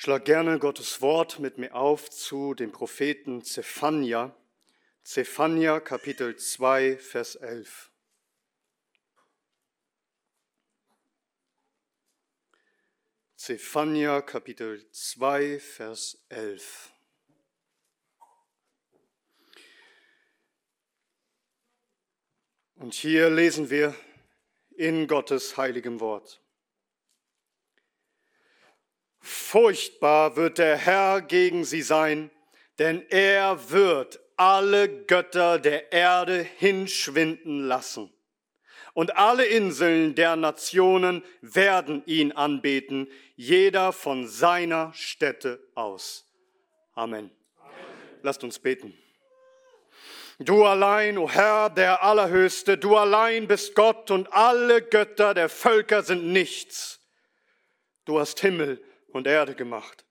Schlag 0.00 0.26
gerne 0.26 0.60
Gottes 0.60 1.00
Wort 1.00 1.40
mit 1.40 1.58
mir 1.58 1.74
auf 1.74 2.08
zu 2.08 2.54
dem 2.54 2.70
Propheten 2.70 3.42
Zephania. 3.42 4.32
Zephania 5.02 5.80
Kapitel 5.80 6.36
2, 6.36 6.96
Vers 6.98 7.34
11. 7.34 7.90
Zephania 13.34 14.22
Kapitel 14.22 14.88
2, 14.92 15.58
Vers 15.58 16.24
11. 16.28 16.92
Und 22.76 22.94
hier 22.94 23.30
lesen 23.30 23.68
wir 23.68 23.96
in 24.76 25.08
Gottes 25.08 25.56
heiligem 25.56 25.98
Wort. 25.98 26.40
Furchtbar 29.28 30.36
wird 30.36 30.56
der 30.56 30.76
Herr 30.76 31.20
gegen 31.20 31.64
sie 31.64 31.82
sein, 31.82 32.30
denn 32.78 33.04
er 33.10 33.70
wird 33.70 34.20
alle 34.38 34.88
Götter 35.04 35.58
der 35.58 35.92
Erde 35.92 36.46
hinschwinden 36.56 37.68
lassen. 37.68 38.10
Und 38.94 39.16
alle 39.18 39.44
Inseln 39.44 40.14
der 40.14 40.34
Nationen 40.36 41.22
werden 41.42 42.02
ihn 42.06 42.32
anbeten, 42.32 43.06
jeder 43.36 43.92
von 43.92 44.26
seiner 44.26 44.94
Stätte 44.94 45.60
aus. 45.74 46.24
Amen. 46.94 47.30
Amen. 47.60 47.74
Lasst 48.22 48.42
uns 48.42 48.58
beten. 48.58 48.96
Du 50.38 50.64
allein, 50.64 51.18
o 51.18 51.24
oh 51.24 51.30
Herr, 51.30 51.68
der 51.68 52.02
Allerhöchste, 52.02 52.78
du 52.78 52.96
allein 52.96 53.46
bist 53.46 53.74
Gott 53.74 54.10
und 54.10 54.32
alle 54.32 54.80
Götter 54.80 55.34
der 55.34 55.50
Völker 55.50 56.02
sind 56.02 56.32
nichts. 56.32 57.00
Du 58.06 58.18
hast 58.18 58.40
Himmel 58.40 58.82
und 59.18 59.26
Erde 59.26 59.54
gemacht. 59.54 60.06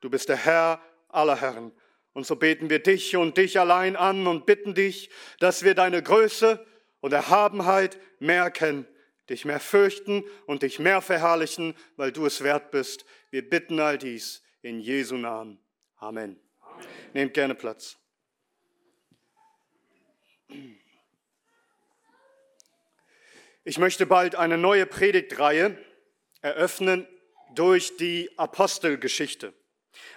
Du 0.00 0.10
bist 0.10 0.28
der 0.28 0.36
Herr 0.36 0.82
aller 1.08 1.40
Herren. 1.40 1.70
Und 2.14 2.26
so 2.26 2.34
beten 2.34 2.70
wir 2.70 2.80
dich 2.80 3.14
und 3.14 3.36
dich 3.36 3.60
allein 3.60 3.94
an 3.94 4.26
und 4.26 4.46
bitten 4.46 4.74
dich, 4.74 5.10
dass 5.38 5.62
wir 5.62 5.74
deine 5.74 6.02
Größe 6.02 6.66
und 7.00 7.12
Erhabenheit 7.12 8.00
mehr 8.18 8.42
erkennen, 8.42 8.88
dich 9.28 9.44
mehr 9.44 9.60
fürchten 9.60 10.24
und 10.46 10.62
dich 10.62 10.78
mehr 10.78 11.00
verherrlichen, 11.00 11.76
weil 11.96 12.10
du 12.10 12.26
es 12.26 12.42
wert 12.42 12.72
bist. 12.72 13.04
Wir 13.30 13.48
bitten 13.48 13.78
all 13.78 13.98
dies 13.98 14.42
in 14.62 14.80
Jesu 14.80 15.16
Namen. 15.16 15.60
Amen. 15.96 16.40
Amen. 16.60 16.86
Nehmt 17.12 17.34
gerne 17.34 17.54
Platz. 17.54 17.98
Ich 23.62 23.78
möchte 23.78 24.06
bald 24.06 24.34
eine 24.34 24.56
neue 24.56 24.86
Predigtreihe 24.86 25.76
eröffnen 26.40 27.06
durch 27.54 27.96
die 27.96 28.30
Apostelgeschichte. 28.36 29.54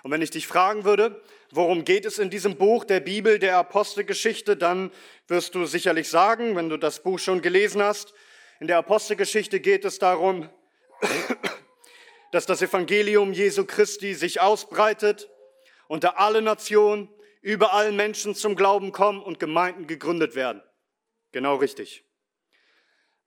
Und 0.04 0.12
wenn 0.12 0.22
ich 0.22 0.32
dich 0.32 0.48
fragen 0.48 0.84
würde, 0.84 1.22
worum 1.52 1.86
geht 1.86 2.06
es 2.06 2.20
in 2.20 2.30
diesem 2.30 2.56
Buch 2.56 2.86
der 2.86 3.00
Bibel 3.00 3.40
der 3.40 3.58
Apostelgeschichte, 3.58 4.58
dann 4.58 4.92
wirst 5.28 5.56
du 5.56 5.66
sicherlich 5.66 6.09
sagen, 6.09 6.56
wenn 6.56 6.70
du 6.70 6.78
das 6.78 7.04
Buch 7.04 7.20
schon 7.20 7.42
gelesen 7.42 7.82
hast, 7.82 8.14
in 8.59 8.68
der 8.68 8.78
Apostelgeschichte 8.78 9.59
geht 9.59 9.86
es 9.86 9.98
darum, 9.98 10.48
dass 12.32 12.46
das 12.46 12.62
Evangelium 12.62 13.34
Jesu 13.34 13.66
Christi 13.66 14.14
sich 14.14 14.40
ausbreitet, 14.40 15.30
unter 15.88 16.20
alle 16.20 16.42
Nationen, 16.42 17.09
überall 17.42 17.92
Menschen 17.92 18.36
zum 18.36 18.56
Glauben 18.56 18.92
kommen 18.92 19.22
und 19.22 19.40
Gemeinden 19.40 19.88
gegründet 19.88 20.36
werden. 20.36 20.62
Genau 21.32 21.56
richtig. 21.56 22.06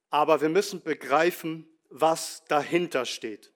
Aber 0.09 0.41
wir 0.41 0.49
müssen 0.49 0.83
begreifen, 0.83 1.69
was 1.91 2.45
dahinter 2.47 3.05
steht. 3.05 3.54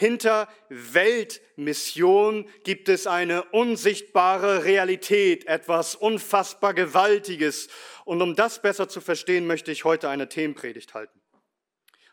Hinter 0.00 0.48
Weltmission 0.70 2.48
gibt 2.64 2.88
es 2.88 3.06
eine 3.06 3.42
unsichtbare 3.50 4.64
Realität, 4.64 5.46
etwas 5.46 5.94
unfassbar 5.94 6.72
Gewaltiges. 6.72 7.68
Und 8.06 8.22
um 8.22 8.34
das 8.34 8.62
besser 8.62 8.88
zu 8.88 9.02
verstehen, 9.02 9.46
möchte 9.46 9.70
ich 9.70 9.84
heute 9.84 10.08
eine 10.08 10.30
Themenpredigt 10.30 10.94
halten. 10.94 11.20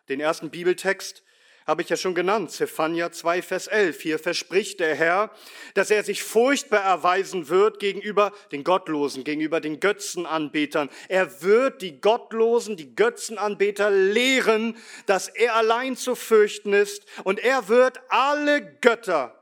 Den 0.09 0.19
ersten 0.19 0.49
Bibeltext 0.49 1.23
habe 1.67 1.81
ich 1.81 1.89
ja 1.89 1.97
schon 1.97 2.15
genannt, 2.15 2.49
Zephania 2.49 3.11
2, 3.11 3.41
Vers 3.41 3.67
11. 3.67 4.01
Hier 4.01 4.19
verspricht 4.19 4.79
der 4.79 4.95
Herr, 4.95 5.31
dass 5.73 5.91
er 5.91 6.03
sich 6.03 6.23
furchtbar 6.23 6.79
erweisen 6.79 7.49
wird 7.49 7.79
gegenüber 7.79 8.31
den 8.53 8.63
Gottlosen, 8.63 9.25
gegenüber 9.25 9.59
den 9.59 9.81
Götzenanbetern. 9.81 10.89
Er 11.09 11.41
wird 11.41 11.81
die 11.81 11.99
Gottlosen, 11.99 12.77
die 12.77 12.95
Götzenanbeter 12.95 13.91
lehren, 13.91 14.77
dass 15.05 15.27
er 15.27 15.55
allein 15.55 15.97
zu 15.97 16.15
fürchten 16.15 16.71
ist 16.71 17.05
und 17.25 17.39
er 17.39 17.67
wird 17.67 17.99
alle 18.07 18.77
Götter 18.79 19.33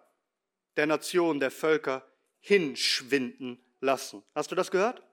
der 0.77 0.87
Nationen, 0.87 1.39
der 1.39 1.51
Völker 1.51 2.03
hinschwinden 2.39 3.63
lassen. 3.81 4.23
Hast 4.33 4.51
du 4.51 4.55
das 4.55 4.71
gehört? 4.71 5.03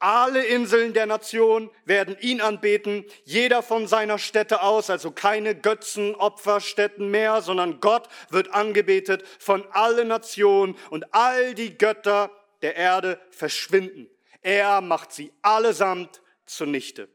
Alle 0.00 0.44
Inseln 0.44 0.92
der 0.92 1.06
Nation 1.06 1.70
werden 1.84 2.16
ihn 2.20 2.40
anbeten, 2.40 3.04
jeder 3.24 3.62
von 3.62 3.88
seiner 3.88 4.18
Stätte 4.18 4.62
aus, 4.62 4.90
also 4.90 5.10
keine 5.10 5.56
Götzenopferstätten 5.56 7.10
mehr, 7.10 7.42
sondern 7.42 7.80
Gott 7.80 8.08
wird 8.30 8.54
angebetet 8.54 9.24
von 9.40 9.66
allen 9.72 10.06
Nationen 10.06 10.76
und 10.90 11.12
all 11.12 11.54
die 11.54 11.76
Götter 11.76 12.30
der 12.62 12.76
Erde 12.76 13.20
verschwinden. 13.30 14.08
Er 14.40 14.80
macht 14.82 15.12
sie 15.12 15.32
allesamt 15.42 16.22
zunichte. 16.46 17.08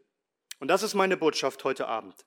Und 0.59 0.67
das 0.67 0.83
ist 0.83 0.93
meine 0.93 1.15
Botschaft 1.15 1.63
heute 1.63 1.87
Abend. 1.87 2.25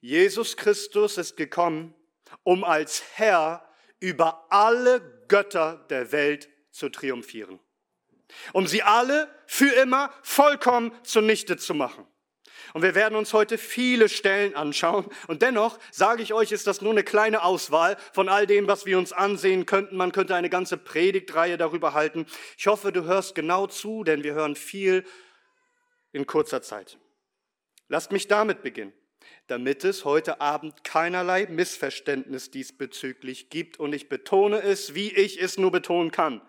Jesus 0.00 0.56
Christus 0.56 1.16
ist 1.16 1.36
gekommen, 1.36 1.94
um 2.42 2.64
als 2.64 3.04
Herr 3.14 3.68
über 4.00 4.46
alle 4.50 5.00
Götter 5.28 5.86
der 5.90 6.10
Welt 6.10 6.48
zu 6.72 6.88
triumphieren 6.88 7.60
um 8.52 8.66
sie 8.66 8.82
alle 8.82 9.28
für 9.46 9.72
immer 9.74 10.12
vollkommen 10.22 10.92
zunichte 11.02 11.56
zu 11.56 11.74
machen. 11.74 12.06
Und 12.72 12.82
wir 12.82 12.94
werden 12.94 13.16
uns 13.16 13.32
heute 13.32 13.58
viele 13.58 14.08
Stellen 14.08 14.54
anschauen. 14.54 15.06
Und 15.28 15.42
dennoch 15.42 15.78
sage 15.90 16.22
ich 16.22 16.34
euch, 16.34 16.52
ist 16.52 16.66
das 16.66 16.80
nur 16.80 16.92
eine 16.92 17.04
kleine 17.04 17.42
Auswahl 17.42 17.96
von 18.12 18.28
all 18.28 18.46
dem, 18.46 18.66
was 18.66 18.86
wir 18.86 18.98
uns 18.98 19.12
ansehen 19.12 19.66
könnten. 19.66 19.96
Man 19.96 20.12
könnte 20.12 20.34
eine 20.34 20.50
ganze 20.50 20.76
Predigtreihe 20.76 21.56
darüber 21.56 21.94
halten. 21.94 22.26
Ich 22.58 22.66
hoffe, 22.66 22.92
du 22.92 23.04
hörst 23.04 23.34
genau 23.34 23.66
zu, 23.66 24.04
denn 24.04 24.24
wir 24.24 24.34
hören 24.34 24.56
viel 24.56 25.04
in 26.12 26.26
kurzer 26.26 26.62
Zeit. 26.62 26.98
Lasst 27.88 28.10
mich 28.10 28.26
damit 28.26 28.62
beginnen, 28.62 28.92
damit 29.46 29.84
es 29.84 30.04
heute 30.04 30.40
Abend 30.40 30.82
keinerlei 30.82 31.46
Missverständnis 31.46 32.50
diesbezüglich 32.50 33.48
gibt. 33.48 33.78
Und 33.78 33.94
ich 33.94 34.08
betone 34.08 34.60
es, 34.60 34.94
wie 34.94 35.12
ich 35.12 35.40
es 35.40 35.56
nur 35.56 35.70
betonen 35.70 36.10
kann. 36.10 36.42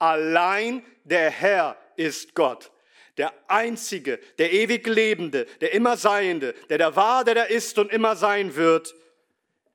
Allein 0.00 0.84
der 1.04 1.30
Herr 1.30 1.76
ist 1.94 2.34
Gott. 2.34 2.72
Der 3.16 3.32
Einzige, 3.48 4.18
der 4.38 4.52
ewig 4.52 4.86
Lebende, 4.86 5.44
der 5.60 5.74
immer 5.74 5.96
Seiende, 5.96 6.54
der 6.68 6.78
da 6.78 6.96
war, 6.96 7.22
der 7.22 7.34
da 7.34 7.42
ist 7.42 7.78
und 7.78 7.92
immer 7.92 8.16
sein 8.16 8.56
wird, 8.56 8.94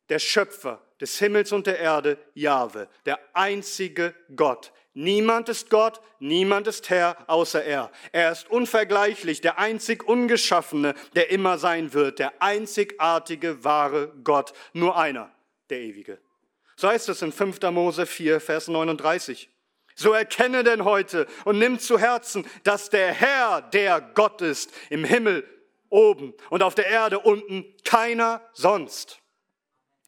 der 0.10 0.20
Schöpfer 0.20 0.82
des 1.00 1.20
Himmels 1.20 1.52
und 1.52 1.68
der 1.68 1.80
Erde, 1.80 2.18
Jahwe, 2.34 2.88
der 3.06 3.20
einzige 3.34 4.16
Gott. 4.36 4.72
Niemand 4.94 5.50
ist 5.50 5.70
Gott, 5.70 6.02
niemand 6.20 6.68
ist 6.68 6.90
Herr 6.90 7.18
außer 7.28 7.64
er. 7.64 7.92
Er 8.14 8.32
ist 8.32 8.50
unvergleichlich, 8.50 9.42
der 9.42 9.60
einzig 9.60 10.08
Ungeschaffene, 10.08 10.96
der 11.16 11.30
immer 11.30 11.58
sein 11.58 11.94
wird, 11.94 12.18
der 12.18 12.42
einzigartige, 12.42 13.64
wahre 13.64 14.14
Gott. 14.24 14.54
Nur 14.74 14.98
einer, 14.98 15.32
der 15.70 15.82
Ewige. 15.82 16.18
So 16.78 16.88
heißt 16.88 17.10
es 17.10 17.22
in 17.22 17.32
5. 17.32 17.62
Mose 17.72 18.06
4, 18.06 18.40
Vers 18.40 18.70
39. 18.70 19.50
So 19.96 20.12
erkenne 20.12 20.64
denn 20.64 20.84
heute 20.84 21.26
und 21.46 21.58
nimm 21.58 21.80
zu 21.80 21.98
Herzen, 21.98 22.46
dass 22.64 22.90
der 22.90 23.14
Herr 23.14 23.62
der 23.62 24.02
Gott 24.02 24.42
ist, 24.42 24.72
im 24.90 25.06
Himmel 25.06 25.48
oben 25.90 26.34
und 26.50 26.62
auf 26.62 26.76
der 26.76 26.88
Erde 26.88 27.20
unten 27.20 27.66
keiner 27.86 28.42
sonst. 28.54 29.22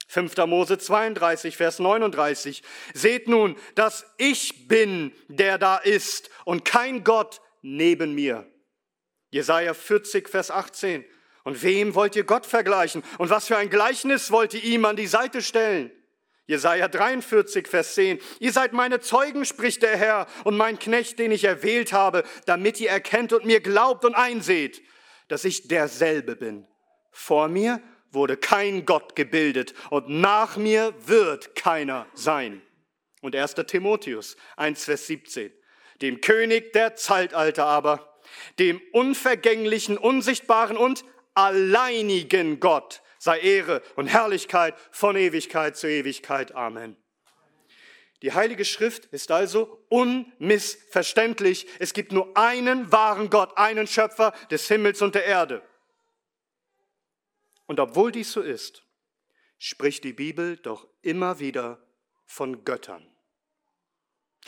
5. 0.10 0.38
Mose 0.46 0.78
32, 0.78 1.58
Vers 1.58 1.80
39. 1.80 2.64
Seht 2.94 3.28
nun, 3.28 3.56
dass 3.76 4.06
ich 4.18 4.68
bin, 4.68 5.14
der 5.28 5.58
da 5.58 5.78
ist 5.78 6.30
und 6.46 6.66
kein 6.66 7.04
Gott 7.04 7.42
neben 7.62 8.14
mir. 8.16 8.50
Jesaja 9.30 9.74
40, 9.74 10.30
Vers 10.30 10.52
18. 10.52 11.06
Und 11.44 11.64
wem 11.64 11.96
wollt 11.96 12.16
ihr 12.16 12.24
Gott 12.24 12.46
vergleichen? 12.46 13.04
Und 13.18 13.30
was 13.30 13.48
für 13.48 13.58
ein 13.58 13.70
Gleichnis 13.70 14.32
wollt 14.32 14.54
ihr 14.54 14.64
ihm 14.64 14.86
an 14.86 14.96
die 14.96 15.08
Seite 15.08 15.42
stellen? 15.42 15.92
Jesaja 16.48 16.88
43, 16.88 17.68
Vers 17.68 17.94
10. 17.96 18.20
Ihr 18.40 18.52
seid 18.54 18.72
meine 18.72 19.02
Zeugen, 19.02 19.44
spricht 19.44 19.84
der 19.84 19.98
Herr, 19.98 20.28
und 20.46 20.56
mein 20.56 20.80
Knecht, 20.80 21.20
den 21.20 21.32
ich 21.32 21.44
erwählt 21.44 21.92
habe, 21.92 22.24
damit 22.46 22.80
ihr 22.80 22.90
erkennt 22.90 23.34
und 23.34 23.46
mir 23.46 23.60
glaubt 23.60 24.06
und 24.06 24.16
einseht, 24.16 24.82
dass 25.28 25.44
ich 25.44 25.68
derselbe 25.68 26.38
bin. 26.38 26.66
Vor 27.12 27.50
mir 27.50 27.82
wurde 28.12 28.38
kein 28.38 28.86
Gott 28.86 29.16
gebildet 29.16 29.74
und 29.90 30.08
nach 30.08 30.56
mir 30.56 30.94
wird 31.06 31.54
keiner 31.56 32.08
sein. 32.14 32.62
Und 33.22 33.36
1. 33.36 33.56
Timotheus 33.68 34.38
1, 34.56 34.86
Vers 34.86 35.08
17. 35.08 35.52
Dem 36.02 36.22
König 36.22 36.72
der 36.72 36.96
Zeitalter 36.96 37.66
aber, 37.66 38.18
dem 38.60 38.80
unvergänglichen, 38.94 39.98
unsichtbaren 39.98 40.78
und 40.78 41.04
alleinigen 41.34 42.60
Gott, 42.60 43.02
sei 43.28 43.40
Ehre 43.42 43.82
und 43.98 44.08
Herrlichkeit 44.08 44.74
von 44.90 45.18
Ewigkeit 45.18 45.76
zu 45.76 45.90
Ewigkeit. 45.90 46.56
Amen. 46.56 46.96
Die 48.22 48.32
Heilige 48.32 48.64
Schrift 48.64 49.06
ist 49.08 49.32
also 49.32 49.84
unmissverständlich. 49.90 51.68
Es 51.80 51.92
gibt 51.92 52.14
nur 52.14 52.38
einen 52.38 52.90
wahren 52.94 53.30
Gott, 53.30 53.58
einen 53.58 53.86
Schöpfer 53.86 54.32
des 54.50 54.70
Himmels 54.70 55.02
und 55.02 55.14
der 55.14 55.26
Erde. 55.26 55.62
Und 57.66 57.82
obwohl 57.82 58.14
dies 58.14 58.32
so 58.32 58.42
ist, 58.42 58.86
spricht 59.58 60.06
die 60.06 60.14
Bibel 60.14 60.56
doch 60.56 60.88
immer 61.02 61.40
wieder 61.40 61.86
von 62.26 62.64
Göttern. 62.64 63.06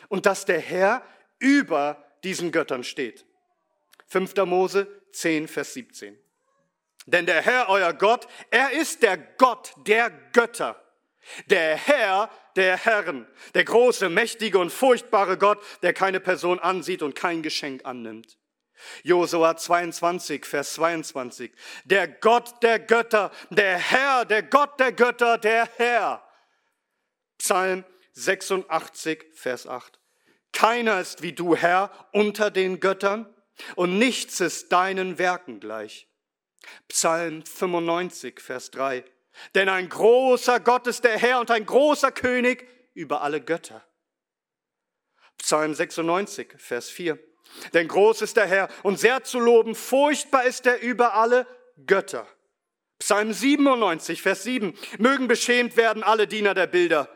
Und 0.07 0.25
dass 0.25 0.45
der 0.45 0.61
Herr 0.61 1.03
über 1.37 2.01
diesen 2.23 2.53
Göttern 2.53 2.85
steht. 2.85 3.25
5. 4.07 4.37
Mose 4.45 4.87
10, 5.11 5.49
Vers 5.49 5.73
17. 5.73 6.17
Denn 7.05 7.25
der 7.25 7.41
Herr, 7.41 7.69
euer 7.69 7.93
Gott, 7.93 8.27
er 8.51 8.71
ist 8.71 9.01
der 9.03 9.17
Gott 9.17 9.73
der 9.87 10.09
Götter. 10.09 10.81
Der 11.47 11.75
Herr 11.75 12.29
der 12.59 12.75
Herren, 12.75 13.25
der 13.53 13.63
große, 13.63 14.09
mächtige 14.09 14.59
und 14.59 14.69
furchtbare 14.69 15.37
Gott, 15.37 15.63
der 15.81 15.93
keine 15.93 16.19
Person 16.19 16.59
ansieht 16.59 17.01
und 17.01 17.15
kein 17.15 17.41
Geschenk 17.41 17.85
annimmt. 17.85 18.37
Josua 19.03 19.55
22, 19.55 20.45
Vers 20.45 20.73
22. 20.73 21.53
Der 21.85 22.09
Gott 22.09 22.61
der 22.61 22.79
Götter, 22.79 23.31
der 23.49 23.77
Herr, 23.77 24.25
der 24.25 24.43
Gott 24.43 24.77
der 24.77 24.91
Götter, 24.91 25.37
der 25.37 25.69
Herr. 25.77 26.21
Psalm 27.37 27.85
86, 28.11 29.25
Vers 29.33 29.65
8. 29.65 29.97
Keiner 30.51 30.99
ist 30.99 31.21
wie 31.21 31.31
du, 31.31 31.55
Herr, 31.55 31.91
unter 32.11 32.51
den 32.51 32.81
Göttern 32.81 33.33
und 33.75 33.97
nichts 33.97 34.41
ist 34.41 34.73
deinen 34.73 35.17
Werken 35.17 35.61
gleich. 35.61 36.08
Psalm 36.87 37.43
95, 37.45 38.39
Vers 38.39 38.71
3. 38.71 39.03
Denn 39.55 39.69
ein 39.69 39.89
großer 39.89 40.59
Gott 40.59 40.87
ist 40.87 41.03
der 41.03 41.17
Herr 41.17 41.39
und 41.39 41.51
ein 41.51 41.65
großer 41.65 42.11
König 42.11 42.67
über 42.93 43.21
alle 43.21 43.41
Götter. 43.41 43.83
Psalm 45.37 45.73
96, 45.73 46.55
Vers 46.57 46.89
4. 46.89 47.17
Denn 47.73 47.87
groß 47.87 48.21
ist 48.21 48.37
der 48.37 48.47
Herr 48.47 48.69
und 48.83 48.99
sehr 48.99 49.23
zu 49.23 49.39
loben, 49.39 49.75
furchtbar 49.75 50.43
ist 50.43 50.65
er 50.65 50.81
über 50.81 51.13
alle 51.13 51.47
Götter. 51.85 52.27
Psalm 52.99 53.31
97, 53.31 54.21
Vers 54.21 54.43
7. 54.43 54.77
Mögen 54.97 55.27
beschämt 55.27 55.77
werden 55.77 56.03
alle 56.03 56.27
Diener 56.27 56.53
der 56.53 56.67
Bilder, 56.67 57.09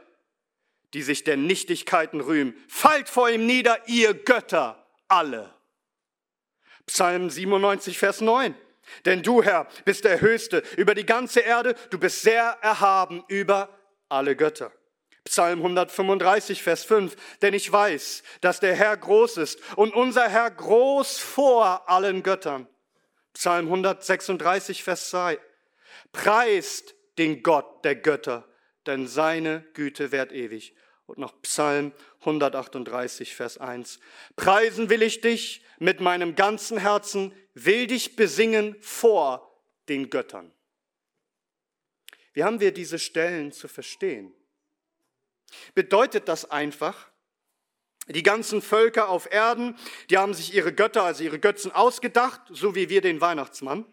die 0.93 1.01
sich 1.01 1.23
der 1.23 1.37
Nichtigkeiten 1.37 2.21
rühmen. 2.21 2.55
Fallt 2.69 3.09
vor 3.09 3.29
ihm 3.29 3.45
nieder, 3.45 3.77
ihr 3.87 4.13
Götter, 4.13 4.87
alle. 5.07 5.53
Psalm 6.85 7.29
97, 7.29 7.97
Vers 7.97 8.21
9. 8.21 8.55
Denn 9.05 9.23
du, 9.23 9.43
Herr, 9.43 9.67
bist 9.85 10.05
der 10.05 10.21
Höchste 10.21 10.63
über 10.77 10.95
die 10.95 11.05
ganze 11.05 11.41
Erde, 11.41 11.75
du 11.89 11.99
bist 11.99 12.21
sehr 12.21 12.57
erhaben 12.61 13.23
über 13.27 13.69
alle 14.09 14.35
Götter. 14.35 14.71
Psalm 15.25 15.59
135, 15.59 16.63
Vers 16.63 16.83
5. 16.83 17.15
Denn 17.41 17.53
ich 17.53 17.71
weiß, 17.71 18.23
dass 18.41 18.59
der 18.59 18.75
Herr 18.75 18.97
groß 18.97 19.37
ist 19.37 19.59
und 19.75 19.93
unser 19.93 20.27
Herr 20.29 20.51
groß 20.51 21.19
vor 21.19 21.89
allen 21.89 22.23
Göttern. 22.23 22.67
Psalm 23.33 23.65
136, 23.65 24.83
Vers 24.83 25.09
2. 25.09 25.39
Preist 26.11 26.95
den 27.17 27.41
Gott 27.41 27.83
der 27.85 27.95
Götter, 27.95 28.47
denn 28.85 29.07
seine 29.07 29.61
Güte 29.73 30.11
währt 30.11 30.31
ewig. 30.31 30.75
Und 31.05 31.17
noch 31.17 31.41
Psalm 31.41 31.91
138, 32.21 33.35
Vers 33.35 33.57
1. 33.57 33.99
Preisen 34.35 34.89
will 34.89 35.01
ich 35.01 35.21
dich 35.21 35.63
mit 35.79 35.99
meinem 35.99 36.35
ganzen 36.35 36.77
Herzen, 36.77 37.33
will 37.53 37.87
dich 37.87 38.15
besingen 38.15 38.75
vor 38.81 39.61
den 39.89 40.09
Göttern. 40.09 40.51
Wie 42.33 42.43
haben 42.43 42.59
wir 42.59 42.73
diese 42.73 42.99
Stellen 42.99 43.51
zu 43.51 43.67
verstehen? 43.67 44.33
Bedeutet 45.75 46.27
das 46.27 46.49
einfach, 46.49 47.11
die 48.07 48.23
ganzen 48.23 48.61
Völker 48.61 49.09
auf 49.09 49.31
Erden, 49.31 49.77
die 50.09 50.17
haben 50.17 50.33
sich 50.33 50.53
ihre 50.53 50.73
Götter, 50.73 51.03
also 51.03 51.23
ihre 51.23 51.39
Götzen 51.39 51.71
ausgedacht, 51.71 52.41
so 52.49 52.75
wie 52.75 52.89
wir 52.89 53.01
den 53.01 53.21
Weihnachtsmann. 53.21 53.85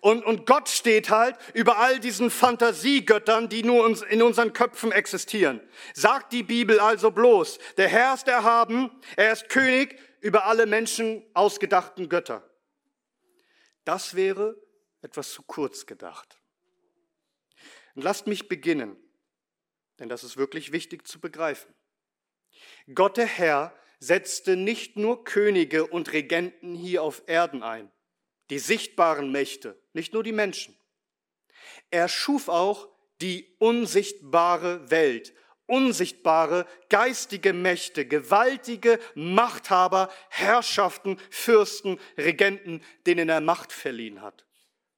Und, 0.00 0.24
und 0.24 0.46
Gott 0.46 0.68
steht 0.68 1.10
halt 1.10 1.36
über 1.54 1.78
all 1.78 1.98
diesen 1.98 2.30
Fantasiegöttern, 2.30 3.48
die 3.48 3.62
nur 3.62 3.84
uns, 3.84 4.02
in 4.02 4.22
unseren 4.22 4.52
Köpfen 4.52 4.92
existieren. 4.92 5.60
Sagt 5.94 6.32
die 6.32 6.42
Bibel 6.42 6.80
also 6.80 7.10
bloß, 7.10 7.58
der 7.76 7.88
Herr 7.88 8.14
ist 8.14 8.28
erhaben, 8.28 8.90
er 9.16 9.32
ist 9.32 9.48
König 9.48 9.98
über 10.20 10.46
alle 10.46 10.66
Menschen 10.66 11.24
ausgedachten 11.34 12.08
Götter. 12.08 12.48
Das 13.84 14.14
wäre 14.14 14.56
etwas 15.02 15.32
zu 15.32 15.42
kurz 15.42 15.86
gedacht. 15.86 16.40
Und 17.94 18.02
lasst 18.02 18.26
mich 18.26 18.48
beginnen, 18.48 18.96
denn 19.98 20.08
das 20.08 20.24
ist 20.24 20.36
wirklich 20.36 20.72
wichtig 20.72 21.06
zu 21.06 21.20
begreifen. 21.20 21.74
Gott 22.94 23.16
der 23.16 23.26
Herr 23.26 23.74
setzte 23.98 24.56
nicht 24.56 24.96
nur 24.96 25.24
Könige 25.24 25.86
und 25.86 26.12
Regenten 26.12 26.74
hier 26.74 27.02
auf 27.02 27.22
Erden 27.26 27.62
ein 27.62 27.90
die 28.50 28.58
sichtbaren 28.58 29.32
Mächte, 29.32 29.80
nicht 29.92 30.12
nur 30.12 30.22
die 30.22 30.32
Menschen. 30.32 30.76
Er 31.90 32.08
schuf 32.08 32.48
auch 32.48 32.88
die 33.20 33.54
unsichtbare 33.58 34.90
Welt, 34.90 35.34
unsichtbare 35.66 36.66
geistige 36.88 37.52
Mächte, 37.52 38.06
gewaltige 38.06 38.98
Machthaber, 39.14 40.10
Herrschaften, 40.28 41.18
Fürsten, 41.30 41.98
Regenten, 42.16 42.82
denen 43.06 43.28
er 43.28 43.40
Macht 43.40 43.72
verliehen 43.72 44.22
hat. 44.22 44.44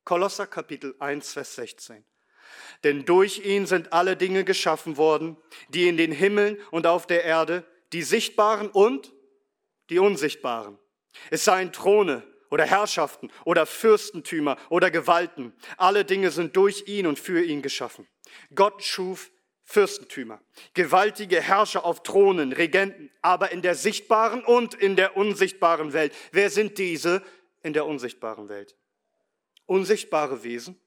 Kolosser 0.05 0.47
Kapitel 0.47 0.95
1, 0.99 1.33
Vers 1.33 1.55
16. 1.57 2.05
Denn 2.85 3.05
durch 3.05 3.45
ihn 3.45 3.67
sind 3.67 3.93
alle 3.93 4.17
Dinge 4.17 4.45
geschaffen 4.45 4.97
worden, 4.97 5.37
die 5.69 5.89
in 5.89 5.97
den 5.97 6.13
Himmeln 6.13 6.59
und 6.71 6.87
auf 6.87 7.07
der 7.07 7.25
Erde, 7.25 7.65
die 7.93 8.03
sichtbaren 8.03 8.69
und 8.69 9.13
die 9.91 9.99
unsichtbaren. 9.99 10.79
Es 11.31 11.45
seien 11.45 11.73
Throne, 11.73 12.23
oder 12.51 12.65
Herrschaften 12.65 13.31
oder 13.45 13.67
Fürstentümer 13.67 14.57
oder 14.69 14.91
Gewalten. 14.91 15.53
Alle 15.77 16.05
Dinge 16.05 16.31
sind 16.31 16.57
durch 16.57 16.85
ihn 16.87 17.07
und 17.07 17.19
für 17.19 17.43
ihn 17.43 17.63
geschaffen. 17.63 18.07
Gott 18.55 18.83
schuf 18.83 19.31
Fürstentümer, 19.65 20.41
gewaltige 20.73 21.43
Herrscher 21.43 21.85
auf 21.85 22.03
Thronen, 22.03 22.55
Regenten, 22.55 23.11
aber 23.21 23.53
in 23.53 23.61
der 23.61 23.75
sichtbaren 23.75 24.43
und 24.43 24.73
in 24.73 24.97
der 24.97 25.15
unsichtbaren 25.17 25.93
Welt. 25.93 26.15
Wer 26.33 26.49
sind 26.49 26.79
diese 26.79 27.23
in 27.63 27.75
der 27.75 27.85
unsichtbaren 27.85 28.49
Welt? 28.49 28.77
Unsichtbare 29.67 30.43
Wesen. 30.43 30.81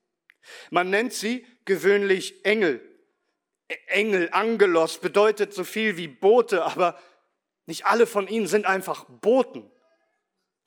Man 0.72 0.90
nennt 0.90 1.14
sie 1.14 1.46
gewöhnlich 1.66 2.44
Engel. 2.44 2.82
Engel, 3.86 4.30
Angelos 4.32 4.98
bedeutet 4.98 5.54
so 5.54 5.64
viel 5.64 5.98
wie 5.98 6.08
Bote, 6.08 6.64
aber 6.64 7.00
nicht 7.68 7.86
alle 7.86 8.08
von 8.08 8.28
ihnen 8.28 8.48
sind 8.48 8.66
einfach 8.66 9.06
Boten. 9.06 9.72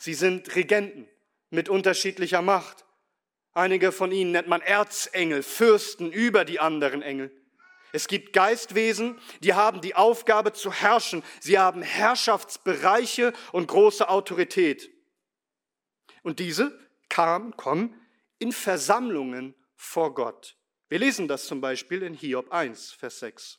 Sie 0.04 0.12
sind 0.12 0.54
Regenten 0.54 1.08
mit 1.48 1.70
unterschiedlicher 1.70 2.42
Macht. 2.42 2.84
Einige 3.54 3.90
von 3.90 4.12
ihnen 4.12 4.32
nennt 4.32 4.48
man 4.48 4.60
Erzengel, 4.60 5.42
Fürsten 5.42 6.12
über 6.12 6.44
die 6.44 6.60
anderen 6.60 7.00
Engel. 7.00 7.34
Es 7.90 8.06
gibt 8.06 8.34
Geistwesen, 8.34 9.18
die 9.40 9.54
haben 9.54 9.80
die 9.80 9.94
Aufgabe 9.94 10.52
zu 10.52 10.70
herrschen. 10.70 11.22
Sie 11.40 11.58
haben 11.58 11.80
Herrschaftsbereiche 11.80 13.32
und 13.52 13.66
große 13.66 14.06
Autorität. 14.06 14.90
Und 16.22 16.38
diese 16.38 16.78
kamen, 17.08 17.56
kommen 17.56 17.98
in 18.38 18.52
Versammlungen 18.52 19.54
vor 19.74 20.12
Gott. 20.12 20.58
Wir 20.90 20.98
lesen 20.98 21.28
das 21.28 21.46
zum 21.46 21.62
Beispiel 21.62 22.02
in 22.02 22.12
Hiob 22.12 22.52
1, 22.52 22.92
Vers 22.92 23.20
6. 23.20 23.58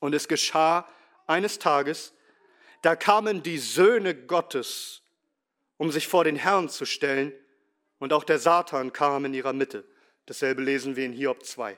Und 0.00 0.14
es 0.14 0.26
geschah 0.26 0.88
eines 1.26 1.58
Tages, 1.58 2.14
da 2.80 2.96
kamen 2.96 3.42
die 3.42 3.58
Söhne 3.58 4.14
Gottes 4.14 5.02
um 5.78 5.90
sich 5.90 6.06
vor 6.06 6.24
den 6.24 6.36
Herrn 6.36 6.68
zu 6.68 6.84
stellen, 6.84 7.32
und 7.98 8.12
auch 8.12 8.24
der 8.24 8.38
Satan 8.38 8.92
kam 8.92 9.24
in 9.24 9.34
ihrer 9.34 9.52
Mitte. 9.52 9.84
Dasselbe 10.26 10.62
lesen 10.62 10.94
wir 10.94 11.04
in 11.06 11.12
Hiob 11.12 11.44
2. 11.44 11.76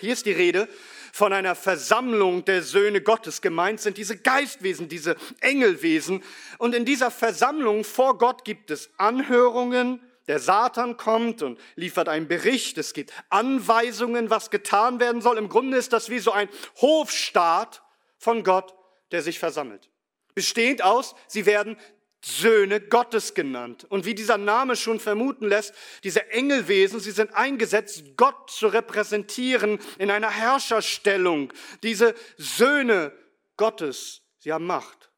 Hier 0.00 0.12
ist 0.12 0.26
die 0.26 0.32
Rede 0.32 0.68
von 1.12 1.32
einer 1.32 1.54
Versammlung 1.54 2.44
der 2.44 2.62
Söhne 2.62 3.00
Gottes. 3.00 3.40
Gemeint 3.40 3.80
sind 3.80 3.96
diese 3.96 4.16
Geistwesen, 4.16 4.88
diese 4.88 5.16
Engelwesen. 5.40 6.22
Und 6.58 6.74
in 6.74 6.84
dieser 6.84 7.10
Versammlung 7.10 7.84
vor 7.84 8.18
Gott 8.18 8.44
gibt 8.44 8.70
es 8.70 8.90
Anhörungen. 8.98 10.02
Der 10.26 10.38
Satan 10.38 10.96
kommt 10.96 11.42
und 11.42 11.58
liefert 11.76 12.08
einen 12.08 12.28
Bericht. 12.28 12.76
Es 12.78 12.92
gibt 12.92 13.12
Anweisungen, 13.30 14.28
was 14.28 14.50
getan 14.50 15.00
werden 15.00 15.22
soll. 15.22 15.38
Im 15.38 15.48
Grunde 15.48 15.78
ist 15.78 15.92
das 15.92 16.10
wie 16.10 16.18
so 16.18 16.32
ein 16.32 16.48
Hofstaat 16.80 17.82
von 18.18 18.42
Gott, 18.44 18.74
der 19.12 19.22
sich 19.22 19.38
versammelt. 19.38 19.88
Bestehend 20.34 20.82
aus, 20.82 21.14
sie 21.26 21.46
werden 21.46 21.78
Söhne 22.20 22.80
Gottes 22.80 23.34
genannt. 23.34 23.84
Und 23.88 24.04
wie 24.04 24.14
dieser 24.14 24.38
Name 24.38 24.74
schon 24.76 24.98
vermuten 24.98 25.46
lässt, 25.46 25.74
diese 26.02 26.30
Engelwesen, 26.30 27.00
sie 27.00 27.12
sind 27.12 27.32
eingesetzt, 27.34 28.16
Gott 28.16 28.50
zu 28.50 28.66
repräsentieren 28.66 29.78
in 29.98 30.10
einer 30.10 30.30
Herrscherstellung. 30.30 31.52
Diese 31.82 32.14
Söhne 32.36 33.12
Gottes, 33.56 34.22
sie 34.38 34.52
haben 34.52 34.66
Macht. 34.66 35.10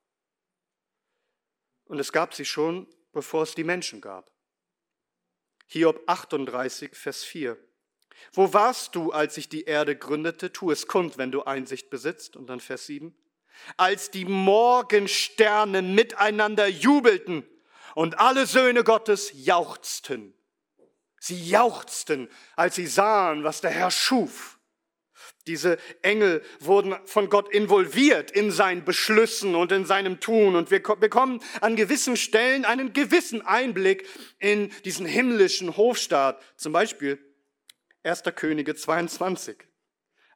Und 1.85 1.99
es 1.99 2.13
gab 2.13 2.35
sie 2.35 2.45
schon, 2.45 2.87
bevor 3.13 3.43
es 3.43 3.55
die 3.55 3.65
Menschen 3.65 4.01
gab. 4.01 4.31
Hiob 5.67 6.03
38, 6.07 6.95
Vers 6.95 7.25
4. 7.25 7.57
Wo 8.33 8.53
warst 8.53 8.95
du, 8.95 9.13
als 9.13 9.37
ich 9.37 9.49
die 9.49 9.65
Erde 9.65 9.97
gründete? 9.97 10.53
Tu 10.53 10.71
es 10.71 10.87
kund, 10.87 11.17
wenn 11.17 11.33
du 11.33 11.45
Einsicht 11.45 11.91
besitzt. 11.91 12.37
Und 12.37 12.49
dann 12.49 12.61
Vers 12.61 12.87
7. 12.87 13.17
Als 13.77 14.11
die 14.11 14.25
Morgensterne 14.25 15.83
miteinander 15.83 16.67
jubelten 16.67 17.47
und 17.95 18.19
alle 18.19 18.47
Söhne 18.47 18.85
Gottes 18.85 19.33
jauchzten. 19.35 20.35
Sie 21.19 21.49
jauchzten, 21.49 22.29
als 22.57 22.77
sie 22.77 22.87
sahen, 22.87 23.45
was 23.45 23.61
der 23.61 23.71
Herr 23.71 23.91
schuf. 23.91 24.59
Diese 25.47 25.79
Engel 26.03 26.43
wurden 26.61 26.95
von 27.07 27.29
Gott 27.29 27.53
involviert 27.53 28.31
in 28.31 28.51
seinen 28.51 28.85
Beschlüssen 28.85 29.55
und 29.55 29.73
in 29.73 29.85
seinem 29.85 30.21
Tun. 30.21 30.55
Und 30.55 30.71
wir 30.71 30.83
bekommen 30.83 31.43
an 31.61 31.77
gewissen 31.77 32.17
Stellen 32.17 32.65
einen 32.65 32.93
gewissen 32.93 33.43
Einblick 33.43 34.07
in 34.39 34.71
diesen 34.85 35.07
himmlischen 35.07 35.77
Hofstaat. 35.77 36.43
Zum 36.57 36.73
Beispiel 36.73 37.19
1. 38.03 38.23
Könige 38.35 38.75
22, 38.75 39.57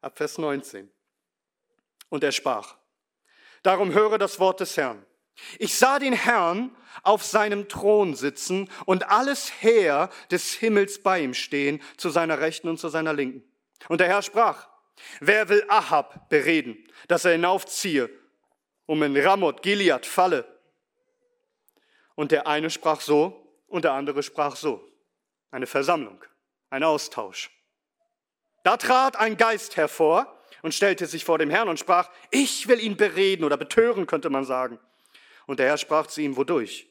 ab 0.01 0.19
Vers 0.19 0.39
19. 0.39 0.91
Und 2.09 2.25
er 2.25 2.33
sprach, 2.33 2.77
darum 3.65 3.93
höre 3.93 4.19
das 4.19 4.39
Wort 4.39 4.61
des 4.61 4.77
Herrn. 4.77 5.05
Ich 5.59 5.77
sah 5.77 5.99
den 5.99 6.13
Herrn 6.13 6.71
auf 7.03 7.25
seinem 7.25 7.69
Thron 7.69 8.15
sitzen 8.15 8.71
und 8.87 9.11
alles 9.11 9.51
Heer 9.61 10.11
des 10.31 10.53
Himmels 10.53 11.03
bei 11.03 11.21
ihm 11.21 11.35
stehen, 11.35 11.83
zu 11.97 12.11
seiner 12.11 12.39
Rechten 12.39 12.69
und 12.69 12.79
zu 12.79 12.89
seiner 12.89 13.13
Linken. 13.13 13.43
Und 13.89 14.01
der 14.01 14.09
Herr 14.09 14.23
sprach, 14.23 14.69
wer 15.21 15.49
will 15.49 15.65
Ahab 15.69 16.29
bereden, 16.29 16.87
dass 17.09 17.25
er 17.25 17.33
hinaufziehe, 17.33 18.09
um 18.87 19.03
in 19.03 19.17
Ramoth 19.17 19.63
Gilead 19.63 20.07
falle? 20.07 20.47
Und 22.15 22.31
der 22.31 22.47
eine 22.47 22.71
sprach 22.71 23.01
so 23.01 23.51
und 23.67 23.85
der 23.85 23.93
andere 23.93 24.23
sprach 24.23 24.55
so. 24.55 24.89
Eine 25.51 25.67
Versammlung, 25.67 26.25
ein 26.71 26.85
Austausch. 26.85 27.51
Da 28.63 28.77
trat 28.77 29.17
ein 29.17 29.37
Geist 29.37 29.77
hervor 29.77 30.34
und 30.65 30.73
stellte 30.73 31.07
sich 31.07 31.27
vor 31.27 31.37
dem 31.37 31.51
Herrn 31.51 31.69
und 31.69 31.79
sprach, 31.79 32.09
ich 32.31 32.69
will 32.69 32.81
ihn 32.81 32.97
bereden 32.97 33.45
oder 33.45 33.59
betören, 33.59 34.07
könnte 34.07 34.31
man 34.31 34.47
sagen. 34.47 34.79
Und 35.47 35.59
der 35.59 35.67
Herr 35.67 35.77
sprach 35.77 36.07
zu 36.07 36.23
ihm, 36.23 36.39
wodurch? 36.39 36.89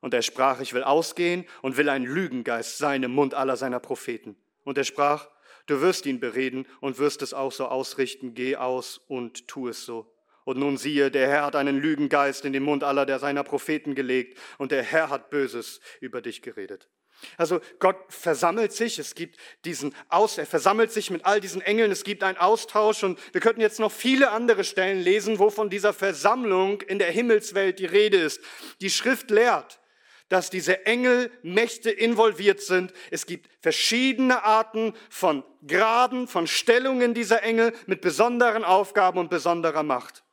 Und 0.00 0.12
er 0.12 0.22
sprach, 0.22 0.60
ich 0.60 0.74
will 0.74 0.82
ausgehen 0.82 1.44
und 1.62 1.76
will 1.76 1.88
ein 1.88 2.02
Lügengeist 2.02 2.78
sein 2.78 3.04
im 3.04 3.12
Mund 3.12 3.32
aller 3.32 3.56
seiner 3.56 3.78
Propheten. 3.78 4.34
Und 4.64 4.76
er 4.76 4.82
sprach, 4.82 5.28
du 5.66 5.80
wirst 5.80 6.04
ihn 6.06 6.18
bereden 6.18 6.66
und 6.80 6.98
wirst 6.98 7.22
es 7.22 7.32
auch 7.32 7.52
so 7.52 7.66
ausrichten, 7.66 8.34
geh 8.34 8.56
aus 8.56 8.98
und 9.06 9.46
tu 9.46 9.68
es 9.68 9.84
so. 9.84 10.12
Und 10.42 10.58
nun 10.58 10.76
siehe, 10.76 11.12
der 11.12 11.28
Herr 11.28 11.44
hat 11.44 11.54
einen 11.54 11.80
Lügengeist 11.80 12.44
in 12.44 12.52
den 12.52 12.64
Mund 12.64 12.82
aller 12.82 13.06
der 13.06 13.20
seiner 13.20 13.44
Propheten 13.44 13.94
gelegt 13.94 14.36
und 14.58 14.72
der 14.72 14.82
Herr 14.82 15.10
hat 15.10 15.30
Böses 15.30 15.80
über 16.00 16.20
dich 16.20 16.42
geredet. 16.42 16.88
Also 17.36 17.60
Gott 17.78 17.96
versammelt 18.08 18.72
sich, 18.72 18.98
es 18.98 19.14
gibt 19.14 19.38
diesen 19.64 19.94
Aus, 20.08 20.38
er 20.38 20.46
versammelt 20.46 20.92
sich 20.92 21.10
mit 21.10 21.24
all 21.24 21.40
diesen 21.40 21.60
Engeln, 21.60 21.90
es 21.90 22.04
gibt 22.04 22.22
einen 22.22 22.38
Austausch 22.38 23.02
und 23.02 23.18
wir 23.32 23.40
könnten 23.40 23.60
jetzt 23.60 23.80
noch 23.80 23.92
viele 23.92 24.30
andere 24.30 24.64
Stellen 24.64 25.00
lesen, 25.00 25.38
wo 25.38 25.50
von 25.50 25.70
dieser 25.70 25.92
Versammlung 25.92 26.82
in 26.82 26.98
der 26.98 27.10
Himmelswelt 27.10 27.78
die 27.78 27.86
Rede 27.86 28.18
ist. 28.18 28.40
Die 28.80 28.90
Schrift 28.90 29.30
lehrt, 29.30 29.80
dass 30.28 30.50
diese 30.50 30.86
Engelmächte 30.86 31.90
involviert 31.90 32.60
sind. 32.60 32.92
Es 33.10 33.26
gibt 33.26 33.48
verschiedene 33.60 34.44
Arten 34.44 34.94
von 35.08 35.44
Graden, 35.66 36.26
von 36.26 36.46
Stellungen 36.46 37.14
dieser 37.14 37.42
Engel 37.42 37.72
mit 37.86 38.00
besonderen 38.00 38.64
Aufgaben 38.64 39.18
und 39.18 39.30
besonderer 39.30 39.84
Macht. 39.84 40.24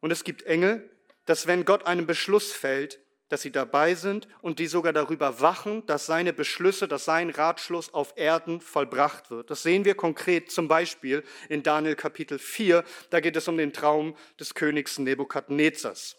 Und 0.00 0.10
es 0.10 0.22
gibt 0.22 0.42
Engel, 0.44 0.88
dass 1.24 1.46
wenn 1.46 1.64
Gott 1.64 1.86
einen 1.86 2.06
Beschluss 2.06 2.52
fällt, 2.52 3.00
dass 3.34 3.42
sie 3.42 3.50
dabei 3.50 3.96
sind 3.96 4.28
und 4.42 4.60
die 4.60 4.68
sogar 4.68 4.92
darüber 4.92 5.40
wachen, 5.40 5.84
dass 5.86 6.06
seine 6.06 6.32
Beschlüsse, 6.32 6.86
dass 6.86 7.04
sein 7.04 7.30
Ratschluss 7.30 7.92
auf 7.92 8.12
Erden 8.14 8.60
vollbracht 8.60 9.28
wird. 9.28 9.50
Das 9.50 9.64
sehen 9.64 9.84
wir 9.84 9.96
konkret 9.96 10.52
zum 10.52 10.68
Beispiel 10.68 11.24
in 11.48 11.64
Daniel 11.64 11.96
Kapitel 11.96 12.38
4. 12.38 12.84
Da 13.10 13.18
geht 13.18 13.34
es 13.34 13.48
um 13.48 13.58
den 13.58 13.72
Traum 13.72 14.16
des 14.38 14.54
Königs 14.54 15.00
Nebukadnezars. 15.00 16.14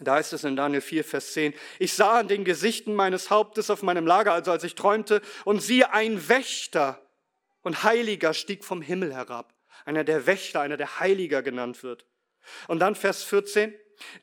Da 0.00 0.14
heißt 0.14 0.32
es 0.32 0.44
in 0.44 0.56
Daniel 0.56 0.80
4, 0.80 1.04
Vers 1.04 1.34
10, 1.34 1.52
ich 1.78 1.92
sah 1.92 2.20
an 2.20 2.28
den 2.28 2.46
Gesichten 2.46 2.94
meines 2.94 3.28
Hauptes 3.28 3.68
auf 3.68 3.82
meinem 3.82 4.06
Lager, 4.06 4.32
also 4.32 4.50
als 4.50 4.64
ich 4.64 4.74
träumte, 4.74 5.20
und 5.44 5.60
siehe, 5.60 5.92
ein 5.92 6.26
Wächter 6.30 7.06
und 7.60 7.82
Heiliger 7.82 8.32
stieg 8.32 8.64
vom 8.64 8.80
Himmel 8.80 9.12
herab. 9.12 9.52
Einer 9.84 10.04
der 10.04 10.24
Wächter, 10.26 10.62
einer 10.62 10.78
der 10.78 11.00
Heiliger 11.00 11.42
genannt 11.42 11.82
wird. 11.82 12.06
Und 12.66 12.78
dann 12.78 12.94
Vers 12.94 13.24
14, 13.24 13.74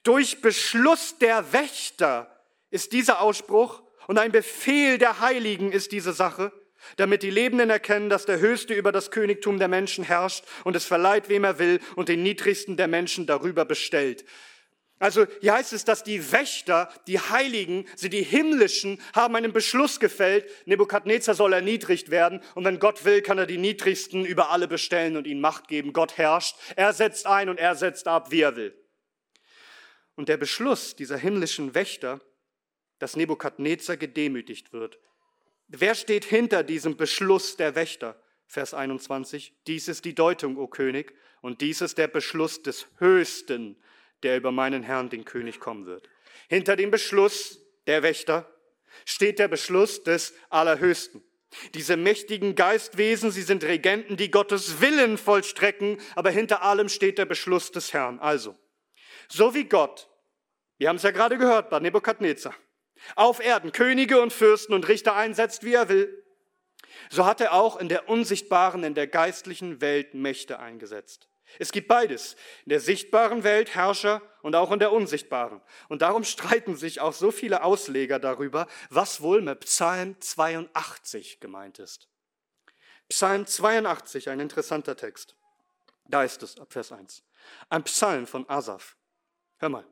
durch 0.04 0.42
Beschluss 0.42 1.18
der 1.20 1.54
Wächter 1.54 2.44
ist 2.70 2.94
dieser 2.94 3.22
Ausspruch 3.22 3.84
und 4.08 4.18
ein 4.18 4.32
Befehl 4.32 4.98
der 4.98 5.20
Heiligen 5.20 5.72
ist 5.72 5.92
diese 5.92 6.14
Sache, 6.14 6.52
damit 6.96 7.24
die 7.24 7.30
Lebenden 7.30 7.70
erkennen, 7.70 8.10
dass 8.10 8.26
der 8.26 8.40
Höchste 8.40 8.74
über 8.74 8.92
das 8.92 9.12
Königtum 9.12 9.60
der 9.60 9.68
Menschen 9.68 10.04
herrscht 10.04 10.46
und 10.64 10.76
es 10.76 10.86
verleiht, 10.86 11.30
wem 11.30 11.44
er 11.44 11.60
will 11.60 11.80
und 11.96 12.10
den 12.10 12.24
Niedrigsten 12.24 12.78
der 12.78 12.88
Menschen 12.88 13.26
darüber 13.26 13.66
bestellt. 13.66 14.26
Also 15.00 15.28
hier 15.42 15.54
heißt 15.54 15.74
es, 15.74 15.86
dass 15.86 16.04
die 16.04 16.32
Wächter, 16.32 16.90
die 17.06 17.20
Heiligen, 17.20 17.86
sie 17.96 18.10
die 18.10 18.24
Himmlischen, 18.24 19.00
haben 19.14 19.36
einen 19.36 19.54
Beschluss 19.54 20.00
gefällt, 20.00 20.50
Nebukadnezar 20.66 21.36
soll 21.36 21.54
erniedrigt 21.54 22.10
werden 22.10 22.42
und 22.56 22.66
wenn 22.66 22.80
Gott 22.80 23.06
will, 23.06 23.22
kann 23.22 23.38
er 23.38 23.46
die 23.46 23.60
Niedrigsten 23.60 24.26
über 24.26 24.50
alle 24.50 24.68
bestellen 24.68 25.16
und 25.16 25.28
ihnen 25.28 25.42
Macht 25.42 25.68
geben. 25.68 25.94
Gott 25.94 26.18
herrscht, 26.18 26.56
er 26.76 26.94
setzt 26.94 27.28
ein 27.28 27.50
und 27.50 27.60
er 27.60 27.76
setzt 27.76 28.08
ab, 28.08 28.32
wie 28.32 28.42
er 28.42 28.56
will. 28.56 28.74
Und 30.18 30.30
der 30.30 30.38
Beschluss 30.38 30.96
dieser 30.96 31.16
himmlischen 31.16 31.76
Wächter, 31.76 32.20
dass 32.98 33.16
Nebukadnezar 33.16 33.98
gedemütigt 33.98 34.74
wird. 34.74 35.00
Wer 35.68 35.94
steht 35.94 36.26
hinter 36.26 36.64
diesem 36.64 36.98
Beschluss 36.98 37.56
der 37.56 37.76
Wächter? 37.76 38.20
Vers 38.48 38.74
21. 38.74 39.54
Dies 39.68 39.88
ist 39.88 40.06
die 40.06 40.16
Deutung, 40.16 40.58
o 40.58 40.68
König, 40.68 41.14
und 41.42 41.62
dies 41.62 41.82
ist 41.82 42.00
der 42.00 42.08
Beschluss 42.08 42.64
des 42.64 42.88
Höchsten, 42.98 43.78
der 44.24 44.38
über 44.38 44.52
meinen 44.52 44.82
Herrn, 44.82 45.10
den 45.10 45.24
König, 45.24 45.60
kommen 45.60 45.86
wird. 45.86 46.10
Hinter 46.50 46.76
dem 46.76 46.90
Beschluss 46.90 47.62
der 47.86 48.02
Wächter 48.02 48.52
steht 49.06 49.38
der 49.38 49.48
Beschluss 49.48 50.02
des 50.02 50.34
Allerhöchsten. 50.50 51.24
Diese 51.76 51.96
mächtigen 51.96 52.56
Geistwesen, 52.56 53.30
sie 53.30 53.44
sind 53.44 53.64
Regenten, 53.64 54.18
die 54.18 54.32
Gottes 54.32 54.82
Willen 54.82 55.20
vollstrecken, 55.20 56.00
aber 56.16 56.32
hinter 56.32 56.64
allem 56.64 56.90
steht 56.90 57.20
der 57.20 57.26
Beschluss 57.26 57.72
des 57.72 57.94
Herrn. 57.94 58.18
Also, 58.20 58.58
so 59.30 59.54
wie 59.54 59.66
Gott, 59.66 60.10
wir 60.78 60.90
haben 60.90 60.98
es 60.98 61.04
ja 61.04 61.12
gerade 61.12 61.38
gehört 61.38 61.70
bei 61.70 61.80
Nebukadnezar, 61.80 62.54
auf 63.16 63.40
Erden 63.40 63.72
Könige 63.72 64.22
und 64.22 64.34
Fürsten 64.34 64.74
und 64.74 64.88
Richter 64.88 65.16
einsetzt, 65.16 65.64
wie 65.64 65.74
er 65.74 65.90
will, 65.90 66.24
so 67.10 67.26
hat 67.26 67.42
er 67.42 67.54
auch 67.54 67.78
in 67.78 67.90
der 67.90 68.10
unsichtbaren, 68.10 68.84
in 68.84 68.94
der 68.94 69.08
geistlichen 69.08 69.82
Welt 69.82 70.14
Mächte 70.14 70.60
eingesetzt. 70.60 71.30
Es 71.60 71.72
gibt 71.72 71.88
beides, 71.88 72.36
in 72.66 72.72
der 72.72 72.82
sichtbaren 72.82 73.44
Welt 73.44 73.74
Herrscher 73.74 74.22
und 74.42 74.56
auch 74.56 74.72
in 74.72 74.80
der 74.80 74.92
unsichtbaren. 74.92 75.62
Und 75.88 76.02
darum 76.02 76.26
streiten 76.26 76.76
sich 76.76 77.00
auch 77.00 77.14
so 77.14 77.32
viele 77.32 77.64
Ausleger 77.64 78.20
darüber, 78.20 78.68
was 78.90 79.22
wohl 79.22 79.42
mit 79.42 79.62
Psalm 79.62 80.20
82 80.20 81.40
gemeint 81.40 81.80
ist. 81.80 82.10
Psalm 83.08 83.46
82, 83.46 84.30
ein 84.30 84.42
interessanter 84.42 84.98
Text. 84.98 85.36
Da 86.06 86.24
ist 86.24 86.44
es, 86.44 86.60
ab 86.60 86.74
Vers 86.74 86.92
1. 86.92 87.24
Ein 87.70 87.84
Psalm 87.84 88.28
von 88.28 88.48
Asaph. 88.50 88.98
Hör 89.60 89.70
mal. 89.70 89.86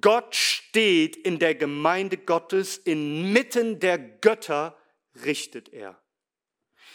Gott 0.00 0.34
steht 0.34 1.16
in 1.16 1.38
der 1.38 1.54
Gemeinde 1.54 2.16
Gottes, 2.16 2.78
inmitten 2.78 3.80
der 3.80 3.98
Götter 3.98 4.76
richtet 5.24 5.72
er. 5.72 6.00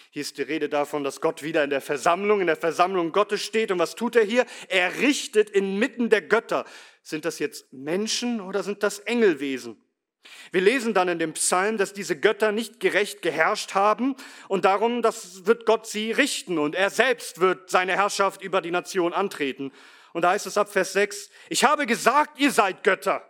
Hier 0.10 0.22
ist 0.22 0.38
die 0.38 0.44
Rede 0.44 0.70
davon, 0.70 1.04
dass 1.04 1.22
Gott 1.22 1.44
wieder 1.44 1.64
in 1.64 1.70
der 1.70 1.82
Versammlung, 1.82 2.40
in 2.40 2.48
der 2.48 2.56
Versammlung 2.56 3.12
Gottes 3.12 3.44
steht. 3.44 3.72
Und 3.72 3.80
was 3.80 3.96
tut 3.96 4.16
er 4.16 4.24
hier? 4.24 4.46
Er 4.70 5.00
richtet 5.00 5.50
inmitten 5.50 6.10
der 6.10 6.22
Götter. 6.22 6.66
Sind 7.04 7.26
das 7.26 7.40
jetzt 7.40 7.72
Menschen 7.74 8.42
oder 8.42 8.64
sind 8.64 8.84
das 8.84 9.00
Engelwesen? 9.00 9.82
Wir 10.52 10.62
lesen 10.62 10.94
dann 10.94 11.08
in 11.08 11.20
dem 11.20 11.34
Psalm, 11.34 11.78
dass 11.78 11.94
diese 11.94 12.20
Götter 12.20 12.52
nicht 12.52 12.80
gerecht 12.80 13.22
geherrscht 13.22 13.76
haben 13.76 14.16
und 14.48 14.66
darum, 14.66 15.02
das 15.02 15.46
wird 15.46 15.66
Gott 15.66 15.88
sie 15.88 16.12
richten 16.12 16.58
und 16.58 16.76
er 16.76 16.90
selbst 16.90 17.40
wird 17.40 17.70
seine 17.70 17.94
Herrschaft 17.94 18.42
über 18.42 18.62
die 18.62 18.72
Nation 18.72 19.14
antreten. 19.14 19.72
Und 20.18 20.24
da 20.24 20.32
heißt 20.32 20.48
es 20.48 20.58
ab 20.58 20.68
Vers 20.72 20.94
6, 20.94 21.30
ich 21.48 21.64
habe 21.64 21.86
gesagt, 21.86 22.40
ihr 22.40 22.50
seid 22.52 22.84
Götter 22.84 23.24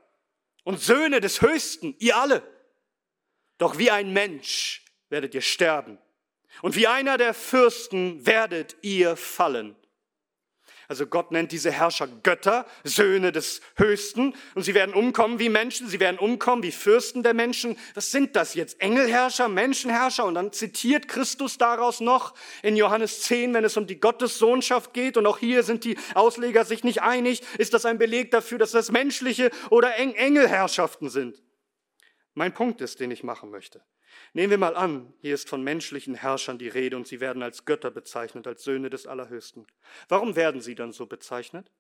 und 0.64 0.80
Söhne 0.80 1.20
des 1.20 1.42
Höchsten, 1.42 1.94
ihr 2.00 2.16
alle. 2.16 2.42
Doch 3.58 3.78
wie 3.78 3.92
ein 3.92 4.14
Mensch 4.14 4.86
werdet 5.10 5.36
ihr 5.36 5.42
sterben 5.42 5.98
und 6.62 6.78
wie 6.78 6.88
einer 6.88 7.18
der 7.18 7.34
Fürsten 7.34 8.26
werdet 8.26 8.78
ihr 8.84 9.18
fallen. 9.18 9.76
Also 10.90 11.06
Gott 11.06 11.32
nennt 11.32 11.52
diese 11.52 11.70
Herrscher 11.70 12.08
Götter, 12.24 12.66
Söhne 12.86 13.34
des 13.34 13.60
Höchsten. 13.76 14.34
Und 14.56 14.64
sie 14.64 14.74
werden 14.74 14.94
umkommen 14.94 15.38
wie 15.38 15.50
Menschen, 15.50 15.90
sie 15.90 16.00
werden 16.00 16.18
umkommen 16.18 16.64
wie 16.64 16.72
Fürsten 16.72 17.24
der 17.24 17.34
Menschen. 17.34 17.78
Was 17.94 18.12
sind 18.12 18.38
das 18.38 18.54
jetzt? 18.54 18.80
Engelherrscher, 18.80 19.50
Menschenherrscher? 19.50 20.24
Und 20.24 20.36
dann 20.36 20.54
zitiert 20.54 21.10
Christus 21.10 21.58
daraus 21.58 22.00
noch 22.00 22.34
in 22.64 22.78
Johannes 22.78 23.24
10, 23.24 23.54
wenn 23.54 23.66
es 23.66 23.76
um 23.76 23.86
die 23.86 24.00
Gottessohnschaft 24.00 24.94
geht. 24.94 25.18
Und 25.18 25.26
auch 25.26 25.40
hier 25.40 25.64
sind 25.64 25.84
die 25.84 25.98
Ausleger 26.14 26.64
sich 26.64 26.86
nicht 26.86 27.02
einig. 27.02 27.42
Ist 27.58 27.74
das 27.74 27.86
ein 27.86 27.98
Beleg 27.98 28.32
dafür, 28.32 28.58
dass 28.58 28.72
das 28.72 28.90
menschliche 28.92 29.52
oder 29.70 29.98
Engelherrschaften 29.98 31.10
sind? 31.10 31.42
Mein 32.38 32.54
Punkt 32.54 32.82
ist, 32.82 33.00
den 33.00 33.10
ich 33.10 33.24
machen 33.24 33.50
möchte. 33.50 33.84
Nehmen 34.34 34.52
wir 34.52 34.58
mal 34.60 34.76
an, 34.76 35.12
hier 35.22 35.34
ist 35.34 35.50
von 35.50 35.64
menschlichen 35.64 36.14
Herrschern 36.14 36.60
die 36.60 36.68
Rede 36.68 36.96
und 36.96 37.08
sie 37.08 37.20
werden 37.20 37.42
als 37.42 37.66
Götter 37.66 37.90
bezeichnet, 37.90 38.46
als 38.46 38.64
Söhne 38.64 38.92
des 38.92 39.08
Allerhöchsten. 39.08 39.66
Warum 40.08 40.36
werden 40.36 40.62
sie 40.62 40.76
dann 40.76 40.92
so 40.92 41.08
bezeichnet? 41.08 41.72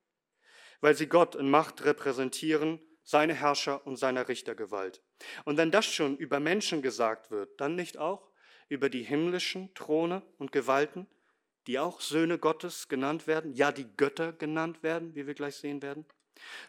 Weil 0.82 0.96
sie 0.96 1.08
Gott 1.08 1.36
in 1.36 1.52
Macht 1.52 1.86
repräsentieren, 1.86 2.80
seine 3.04 3.36
Herrscher 3.36 3.86
und 3.86 3.98
seiner 3.98 4.28
Richtergewalt. 4.28 5.04
Und 5.46 5.58
wenn 5.58 5.70
das 5.70 5.86
schon 5.86 6.18
über 6.18 6.40
Menschen 6.40 6.82
gesagt 6.82 7.30
wird, 7.30 7.62
dann 7.62 7.76
nicht 7.76 8.00
auch 8.00 8.32
über 8.68 8.90
die 8.90 9.04
himmlischen 9.04 9.72
Throne 9.76 10.24
und 10.40 10.52
Gewalten, 10.52 11.06
die 11.68 11.78
auch 11.78 12.02
Söhne 12.02 12.40
Gottes 12.40 12.88
genannt 12.88 13.28
werden, 13.28 13.54
ja 13.54 13.72
die 13.72 13.96
Götter 13.96 14.34
genannt 14.34 14.82
werden, 14.82 15.14
wie 15.14 15.28
wir 15.28 15.36
gleich 15.36 15.56
sehen 15.56 15.84
werden? 15.84 16.06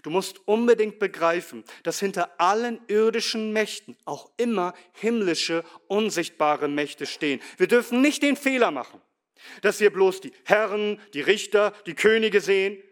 Du 0.03 0.11
musst 0.11 0.47
unbedingt 0.47 0.99
begreifen, 0.99 1.65
dass 1.83 2.01
hinter 2.01 2.41
allen 2.41 2.81
irdischen 2.89 3.53
Mächten 3.53 3.97
auch 4.05 4.31
immer 4.37 4.75
himmlische, 4.93 5.65
unsichtbare 5.87 6.69
Mächte 6.69 7.07
stehen. 7.07 7.41
Wir 7.57 7.69
dürfen 7.69 8.01
nicht 8.01 8.23
den 8.23 8.37
Fehler 8.37 8.71
machen, 8.71 9.01
dass 9.63 9.81
wir 9.81 9.93
bloß 9.93 10.21
die 10.21 10.33
Herren, 10.45 11.01
die 11.15 11.21
Richter, 11.21 11.73
die 11.87 11.95
Könige 11.95 12.41
sehen 12.41 12.83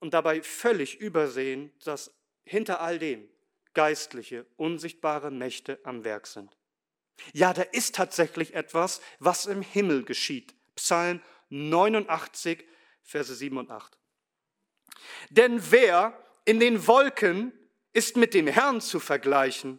und 0.00 0.14
dabei 0.14 0.42
völlig 0.42 1.00
übersehen, 1.00 1.72
dass 1.84 2.12
hinter 2.44 2.80
all 2.80 2.98
dem 2.98 3.28
geistliche, 3.74 4.46
unsichtbare 4.56 5.30
Mächte 5.30 5.78
am 5.84 6.04
Werk 6.04 6.26
sind. 6.26 6.56
Ja, 7.32 7.52
da 7.52 7.62
ist 7.62 7.94
tatsächlich 7.94 8.54
etwas, 8.54 9.00
was 9.18 9.46
im 9.46 9.62
Himmel 9.62 10.04
geschieht. 10.04 10.54
Psalm 10.76 11.20
89, 11.50 12.64
Verse 13.02 13.34
7 13.34 13.56
und 13.58 13.70
8. 13.70 13.98
Denn 15.30 15.60
wer 15.70 16.18
in 16.44 16.60
den 16.60 16.86
Wolken 16.86 17.52
ist 17.92 18.16
mit 18.16 18.34
dem 18.34 18.46
Herrn 18.46 18.80
zu 18.80 19.00
vergleichen? 19.00 19.78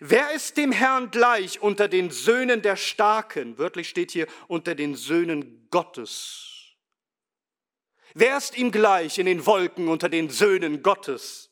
Wer 0.00 0.32
ist 0.32 0.56
dem 0.56 0.72
Herrn 0.72 1.10
gleich 1.10 1.60
unter 1.60 1.88
den 1.88 2.10
Söhnen 2.10 2.62
der 2.62 2.76
Starken? 2.76 3.58
Wörtlich 3.58 3.88
steht 3.88 4.10
hier 4.10 4.26
unter 4.48 4.74
den 4.74 4.94
Söhnen 4.94 5.68
Gottes. 5.70 6.74
Wer 8.14 8.36
ist 8.36 8.58
ihm 8.58 8.72
gleich 8.72 9.18
in 9.18 9.26
den 9.26 9.46
Wolken 9.46 9.88
unter 9.88 10.08
den 10.08 10.30
Söhnen 10.30 10.82
Gottes? 10.82 11.50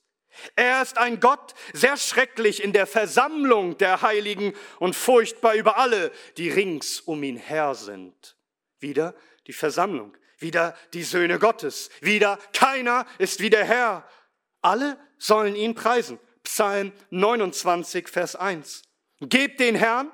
Er 0.57 0.83
ist 0.83 0.99
ein 0.99 1.21
Gott, 1.21 1.55
sehr 1.73 1.97
schrecklich 1.97 2.63
in 2.63 2.73
der 2.73 2.87
Versammlung 2.87 3.77
der 3.79 4.03
Heiligen 4.03 4.55
und 4.79 4.95
furchtbar 4.95 5.55
über 5.55 5.79
alle, 5.79 6.13
die 6.37 6.51
rings 6.51 7.01
um 7.01 7.23
ihn 7.23 7.37
her 7.37 7.75
sind. 7.75 8.37
Wieder 8.79 9.15
die 9.47 9.53
Versammlung 9.53 10.17
wieder 10.39 10.77
die 10.93 11.03
Söhne 11.03 11.39
Gottes, 11.39 11.91
wieder 12.01 12.39
keiner 12.53 13.07
ist 13.19 13.41
wie 13.41 13.51
der 13.51 13.65
Herr. 13.65 14.09
Alle 14.61 14.99
sollen 15.19 15.55
ihn 15.55 15.75
preisen. 15.75 16.19
Psalm 16.43 16.93
29, 17.11 18.09
Vers 18.09 18.37
1. 18.37 18.83
Gebt 19.21 19.61
den 19.61 19.75
Herrn, 19.75 20.11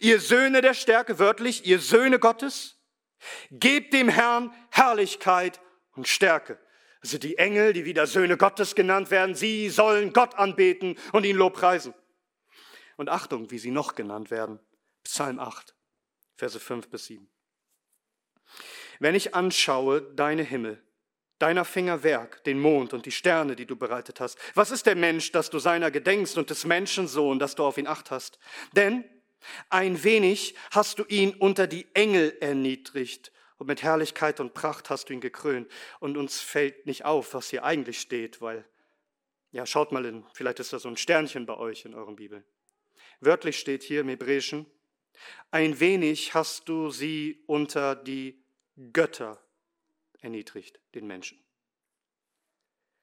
ihr 0.00 0.20
Söhne 0.20 0.60
der 0.60 0.74
Stärke, 0.74 1.18
wörtlich, 1.18 1.64
ihr 1.64 1.78
Söhne 1.78 2.18
Gottes, 2.18 2.78
gebt 3.50 3.94
dem 3.94 4.08
Herrn 4.08 4.52
Herrlichkeit 4.70 5.60
und 5.94 6.08
Stärke. 6.08 6.58
Also 7.02 7.18
die 7.18 7.38
Engel, 7.38 7.72
die 7.72 7.84
wieder 7.84 8.06
Söhne 8.06 8.36
Gottes 8.36 8.74
genannt 8.74 9.10
werden, 9.10 9.34
sie 9.34 9.70
sollen 9.70 10.12
Gott 10.12 10.36
anbeten 10.36 10.98
und 11.12 11.24
ihn 11.24 11.36
lobpreisen. 11.36 11.94
Und 12.96 13.08
Achtung, 13.08 13.50
wie 13.50 13.58
sie 13.58 13.70
noch 13.70 13.94
genannt 13.94 14.30
werden. 14.30 14.60
Psalm 15.02 15.38
8, 15.40 15.74
Verse 16.36 16.60
5 16.60 16.88
bis 16.88 17.06
7. 17.06 17.31
Wenn 19.02 19.16
ich 19.16 19.34
anschaue 19.34 20.00
deine 20.00 20.44
Himmel, 20.44 20.80
deiner 21.40 21.64
Finger 21.64 22.04
Werk, 22.04 22.44
den 22.44 22.60
Mond 22.60 22.92
und 22.92 23.04
die 23.04 23.10
Sterne, 23.10 23.56
die 23.56 23.66
du 23.66 23.74
bereitet 23.74 24.20
hast, 24.20 24.38
was 24.54 24.70
ist 24.70 24.86
der 24.86 24.94
Mensch, 24.94 25.32
dass 25.32 25.50
du 25.50 25.58
seiner 25.58 25.90
gedenkst 25.90 26.38
und 26.38 26.50
des 26.50 26.64
Menschensohn, 26.64 27.40
dass 27.40 27.56
du 27.56 27.64
auf 27.64 27.78
ihn 27.78 27.88
acht 27.88 28.12
hast? 28.12 28.38
Denn 28.76 29.02
ein 29.70 30.04
wenig 30.04 30.54
hast 30.70 31.00
du 31.00 31.04
ihn 31.08 31.34
unter 31.34 31.66
die 31.66 31.88
Engel 31.94 32.36
erniedrigt 32.40 33.32
und 33.58 33.66
mit 33.66 33.82
Herrlichkeit 33.82 34.38
und 34.38 34.54
Pracht 34.54 34.88
hast 34.88 35.08
du 35.08 35.14
ihn 35.14 35.20
gekrönt. 35.20 35.68
Und 35.98 36.16
uns 36.16 36.40
fällt 36.40 36.86
nicht 36.86 37.04
auf, 37.04 37.34
was 37.34 37.50
hier 37.50 37.64
eigentlich 37.64 38.00
steht, 38.00 38.40
weil, 38.40 38.64
ja, 39.50 39.66
schaut 39.66 39.90
mal 39.90 40.06
in, 40.06 40.24
vielleicht 40.32 40.60
ist 40.60 40.72
da 40.72 40.78
so 40.78 40.88
ein 40.88 40.96
Sternchen 40.96 41.44
bei 41.44 41.56
euch 41.56 41.84
in 41.84 41.96
euren 41.96 42.14
Bibeln. 42.14 42.44
Wörtlich 43.18 43.58
steht 43.58 43.82
hier 43.82 44.02
im 44.02 44.10
Hebräischen, 44.10 44.64
ein 45.50 45.80
wenig 45.80 46.34
hast 46.34 46.68
du 46.68 46.90
sie 46.90 47.42
unter 47.48 47.96
die 47.96 48.41
Götter 48.92 49.42
erniedrigt, 50.20 50.80
den 50.94 51.06
Menschen. 51.06 51.38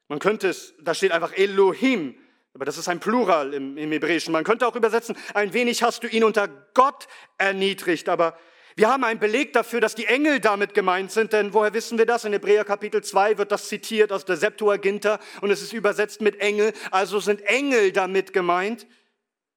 Man 0.08 0.18
könnte 0.18 0.48
es, 0.48 0.74
da 0.80 0.94
steht 0.94 1.12
einfach 1.12 1.32
Elohim, 1.32 2.18
aber 2.52 2.64
das 2.64 2.78
ist 2.78 2.88
ein 2.88 2.98
Plural 2.98 3.54
im, 3.54 3.76
im 3.76 3.92
Hebräischen. 3.92 4.32
Man 4.32 4.44
könnte 4.44 4.66
auch 4.66 4.74
übersetzen, 4.74 5.16
ein 5.34 5.52
wenig 5.52 5.82
hast 5.82 6.02
du 6.02 6.08
ihn 6.08 6.24
unter 6.24 6.48
Gott 6.74 7.06
erniedrigt, 7.38 8.08
aber 8.08 8.36
wir 8.76 8.88
haben 8.88 9.04
einen 9.04 9.20
Beleg 9.20 9.52
dafür, 9.52 9.80
dass 9.80 9.94
die 9.94 10.06
Engel 10.06 10.40
damit 10.40 10.74
gemeint 10.74 11.10
sind, 11.10 11.32
denn 11.32 11.52
woher 11.52 11.74
wissen 11.74 11.98
wir 11.98 12.06
das? 12.06 12.24
In 12.24 12.32
Hebräer 12.32 12.64
Kapitel 12.64 13.02
2 13.02 13.38
wird 13.38 13.52
das 13.52 13.68
zitiert 13.68 14.12
aus 14.12 14.24
der 14.24 14.36
Septuaginta 14.36 15.20
und 15.42 15.50
es 15.50 15.62
ist 15.62 15.72
übersetzt 15.72 16.20
mit 16.20 16.40
Engel, 16.40 16.72
also 16.90 17.20
sind 17.20 17.42
Engel 17.42 17.92
damit 17.92 18.32
gemeint 18.32 18.86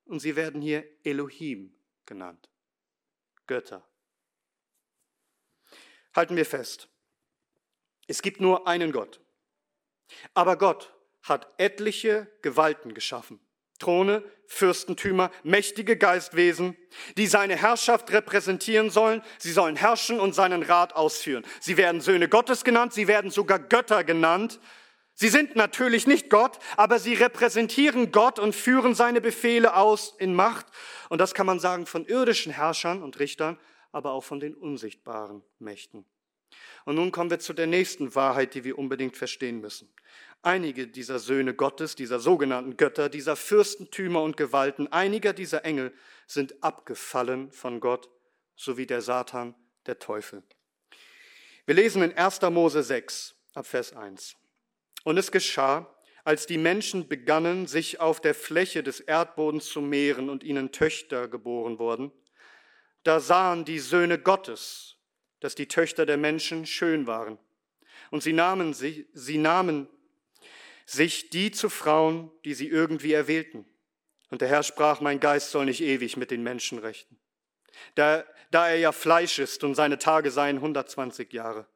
und 0.06 0.20
sie 0.20 0.36
werden 0.36 0.62
hier 0.62 0.84
Elohim 1.04 1.74
genannt, 2.06 2.50
Götter. 3.48 3.88
Halten 6.16 6.36
wir 6.36 6.46
fest. 6.46 6.88
Es 8.08 8.22
gibt 8.22 8.42
nur 8.42 8.68
einen 8.68 8.92
Gott. 8.92 9.22
Aber 10.34 10.58
Gott 10.58 10.94
hat 11.24 11.48
etliche 11.58 12.28
Gewalten 12.42 12.94
geschaffen. 12.94 13.40
Throne, 13.80 14.24
Fürstentümer, 14.48 15.32
mächtige 15.44 15.98
Geistwesen, 15.98 16.78
die 17.18 17.28
seine 17.28 17.56
Herrschaft 17.56 18.12
repräsentieren 18.12 18.90
sollen. 18.90 19.22
Sie 19.40 19.52
sollen 19.52 19.76
herrschen 19.76 20.20
und 20.20 20.36
seinen 20.36 20.64
Rat 20.64 20.96
ausführen. 20.96 21.44
Sie 21.60 21.76
werden 21.78 22.02
Söhne 22.02 22.30
Gottes 22.30 22.64
genannt, 22.64 22.94
sie 22.94 23.08
werden 23.08 23.32
sogar 23.32 23.60
Götter 23.60 24.04
genannt. 24.04 24.60
Sie 25.16 25.30
sind 25.30 25.56
natürlich 25.56 26.08
nicht 26.08 26.30
Gott, 26.30 26.60
aber 26.76 26.98
sie 26.98 27.14
repräsentieren 27.14 28.12
Gott 28.12 28.40
und 28.40 28.56
führen 28.56 28.96
seine 28.96 29.22
Befehle 29.22 29.76
aus 29.76 30.16
in 30.18 30.34
Macht. 30.34 30.66
Und 31.10 31.20
das 31.20 31.34
kann 31.34 31.46
man 31.46 31.60
sagen 31.60 31.86
von 31.86 32.06
irdischen 32.06 32.52
Herrschern 32.52 33.04
und 33.04 33.20
Richtern, 33.20 33.60
aber 33.94 34.12
auch 34.12 34.24
von 34.24 34.42
den 34.42 34.54
unsichtbaren 34.54 35.42
Mächten. 35.60 36.06
Und 36.86 36.96
nun 36.96 37.12
kommen 37.12 37.30
wir 37.30 37.40
zu 37.40 37.54
der 37.54 37.68
nächsten 37.68 38.14
Wahrheit, 38.16 38.54
die 38.54 38.64
wir 38.64 38.78
unbedingt 38.78 39.16
verstehen 39.16 39.62
müssen. 39.62 39.92
Einige 40.42 40.88
dieser 40.88 41.20
Söhne 41.20 41.54
Gottes, 41.54 41.96
dieser 41.96 42.20
sogenannten 42.20 42.76
Götter, 42.76 43.08
dieser 43.08 43.36
Fürstentümer 43.36 44.22
und 44.22 44.36
Gewalten, 44.36 44.92
einiger 44.92 45.32
dieser 45.32 45.64
Engel 45.64 45.94
sind 46.28 46.62
abgefallen 46.62 47.52
von 47.52 47.80
Gott, 47.80 48.10
so 48.56 48.78
wie 48.78 48.86
der 48.86 49.02
Satan, 49.02 49.56
der 49.86 50.00
Teufel. 50.00 50.44
Wir 51.66 51.76
lesen 51.76 52.04
in 52.04 52.12
1. 52.12 52.42
Mose 52.42 52.84
6 52.84 53.36
ab 53.54 53.66
Vers 53.66 53.94
1. 53.94 54.36
Und 55.06 55.18
es 55.18 55.32
geschah, 55.32 55.90
als 56.26 56.46
die 56.46 56.58
Menschen 56.58 57.08
begannen, 57.08 57.68
sich 57.68 58.00
auf 58.00 58.22
der 58.22 58.36
Fläche 58.36 58.84
des 58.84 59.00
Erdbodens 59.00 59.66
zu 59.68 59.82
mehren 59.82 60.30
und 60.30 60.44
ihnen 60.44 60.72
Töchter 60.72 61.28
geboren 61.28 61.80
wurden, 61.80 62.12
da 63.04 63.20
sahen 63.20 63.66
die 63.66 63.80
Söhne 63.80 64.18
Gottes, 64.18 64.98
dass 65.40 65.56
die 65.56 65.68
Töchter 65.68 66.06
der 66.06 66.18
Menschen 66.18 66.66
schön 66.66 67.06
waren. 67.06 67.38
Und 68.12 68.24
sie 68.24 68.34
nahmen, 68.34 68.74
sie, 68.74 69.08
sie 69.14 69.38
nahmen 69.38 69.88
sich 70.86 71.30
die 71.30 71.52
zu 71.52 71.70
Frauen, 71.70 72.32
die 72.46 72.54
sie 72.54 72.68
irgendwie 72.68 73.14
erwählten. 73.14 73.66
Und 74.30 74.42
der 74.42 74.48
Herr 74.48 74.64
sprach, 74.64 75.02
mein 75.02 75.20
Geist 75.20 75.52
soll 75.52 75.66
nicht 75.66 75.82
ewig 75.82 76.18
mit 76.18 76.32
den 76.32 76.44
Menschen 76.44 76.80
rechten. 76.80 77.20
Da, 77.96 78.24
da 78.52 78.70
er 78.70 78.78
ja 78.78 78.92
Fleisch 78.92 79.40
ist 79.40 79.64
und 79.64 79.76
seine 79.76 79.98
Tage 79.98 80.32
seien 80.32 80.58
120 80.58 81.32
Jahre. 81.34 81.68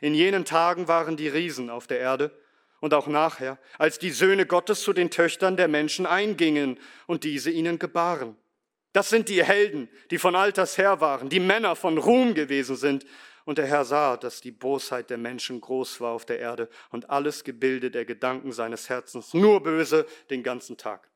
In 0.00 0.14
jenen 0.14 0.44
Tagen 0.44 0.88
waren 0.88 1.16
die 1.16 1.28
Riesen 1.28 1.70
auf 1.70 1.86
der 1.86 2.00
Erde 2.00 2.30
und 2.80 2.94
auch 2.94 3.06
nachher, 3.06 3.58
als 3.78 3.98
die 3.98 4.10
Söhne 4.10 4.46
Gottes 4.46 4.82
zu 4.82 4.92
den 4.92 5.10
Töchtern 5.10 5.56
der 5.56 5.68
Menschen 5.68 6.06
eingingen 6.06 6.78
und 7.06 7.24
diese 7.24 7.50
ihnen 7.50 7.78
gebaren. 7.78 8.36
Das 8.94 9.10
sind 9.10 9.28
die 9.28 9.42
Helden, 9.42 9.88
die 10.12 10.18
von 10.18 10.36
alters 10.36 10.78
her 10.78 11.00
waren, 11.00 11.28
die 11.28 11.40
Männer 11.40 11.74
von 11.74 11.98
Ruhm 11.98 12.32
gewesen 12.32 12.76
sind. 12.76 13.04
Und 13.44 13.58
der 13.58 13.66
Herr 13.66 13.84
sah, 13.84 14.16
dass 14.16 14.40
die 14.40 14.52
Bosheit 14.52 15.10
der 15.10 15.18
Menschen 15.18 15.60
groß 15.60 16.00
war 16.00 16.12
auf 16.12 16.24
der 16.24 16.38
Erde 16.38 16.68
und 16.90 17.10
alles 17.10 17.42
Gebilde 17.42 17.90
der 17.90 18.04
Gedanken 18.04 18.52
seines 18.52 18.88
Herzens 18.88 19.34
nur 19.34 19.62
böse 19.64 20.06
den 20.30 20.44
ganzen 20.44 20.76
Tag. 20.76 21.10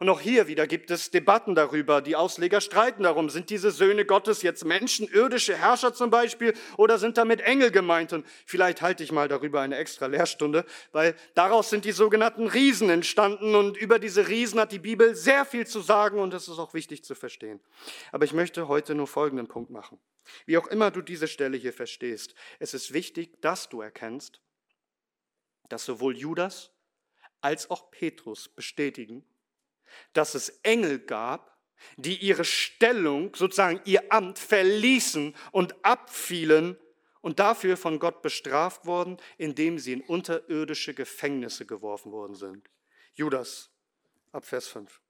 Und 0.00 0.08
auch 0.08 0.20
hier 0.20 0.48
wieder 0.48 0.66
gibt 0.66 0.90
es 0.90 1.10
Debatten 1.10 1.54
darüber. 1.54 2.02
Die 2.02 2.16
Ausleger 2.16 2.60
streiten 2.60 3.04
darum, 3.04 3.30
sind 3.30 3.50
diese 3.50 3.70
Söhne 3.70 4.04
Gottes 4.04 4.42
jetzt 4.42 4.64
Menschen, 4.64 5.08
irdische 5.08 5.56
Herrscher 5.56 5.94
zum 5.94 6.10
Beispiel, 6.10 6.54
oder 6.76 6.98
sind 6.98 7.16
damit 7.16 7.40
Engel 7.40 7.70
gemeint? 7.70 8.12
Und 8.12 8.26
vielleicht 8.44 8.82
halte 8.82 9.04
ich 9.04 9.12
mal 9.12 9.28
darüber 9.28 9.60
eine 9.60 9.76
extra 9.76 10.06
Lehrstunde, 10.06 10.64
weil 10.92 11.14
daraus 11.34 11.70
sind 11.70 11.84
die 11.84 11.92
sogenannten 11.92 12.48
Riesen 12.48 12.90
entstanden 12.90 13.54
und 13.54 13.76
über 13.76 13.98
diese 13.98 14.28
Riesen 14.28 14.58
hat 14.58 14.72
die 14.72 14.78
Bibel 14.78 15.14
sehr 15.14 15.44
viel 15.44 15.66
zu 15.66 15.80
sagen 15.80 16.18
und 16.18 16.32
das 16.32 16.48
ist 16.48 16.58
auch 16.58 16.74
wichtig 16.74 17.04
zu 17.04 17.14
verstehen. 17.14 17.60
Aber 18.10 18.24
ich 18.24 18.32
möchte 18.32 18.68
heute 18.68 18.94
nur 18.94 19.06
folgenden 19.06 19.46
Punkt 19.46 19.70
machen. 19.70 19.98
Wie 20.46 20.58
auch 20.58 20.66
immer 20.66 20.90
du 20.90 21.02
diese 21.02 21.28
Stelle 21.28 21.56
hier 21.56 21.72
verstehst, 21.72 22.34
es 22.58 22.74
ist 22.74 22.92
wichtig, 22.92 23.40
dass 23.40 23.68
du 23.68 23.80
erkennst, 23.80 24.40
dass 25.68 25.84
sowohl 25.84 26.16
Judas 26.16 26.70
als 27.40 27.70
auch 27.70 27.90
Petrus 27.90 28.48
bestätigen, 28.48 29.24
dass 30.12 30.34
es 30.34 30.48
Engel 30.62 30.98
gab, 30.98 31.58
die 31.96 32.16
ihre 32.16 32.44
Stellung, 32.44 33.34
sozusagen 33.34 33.80
ihr 33.84 34.12
Amt 34.12 34.38
verließen 34.38 35.34
und 35.52 35.84
abfielen 35.84 36.78
und 37.20 37.38
dafür 37.38 37.76
von 37.76 37.98
Gott 37.98 38.22
bestraft 38.22 38.86
wurden, 38.86 39.18
indem 39.38 39.78
sie 39.78 39.92
in 39.92 40.02
unterirdische 40.02 40.94
Gefängnisse 40.94 41.66
geworfen 41.66 42.12
worden 42.12 42.34
sind. 42.34 42.68
Judas, 43.14 43.70
ab 44.32 44.44
Vers 44.44 44.68
5. 44.68 45.00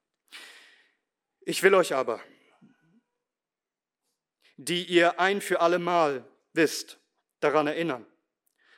Ich 1.41 1.63
will 1.63 1.75
euch 1.75 1.95
aber, 1.95 2.21
die 4.57 4.85
ihr 4.85 5.19
ein 5.19 5.41
für 5.41 5.61
allemal 5.61 6.25
wisst, 6.53 6.99
daran 7.41 7.67
erinnern, 7.67 8.07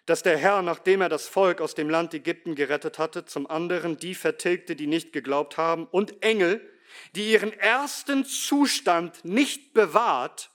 dass 0.07 0.23
der 0.23 0.39
Herr, 0.39 0.63
nachdem 0.63 1.01
er 1.01 1.09
das 1.09 1.27
Volk 1.27 1.61
aus 1.61 1.75
dem 1.75 1.91
Land 1.91 2.15
Ägypten 2.15 2.55
gerettet 2.55 2.99
hatte, 2.99 3.25
zum 3.25 3.49
anderen 3.49 3.99
die 3.99 4.15
vertilgte, 4.15 4.77
die 4.77 4.87
nicht 4.87 5.13
geglaubt 5.13 5.57
haben, 5.57 5.87
und 5.87 6.23
Engel, 6.23 6.67
die 7.15 7.33
ihren 7.33 7.53
ersten 7.53 8.25
Zustand 8.25 9.25
nicht 9.25 9.75
bewahrt, 9.75 10.51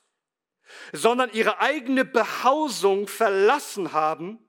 sondern 0.93 1.29
ihre 1.33 1.59
eigene 1.59 2.05
Behausung 2.05 3.07
verlassen 3.07 3.91
haben, 3.91 4.39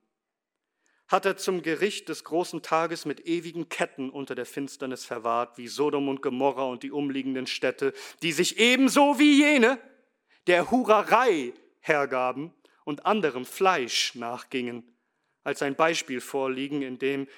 hat 1.09 1.27
er 1.27 1.37
zum 1.37 1.63
Gericht 1.63 2.09
des 2.09 2.25
großen 2.25 2.63
Tages 2.63 3.05
mit 3.05 3.27
ewigen 3.27 3.69
Ketten 3.69 4.09
unter 4.09 4.35
der 4.35 4.47
Finsternis 4.47 5.05
verwahrt, 5.05 5.59
wie 5.59 5.69
Sodom 5.69 6.09
und 6.09 6.23
Gomorra 6.23 6.65
und 6.65 6.85
die 6.85 6.93
umliegenden 6.93 7.47
Städte, 7.47 7.93
die 8.23 8.33
sich 8.33 8.59
ebenso 8.59 9.19
wie 9.19 9.43
jene 9.43 9.79
der 10.47 10.71
Hurerei 10.71 11.53
hergaben 11.81 12.55
und 12.85 13.05
anderem 13.05 13.45
Fleisch 13.45 14.15
nachgingen, 14.15 14.92
als 15.45 15.63
ein 15.63 15.75
Beispiel 15.75 16.21
vorliegen, 16.21 16.83
in 16.83 16.99
dem 16.99 17.29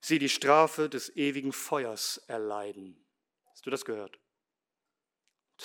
sie 0.00 0.18
die 0.18 0.28
Strafe 0.28 0.88
des 0.88 1.14
ewigen 1.16 1.52
Feuers 1.52 2.18
erleiden. 2.26 2.96
Hast 3.50 3.66
du 3.66 3.70
das 3.70 3.84
gehört? 3.84 4.18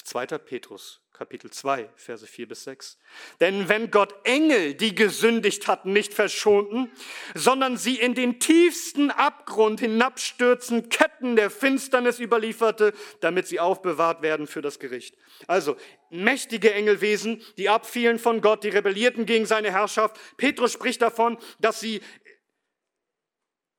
2. 0.03 0.25
Petrus, 0.39 1.01
Kapitel 1.13 1.49
2, 1.49 1.89
Verse 1.95 2.27
4 2.27 2.47
bis 2.47 2.65
6. 2.65 2.97
Denn 3.39 3.69
wenn 3.69 3.91
Gott 3.91 4.13
Engel, 4.25 4.73
die 4.73 4.93
gesündigt 4.93 5.67
hatten, 5.67 5.93
nicht 5.93 6.13
verschonten, 6.13 6.91
sondern 7.33 7.77
sie 7.77 7.95
in 7.95 8.15
den 8.15 8.39
tiefsten 8.39 9.11
Abgrund 9.11 9.79
hinabstürzen, 9.79 10.89
Ketten 10.89 11.37
der 11.37 11.49
Finsternis 11.49 12.19
überlieferte, 12.19 12.93
damit 13.21 13.47
sie 13.47 13.61
aufbewahrt 13.61 14.21
werden 14.21 14.47
für 14.47 14.61
das 14.61 14.79
Gericht. 14.79 15.15
Also, 15.47 15.77
mächtige 16.09 16.73
Engelwesen, 16.73 17.41
die 17.57 17.69
abfielen 17.69 18.19
von 18.19 18.41
Gott, 18.41 18.63
die 18.65 18.69
rebellierten 18.69 19.25
gegen 19.25 19.45
seine 19.45 19.71
Herrschaft. 19.71 20.19
Petrus 20.35 20.73
spricht 20.73 21.01
davon, 21.01 21.37
dass 21.59 21.79
sie 21.79 22.01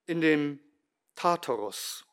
in 0.06 0.20
dem 0.22 0.60
Tartarus, 1.16 2.05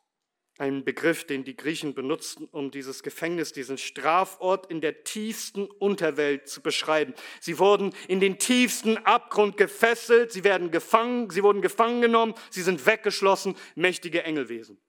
ein 0.58 0.84
Begriff, 0.84 1.24
den 1.24 1.44
die 1.44 1.56
Griechen 1.56 1.94
benutzten, 1.94 2.46
um 2.46 2.70
dieses 2.70 3.02
Gefängnis, 3.02 3.52
diesen 3.52 3.76
Strafort 3.76 4.70
in 4.70 4.80
der 4.80 5.02
tiefsten 5.02 5.66
Unterwelt 5.66 6.48
zu 6.48 6.62
beschreiben. 6.62 7.14
Sie 7.40 7.58
wurden 7.58 7.92
in 8.06 8.20
den 8.20 8.38
tiefsten 8.38 8.96
Abgrund 8.98 9.56
gefesselt, 9.56 10.32
sie 10.32 10.44
werden 10.44 10.70
gefangen, 10.70 11.30
sie 11.30 11.42
wurden 11.42 11.60
gefangen 11.60 12.00
genommen, 12.00 12.34
sie 12.50 12.62
sind 12.62 12.86
weggeschlossen, 12.86 13.56
mächtige 13.74 14.22
Engelwesen. 14.22 14.80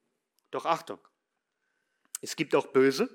Doch 0.52 0.66
Achtung, 0.66 1.00
es 2.22 2.36
gibt 2.36 2.54
auch 2.54 2.68
böse, 2.68 3.10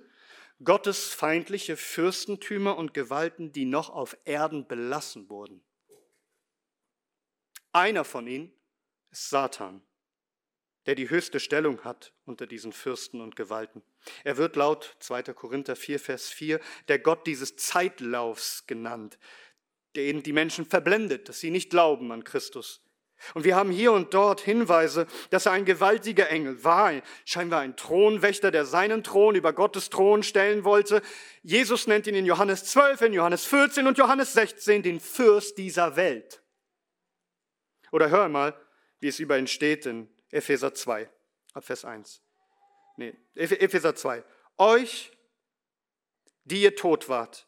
gottesfeindliche 0.65 1.77
Fürstentümer 1.77 2.77
und 2.77 2.95
Gewalten, 2.95 3.53
die 3.53 3.65
noch 3.65 3.91
auf 3.91 4.17
Erden 4.25 4.67
belassen 4.67 5.31
wurden. 5.31 5.63
Einer 7.73 8.05
von 8.05 8.27
ihnen 8.27 8.53
ist 9.13 9.31
Satan 9.31 9.83
der 10.87 10.95
die 10.95 11.11
höchste 11.11 11.41
Stellung 11.41 11.85
hat 11.85 12.13
unter 12.25 12.47
diesen 12.47 12.73
Fürsten 12.73 13.21
und 13.21 13.37
Gewalten. 13.37 13.83
Er 14.25 14.37
wird 14.37 14.57
laut 14.57 14.97
2. 15.01 15.23
Korinther 15.35 15.77
4, 15.77 16.01
Vers 16.01 16.29
4 16.29 16.61
der 16.89 16.99
Gott 16.99 17.27
dieses 17.27 17.57
Zeitlaufs 17.57 18.67
genannt, 18.67 19.19
der 19.95 20.05
eben 20.05 20.23
die 20.23 20.33
Menschen 20.33 20.65
verblendet, 20.65 21.29
dass 21.29 21.41
sie 21.41 21.51
nicht 21.51 21.71
glauben 21.71 22.13
an 22.13 22.25
Christus. 22.25 22.83
Und 23.35 23.45
wir 23.45 23.55
haben 23.55 23.71
hier 23.71 23.93
und 23.93 24.15
dort 24.15 24.41
Hinweise, 24.41 25.07
dass 25.29 25.45
er 25.45 25.53
ein 25.53 25.67
gewaltiger 25.67 26.31
Engel 26.31 26.65
war, 26.65 26.93
scheinbar 27.27 27.61
ein 27.61 27.77
Thronwächter, 27.77 28.51
der 28.51 28.65
seinen 28.65 29.05
Thron 29.05 29.35
über 29.35 29.53
Gottes 29.53 29.91
Thron 29.91 30.23
stellen 30.23 30.65
wollte. 30.65 31.03
Jesus 31.43 31.87
nennt 31.87 32.07
ihn 32.07 32.15
in 32.15 32.25
Johannes 32.25 32.65
12, 32.65 33.03
in 33.03 33.13
Johannes 33.13 33.45
14 33.45 33.87
und 33.87 33.99
Johannes 33.99 34.33
16 34.33 34.83
den 34.83 35.01
Fürst 35.01 35.59
dieser 35.59 35.97
Welt. 35.97 36.43
Oder 37.93 38.09
hör 38.09 38.31
mal, 38.31 38.55
wie 39.01 39.09
es 39.09 39.19
über 39.19 39.39
ihn 39.39 39.49
steht 39.49 39.85
in 39.85 40.09
Epheser 40.31 40.75
2, 40.75 41.09
ab 41.55 41.65
Vers 41.65 41.85
1. 41.85 42.23
Nee, 42.97 43.15
Epheser 43.35 43.95
2. 43.95 44.25
Euch, 44.59 45.13
die 46.45 46.63
ihr 46.63 46.77
tot 46.77 47.09
wart, 47.09 47.47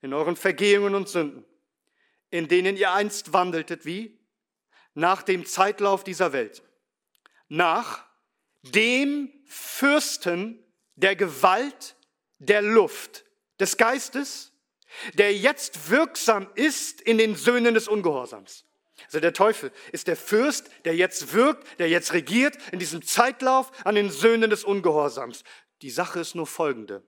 in 0.00 0.12
euren 0.12 0.36
Vergehungen 0.36 0.94
und 0.94 1.08
Sünden, 1.08 1.44
in 2.30 2.48
denen 2.48 2.76
ihr 2.76 2.92
einst 2.92 3.32
wandeltet, 3.32 3.84
wie? 3.84 4.18
Nach 4.94 5.22
dem 5.22 5.46
Zeitlauf 5.46 6.04
dieser 6.04 6.32
Welt. 6.32 6.62
Nach 7.48 8.04
dem 8.62 9.32
Fürsten 9.46 10.64
der 10.96 11.16
Gewalt 11.16 11.96
der 12.38 12.62
Luft, 12.62 13.24
des 13.60 13.76
Geistes, 13.76 14.52
der 15.14 15.34
jetzt 15.34 15.90
wirksam 15.90 16.48
ist 16.54 17.00
in 17.00 17.18
den 17.18 17.36
Söhnen 17.36 17.74
des 17.74 17.88
Ungehorsams. 17.88 18.64
Also 19.06 19.20
der 19.20 19.32
Teufel 19.32 19.72
ist 19.92 20.08
der 20.08 20.16
Fürst, 20.16 20.70
der 20.84 20.94
jetzt 20.94 21.32
wirkt, 21.32 21.78
der 21.78 21.88
jetzt 21.88 22.12
regiert 22.12 22.56
in 22.72 22.78
diesem 22.78 23.02
Zeitlauf 23.02 23.70
an 23.84 23.94
den 23.94 24.10
Söhnen 24.10 24.50
des 24.50 24.64
Ungehorsams. 24.64 25.44
Die 25.82 25.90
Sache 25.90 26.20
ist 26.20 26.34
nur 26.34 26.46
folgende. 26.46 27.02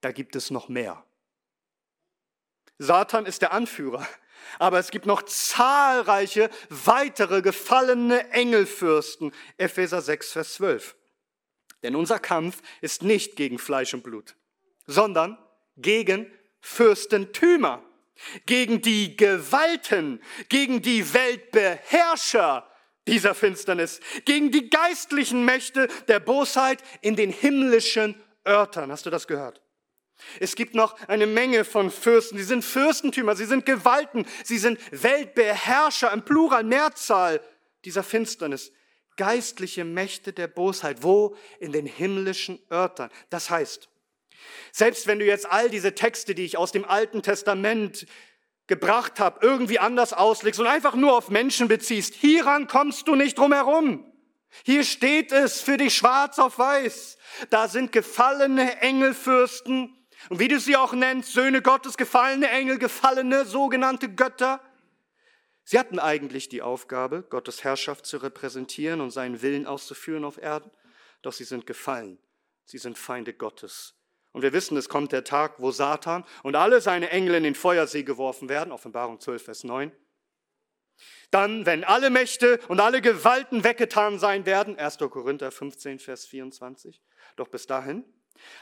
Da 0.00 0.12
gibt 0.12 0.36
es 0.36 0.50
noch 0.50 0.68
mehr. 0.68 1.04
Satan 2.78 3.26
ist 3.26 3.42
der 3.42 3.52
Anführer, 3.52 4.06
aber 4.58 4.78
es 4.78 4.90
gibt 4.90 5.06
noch 5.06 5.22
zahlreiche 5.22 6.48
weitere 6.68 7.42
gefallene 7.42 8.30
Engelfürsten. 8.30 9.32
Epheser 9.56 10.00
6, 10.00 10.32
Vers 10.32 10.54
12. 10.54 10.96
Denn 11.82 11.96
unser 11.96 12.18
Kampf 12.18 12.62
ist 12.80 13.02
nicht 13.02 13.36
gegen 13.36 13.58
Fleisch 13.58 13.94
und 13.94 14.02
Blut, 14.02 14.36
sondern 14.86 15.38
gegen 15.76 16.30
Fürstentümer 16.60 17.82
gegen 18.46 18.82
die 18.82 19.16
Gewalten, 19.16 20.22
gegen 20.48 20.82
die 20.82 21.12
Weltbeherrscher 21.12 22.68
dieser 23.06 23.34
Finsternis, 23.34 24.00
gegen 24.24 24.50
die 24.50 24.68
geistlichen 24.70 25.44
Mächte 25.44 25.88
der 26.08 26.20
Bosheit 26.20 26.82
in 27.00 27.16
den 27.16 27.30
himmlischen 27.30 28.14
Örtern. 28.46 28.92
Hast 28.92 29.06
du 29.06 29.10
das 29.10 29.26
gehört? 29.26 29.60
Es 30.40 30.56
gibt 30.56 30.74
noch 30.74 30.98
eine 31.08 31.26
Menge 31.26 31.64
von 31.64 31.90
Fürsten. 31.90 32.38
Sie 32.38 32.44
sind 32.44 32.64
Fürstentümer, 32.64 33.36
sie 33.36 33.44
sind 33.44 33.64
Gewalten, 33.64 34.26
sie 34.44 34.58
sind 34.58 34.78
Weltbeherrscher 34.90 36.12
im 36.12 36.22
Plural, 36.22 36.64
Mehrzahl 36.64 37.40
dieser 37.84 38.02
Finsternis. 38.02 38.72
Geistliche 39.16 39.84
Mächte 39.84 40.32
der 40.32 40.48
Bosheit. 40.48 41.02
Wo? 41.02 41.36
In 41.60 41.72
den 41.72 41.86
himmlischen 41.86 42.60
Örtern. 42.70 43.10
Das 43.30 43.50
heißt, 43.50 43.88
selbst 44.72 45.06
wenn 45.06 45.18
du 45.18 45.24
jetzt 45.24 45.50
all 45.50 45.70
diese 45.70 45.94
Texte, 45.94 46.34
die 46.34 46.44
ich 46.44 46.56
aus 46.56 46.72
dem 46.72 46.84
Alten 46.84 47.22
Testament 47.22 48.06
gebracht 48.66 49.18
habe, 49.20 49.40
irgendwie 49.42 49.78
anders 49.78 50.12
auslegst 50.12 50.60
und 50.60 50.66
einfach 50.66 50.94
nur 50.94 51.16
auf 51.16 51.30
Menschen 51.30 51.68
beziehst, 51.68 52.14
hieran 52.14 52.66
kommst 52.66 53.08
du 53.08 53.14
nicht 53.14 53.38
drum 53.38 53.52
herum. 53.52 54.04
Hier 54.64 54.84
steht 54.84 55.32
es 55.32 55.60
für 55.60 55.76
dich 55.76 55.94
schwarz 55.94 56.38
auf 56.38 56.58
weiß. 56.58 57.18
Da 57.50 57.68
sind 57.68 57.92
gefallene 57.92 58.80
Engelfürsten 58.80 59.94
und 60.28 60.40
wie 60.40 60.48
du 60.48 60.58
sie 60.58 60.76
auch 60.76 60.92
nennst, 60.92 61.32
Söhne 61.32 61.62
Gottes, 61.62 61.96
gefallene 61.96 62.50
Engel, 62.50 62.78
gefallene 62.78 63.44
sogenannte 63.44 64.08
Götter. 64.12 64.60
Sie 65.64 65.78
hatten 65.78 65.98
eigentlich 65.98 66.48
die 66.48 66.62
Aufgabe, 66.62 67.22
Gottes 67.22 67.64
Herrschaft 67.64 68.06
zu 68.06 68.18
repräsentieren 68.18 69.00
und 69.00 69.10
seinen 69.10 69.42
Willen 69.42 69.66
auszuführen 69.66 70.24
auf 70.24 70.38
Erden, 70.38 70.70
doch 71.22 71.32
sie 71.32 71.44
sind 71.44 71.66
gefallen. 71.66 72.18
Sie 72.64 72.78
sind 72.78 72.98
Feinde 72.98 73.32
Gottes. 73.32 73.94
Und 74.38 74.42
wir 74.42 74.52
wissen, 74.52 74.76
es 74.76 74.88
kommt 74.88 75.10
der 75.10 75.24
Tag, 75.24 75.54
wo 75.58 75.72
Satan 75.72 76.24
und 76.44 76.54
alle 76.54 76.80
seine 76.80 77.10
Engel 77.10 77.34
in 77.34 77.42
den 77.42 77.56
Feuersee 77.56 78.04
geworfen 78.04 78.48
werden, 78.48 78.70
Offenbarung 78.72 79.18
12, 79.18 79.42
Vers 79.42 79.64
9. 79.64 79.90
Dann, 81.32 81.66
wenn 81.66 81.82
alle 81.82 82.08
Mächte 82.08 82.60
und 82.68 82.78
alle 82.78 83.02
Gewalten 83.02 83.64
weggetan 83.64 84.20
sein 84.20 84.46
werden, 84.46 84.78
1. 84.78 84.98
Korinther 84.98 85.50
15, 85.50 85.98
Vers 85.98 86.24
24. 86.26 87.02
Doch 87.34 87.48
bis 87.48 87.66
dahin 87.66 88.04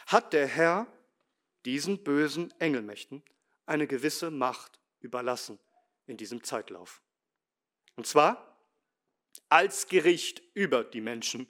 hat 0.07 0.33
der 0.33 0.47
Herr 0.47 0.87
diesen 1.67 2.03
bösen 2.03 2.59
Engelmächten 2.59 3.23
eine 3.67 3.87
gewisse 3.87 4.31
Macht 4.31 4.81
überlassen 5.01 5.59
in 6.07 6.17
diesem 6.17 6.43
Zeitlauf. 6.43 7.03
Und 7.97 8.07
zwar 8.07 8.59
als 9.51 9.89
Gericht 9.89 10.43
über 10.55 10.85
die 10.85 11.03
Menschen, 11.03 11.47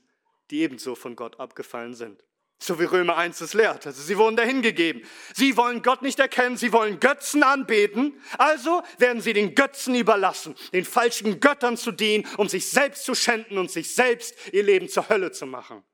die 0.50 0.62
ebenso 0.62 0.96
von 0.96 1.14
Gott 1.14 1.38
abgefallen 1.38 1.94
sind. 1.94 2.24
So 2.58 2.80
wie 2.80 2.84
Römer 2.84 3.16
1 3.16 3.40
es 3.42 3.52
lehrt. 3.52 3.86
Also 3.86 4.02
sie 4.02 4.16
wurden 4.16 4.36
dahin 4.36 4.62
gegeben. 4.62 5.02
Sie 5.34 5.56
wollen 5.56 5.82
Gott 5.82 6.00
nicht 6.02 6.18
erkennen, 6.18 6.56
sie 6.56 6.72
wollen 6.72 7.00
Götzen 7.00 7.42
anbeten. 7.42 8.20
Also 8.38 8.82
werden 8.98 9.20
sie 9.20 9.34
den 9.34 9.54
Götzen 9.54 9.94
überlassen, 9.94 10.54
den 10.72 10.86
falschen 10.86 11.40
Göttern 11.40 11.76
zu 11.76 11.92
dienen, 11.92 12.26
um 12.38 12.48
sich 12.48 12.70
selbst 12.70 13.04
zu 13.04 13.14
schänden 13.14 13.58
und 13.58 13.70
sich 13.70 13.94
selbst 13.94 14.34
ihr 14.52 14.62
Leben 14.62 14.88
zur 14.88 15.08
Hölle 15.08 15.32
zu 15.32 15.46
machen. 15.46 15.84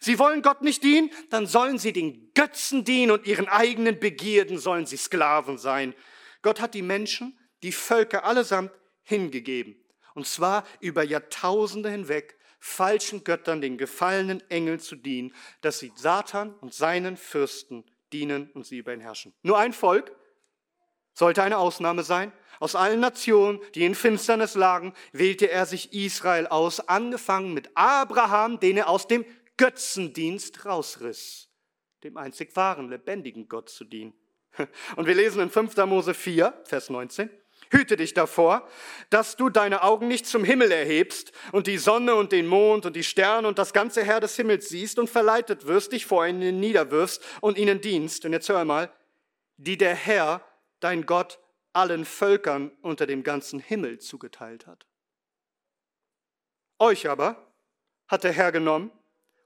Sie 0.00 0.18
wollen 0.18 0.42
Gott 0.42 0.62
nicht 0.62 0.82
dienen, 0.82 1.10
dann 1.30 1.46
sollen 1.46 1.78
sie 1.78 1.92
den 1.92 2.32
Götzen 2.34 2.84
dienen 2.84 3.12
und 3.12 3.26
ihren 3.26 3.48
eigenen 3.48 4.00
Begierden 4.00 4.58
sollen 4.58 4.86
sie 4.86 4.96
Sklaven 4.96 5.58
sein. 5.58 5.94
Gott 6.42 6.60
hat 6.60 6.74
die 6.74 6.82
Menschen, 6.82 7.38
die 7.62 7.72
Völker 7.72 8.24
allesamt 8.24 8.72
hingegeben. 9.02 9.76
Und 10.14 10.26
zwar 10.26 10.64
über 10.80 11.02
Jahrtausende 11.02 11.90
hinweg 11.90 12.36
falschen 12.64 13.24
Göttern, 13.24 13.60
den 13.60 13.76
gefallenen 13.76 14.42
Engeln 14.48 14.80
zu 14.80 14.96
dienen, 14.96 15.34
dass 15.60 15.80
sie 15.80 15.92
Satan 15.96 16.54
und 16.54 16.72
seinen 16.72 17.18
Fürsten 17.18 17.84
dienen 18.10 18.50
und 18.52 18.64
sie 18.64 18.78
über 18.78 18.94
ihn 18.94 19.00
herrschen. 19.00 19.34
Nur 19.42 19.58
ein 19.58 19.74
Volk 19.74 20.16
sollte 21.12 21.42
eine 21.42 21.58
Ausnahme 21.58 22.04
sein. 22.04 22.32
Aus 22.60 22.74
allen 22.74 23.00
Nationen, 23.00 23.60
die 23.74 23.84
in 23.84 23.94
Finsternis 23.94 24.54
lagen, 24.54 24.94
wählte 25.12 25.50
er 25.50 25.66
sich 25.66 25.92
Israel 25.92 26.46
aus, 26.46 26.80
angefangen 26.80 27.52
mit 27.52 27.70
Abraham, 27.74 28.58
den 28.58 28.78
er 28.78 28.88
aus 28.88 29.06
dem 29.08 29.26
Götzendienst 29.58 30.64
rausriss, 30.64 31.50
dem 32.02 32.16
einzig 32.16 32.56
wahren, 32.56 32.88
lebendigen 32.88 33.46
Gott 33.46 33.68
zu 33.68 33.84
dienen. 33.84 34.14
Und 34.96 35.06
wir 35.06 35.14
lesen 35.14 35.42
in 35.42 35.50
5. 35.50 35.76
Mose 35.84 36.14
4, 36.14 36.62
Vers 36.64 36.88
19. 36.88 37.28
Hüte 37.74 37.96
dich 37.96 38.14
davor, 38.14 38.68
dass 39.10 39.36
du 39.36 39.50
deine 39.50 39.82
Augen 39.82 40.06
nicht 40.06 40.26
zum 40.26 40.44
Himmel 40.44 40.70
erhebst 40.70 41.32
und 41.50 41.66
die 41.66 41.78
Sonne 41.78 42.14
und 42.14 42.30
den 42.30 42.46
Mond 42.46 42.86
und 42.86 42.94
die 42.94 43.02
Sterne 43.02 43.48
und 43.48 43.58
das 43.58 43.72
ganze 43.72 44.04
Herr 44.04 44.20
des 44.20 44.36
Himmels 44.36 44.68
siehst 44.68 44.98
und 44.98 45.10
verleitet 45.10 45.66
wirst, 45.66 45.92
dich 45.92 46.06
vor 46.06 46.24
ihnen 46.24 46.60
niederwirfst 46.60 47.20
und 47.40 47.58
ihnen 47.58 47.80
dienst. 47.80 48.24
Und 48.24 48.32
jetzt 48.32 48.48
hör 48.48 48.64
mal, 48.64 48.92
die 49.56 49.76
der 49.76 49.94
Herr, 49.94 50.40
dein 50.78 51.04
Gott, 51.04 51.40
allen 51.72 52.04
Völkern 52.04 52.70
unter 52.80 53.06
dem 53.06 53.24
ganzen 53.24 53.58
Himmel 53.58 53.98
zugeteilt 53.98 54.68
hat. 54.68 54.86
Euch 56.78 57.08
aber 57.08 57.52
hat 58.06 58.22
der 58.22 58.32
Herr 58.32 58.52
genommen 58.52 58.92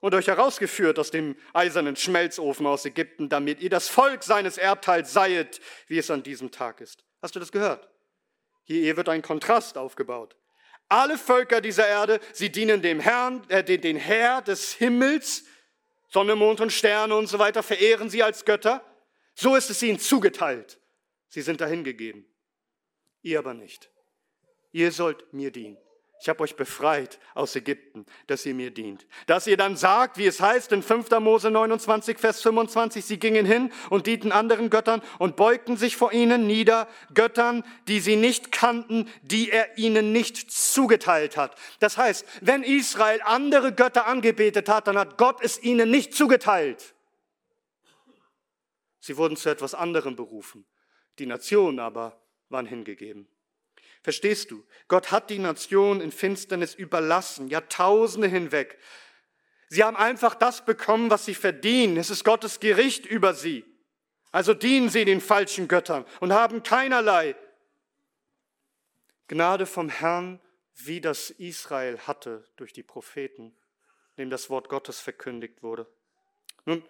und 0.01 0.15
euch 0.15 0.27
herausgeführt 0.27 0.99
aus 0.99 1.11
dem 1.11 1.35
eisernen 1.55 1.97
Schmelzofen 1.97 2.67
aus 2.67 2.85
Ägypten, 2.85 3.31
damit 3.31 3.61
ihr 3.61 3.71
das 3.71 3.89
Volk 3.89 4.23
seines 4.23 4.59
Erbteils 4.59 5.15
seiet, 5.15 5.61
wie 5.87 5.97
es 5.97 6.11
an 6.11 6.23
diesem 6.23 6.51
Tag 6.51 6.83
ist. 6.83 7.05
Hast 7.23 7.35
du 7.35 7.41
das 7.41 7.53
gehört? 7.53 7.89
Hier 8.69 8.99
wird 8.99 9.09
ein 9.09 9.23
Kontrast 9.23 9.79
aufgebaut. 9.79 10.37
Alle 10.91 11.17
Völker 11.17 11.63
dieser 11.63 11.89
Erde, 11.89 12.21
sie 12.35 12.51
dienen 12.51 12.83
dem 12.83 13.01
Herrn, 13.01 13.43
äh, 13.49 13.65
den, 13.65 13.81
den 13.81 13.97
Herr 13.97 14.43
des 14.43 14.75
Himmels, 14.75 15.45
Sonne, 16.09 16.37
Mond 16.37 16.61
und 16.61 16.71
Sterne 16.71 17.15
und 17.15 17.27
so 17.29 17.39
weiter, 17.39 17.63
verehren 17.63 18.11
sie 18.11 18.23
als 18.23 18.45
Götter. 18.45 18.85
So 19.35 19.57
ist 19.57 19.71
es 19.71 19.83
ihnen 19.83 19.99
zugeteilt. 19.99 20.79
Sie 21.29 21.41
sind 21.41 21.61
dahingegeben. 21.63 22.27
Ihr 23.23 23.39
aber 23.39 23.55
nicht. 23.55 23.91
Ihr 24.73 24.93
sollt 24.93 25.33
mir 25.33 25.51
dienen. 25.51 25.79
Ich 26.21 26.29
habe 26.29 26.43
euch 26.43 26.57
befreit 26.57 27.21
aus 27.35 27.55
Ägypten, 27.55 28.05
dass 28.27 28.45
ihr 28.45 28.55
mir 28.55 28.73
dient. 28.73 29.07
Dass 29.27 29.47
ihr 29.47 29.57
dann 29.57 29.77
sagt, 29.77 30.19
wie 30.19 30.27
es 30.27 30.41
heißt 30.41 30.73
in 30.73 30.83
5. 30.83 31.11
Mose 31.21 31.49
29, 31.49 32.19
Vers 32.19 32.43
25, 32.43 33.05
sie 33.05 33.19
gingen 33.19 33.47
hin 33.47 33.73
und 33.89 34.09
dienten 34.09 34.33
anderen 34.33 34.69
Göttern 34.69 35.01
und 35.19 35.37
beugten 35.37 35.77
sich 35.77 35.97
vor 35.97 36.13
ihnen 36.13 36.49
nieder, 36.49 36.89
Göttern, 37.15 37.63
die 37.87 38.01
sie 38.01 38.17
nicht 38.17 38.51
kannten, 38.51 39.09
die 39.23 39.51
er 39.51 39.79
ihnen 39.79 40.11
nicht 40.11 40.51
zugeteilt 40.51 41.37
hat. 41.37 41.55
Das 41.79 41.97
heißt, 41.97 42.27
wenn 42.41 42.65
Israel 42.65 43.21
andere 43.25 43.73
Götter 43.73 44.07
angebetet 44.09 44.69
hat, 44.69 44.89
dann 44.89 44.99
hat 44.99 45.19
Gott 45.19 45.39
es 45.41 45.63
ihnen 45.63 45.89
nicht 45.89 46.15
zugeteilt. 46.15 46.95
Sie 48.99 49.17
wurden 49.17 49.37
zu 49.37 49.49
etwas 49.49 49.75
anderem 49.75 50.17
berufen. 50.17 50.67
Die 51.21 51.27
Nationen 51.27 51.79
aber 51.79 52.21
waren 52.49 52.67
hingegeben. 52.67 53.29
Verstehst 54.03 54.51
du? 54.51 54.65
Gott 54.87 55.11
hat 55.11 55.31
die 55.31 55.39
Nation 55.39 56.01
in 56.01 56.13
Finsternis 56.13 56.75
überlassen, 56.75 57.49
Jahrtausende 57.49 58.29
hinweg. 58.29 58.79
Sie 59.69 59.85
haben 59.85 59.97
einfach 59.97 60.35
das 60.35 60.65
bekommen, 60.65 61.11
was 61.11 61.25
sie 61.25 61.35
verdienen. 61.35 61.97
Es 61.97 62.11
ist 62.11 62.25
Gottes 62.25 62.61
Gericht 62.61 63.05
über 63.05 63.35
sie. 63.35 63.65
Also 64.31 64.55
dienen 64.55 64.89
sie 64.89 65.05
den 65.05 65.21
falschen 65.21 65.69
Göttern 65.69 66.05
und 66.21 66.33
haben 66.33 66.63
keinerlei 66.63 67.35
Gnade 69.27 69.67
vom 69.67 69.91
Herrn, 69.91 70.41
wie 70.75 71.01
das 71.01 71.31
Israel 71.31 71.99
hatte 71.99 72.45
durch 72.57 72.73
die 72.73 72.83
Propheten, 72.83 73.55
dem 74.17 74.31
das 74.31 74.49
Wort 74.49 74.69
Gottes 74.69 75.01
verkündigt 75.01 75.63
wurde. 75.63 75.87
Nun, 76.65 76.83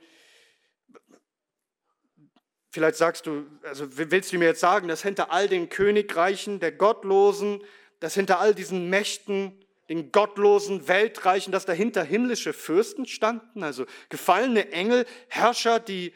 Vielleicht 2.71 2.97
sagst 2.97 3.27
du, 3.27 3.47
also 3.63 3.87
willst 3.97 4.33
du 4.33 4.39
mir 4.39 4.47
jetzt 4.47 4.61
sagen, 4.61 4.89
dass 4.89 5.03
hinter 5.03 5.33
all 5.33 5.49
den 5.49 5.69
Königreichen 5.69 6.61
der 6.61 6.73
Gottlosen, 6.73 7.63
dass 8.01 8.15
hinter 8.15 8.41
all 8.41 8.55
diesen 8.55 8.91
Mächten, 8.91 9.65
den 9.89 10.13
gottlosen 10.13 10.87
Weltreichen, 10.87 11.51
dass 11.51 11.65
dahinter 11.65 12.05
himmlische 12.05 12.53
Fürsten 12.53 13.07
standen, 13.07 13.63
also 13.63 13.87
gefallene 14.11 14.71
Engel, 14.71 15.07
Herrscher, 15.29 15.81
die, 15.81 16.13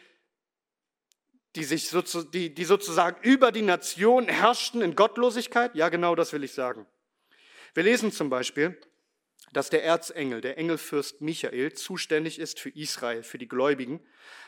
die, 1.56 1.64
sich 1.64 1.88
so, 1.88 2.02
die, 2.02 2.54
die 2.54 2.64
sozusagen 2.64 3.16
über 3.22 3.50
die 3.50 3.62
Nation 3.62 4.28
herrschten 4.28 4.82
in 4.82 4.94
Gottlosigkeit? 4.94 5.74
Ja, 5.74 5.88
genau 5.88 6.14
das 6.14 6.34
will 6.34 6.44
ich 6.44 6.52
sagen. 6.52 6.86
Wir 7.72 7.82
lesen 7.82 8.12
zum 8.12 8.28
Beispiel 8.28 8.78
dass 9.52 9.70
der 9.70 9.84
Erzengel, 9.84 10.40
der 10.40 10.58
Engelfürst 10.58 11.20
Michael, 11.20 11.74
zuständig 11.74 12.38
ist 12.38 12.58
für 12.58 12.70
Israel, 12.70 13.22
für 13.22 13.38
die 13.38 13.48
Gläubigen, 13.48 14.00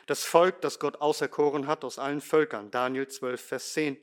das 0.07 0.25
Volk, 0.25 0.61
das 0.63 0.79
Gott 0.79 1.01
auserkoren 1.01 1.67
hat 1.67 1.85
aus 1.85 1.99
allen 1.99 2.21
Völkern. 2.21 2.71
Daniel 2.71 3.07
12, 3.07 3.41
Vers 3.41 3.73
10. 3.75 3.99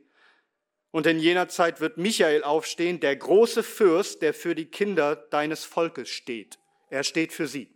Und 0.91 1.07
in 1.07 1.19
jener 1.19 1.47
Zeit 1.47 1.79
wird 1.79 1.97
Michael 1.97 2.43
aufstehen, 2.43 2.99
der 2.99 3.15
große 3.15 3.63
Fürst, 3.63 4.21
der 4.21 4.33
für 4.33 4.55
die 4.55 4.65
Kinder 4.65 5.15
deines 5.15 5.63
Volkes 5.63 6.09
steht. 6.09 6.59
Er 6.89 7.03
steht 7.03 7.33
für 7.33 7.47
sie. 7.47 7.73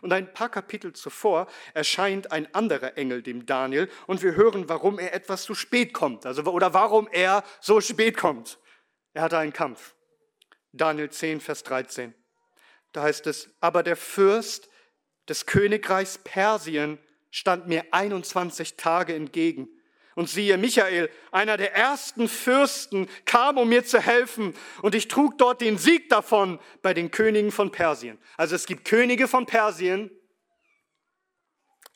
Und 0.00 0.12
ein 0.12 0.32
paar 0.32 0.48
Kapitel 0.48 0.92
zuvor 0.92 1.48
erscheint 1.74 2.32
ein 2.32 2.52
anderer 2.54 2.96
Engel 2.96 3.22
dem 3.22 3.44
Daniel 3.44 3.90
und 4.06 4.22
wir 4.22 4.36
hören, 4.36 4.68
warum 4.68 4.98
er 4.98 5.12
etwas 5.12 5.42
zu 5.42 5.54
spät 5.54 5.92
kommt, 5.92 6.24
also 6.24 6.42
oder 6.44 6.72
warum 6.72 7.08
er 7.10 7.44
so 7.60 7.80
spät 7.80 8.16
kommt. 8.16 8.58
Er 9.12 9.22
hatte 9.22 9.36
einen 9.36 9.52
Kampf. 9.52 9.94
Daniel 10.72 11.10
10, 11.10 11.40
Vers 11.40 11.64
13. 11.64 12.14
Da 12.92 13.02
heißt 13.02 13.26
es, 13.26 13.50
aber 13.60 13.82
der 13.82 13.96
Fürst 13.96 14.68
des 15.28 15.46
Königreichs 15.46 16.18
Persien 16.18 16.98
stand 17.30 17.66
mir 17.66 17.84
21 17.92 18.76
Tage 18.76 19.14
entgegen. 19.14 19.68
Und 20.14 20.28
siehe, 20.28 20.58
Michael, 20.58 21.08
einer 21.30 21.56
der 21.56 21.74
ersten 21.74 22.28
Fürsten, 22.28 23.08
kam, 23.24 23.56
um 23.56 23.70
mir 23.70 23.84
zu 23.84 23.98
helfen. 23.98 24.54
Und 24.82 24.94
ich 24.94 25.08
trug 25.08 25.38
dort 25.38 25.62
den 25.62 25.78
Sieg 25.78 26.10
davon 26.10 26.60
bei 26.82 26.92
den 26.92 27.10
Königen 27.10 27.50
von 27.50 27.70
Persien. 27.70 28.18
Also 28.36 28.54
es 28.54 28.66
gibt 28.66 28.84
Könige 28.84 29.26
von 29.26 29.46
Persien, 29.46 30.10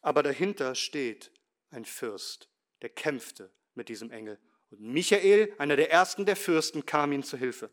aber 0.01 0.23
dahinter 0.23 0.75
steht 0.75 1.31
ein 1.71 1.85
Fürst, 1.85 2.49
der 2.81 2.89
kämpfte 2.89 3.53
mit 3.75 3.91
diesem 3.91 4.11
Engel. 4.11 4.39
Und 4.71 4.81
Michael, 4.81 5.55
einer 5.59 5.77
der 5.77 5.91
ersten 5.91 6.25
der 6.25 6.37
Fürsten, 6.37 6.87
kam 6.87 7.13
ihm 7.13 7.23
zu 7.23 7.37
Hilfe. 7.37 7.71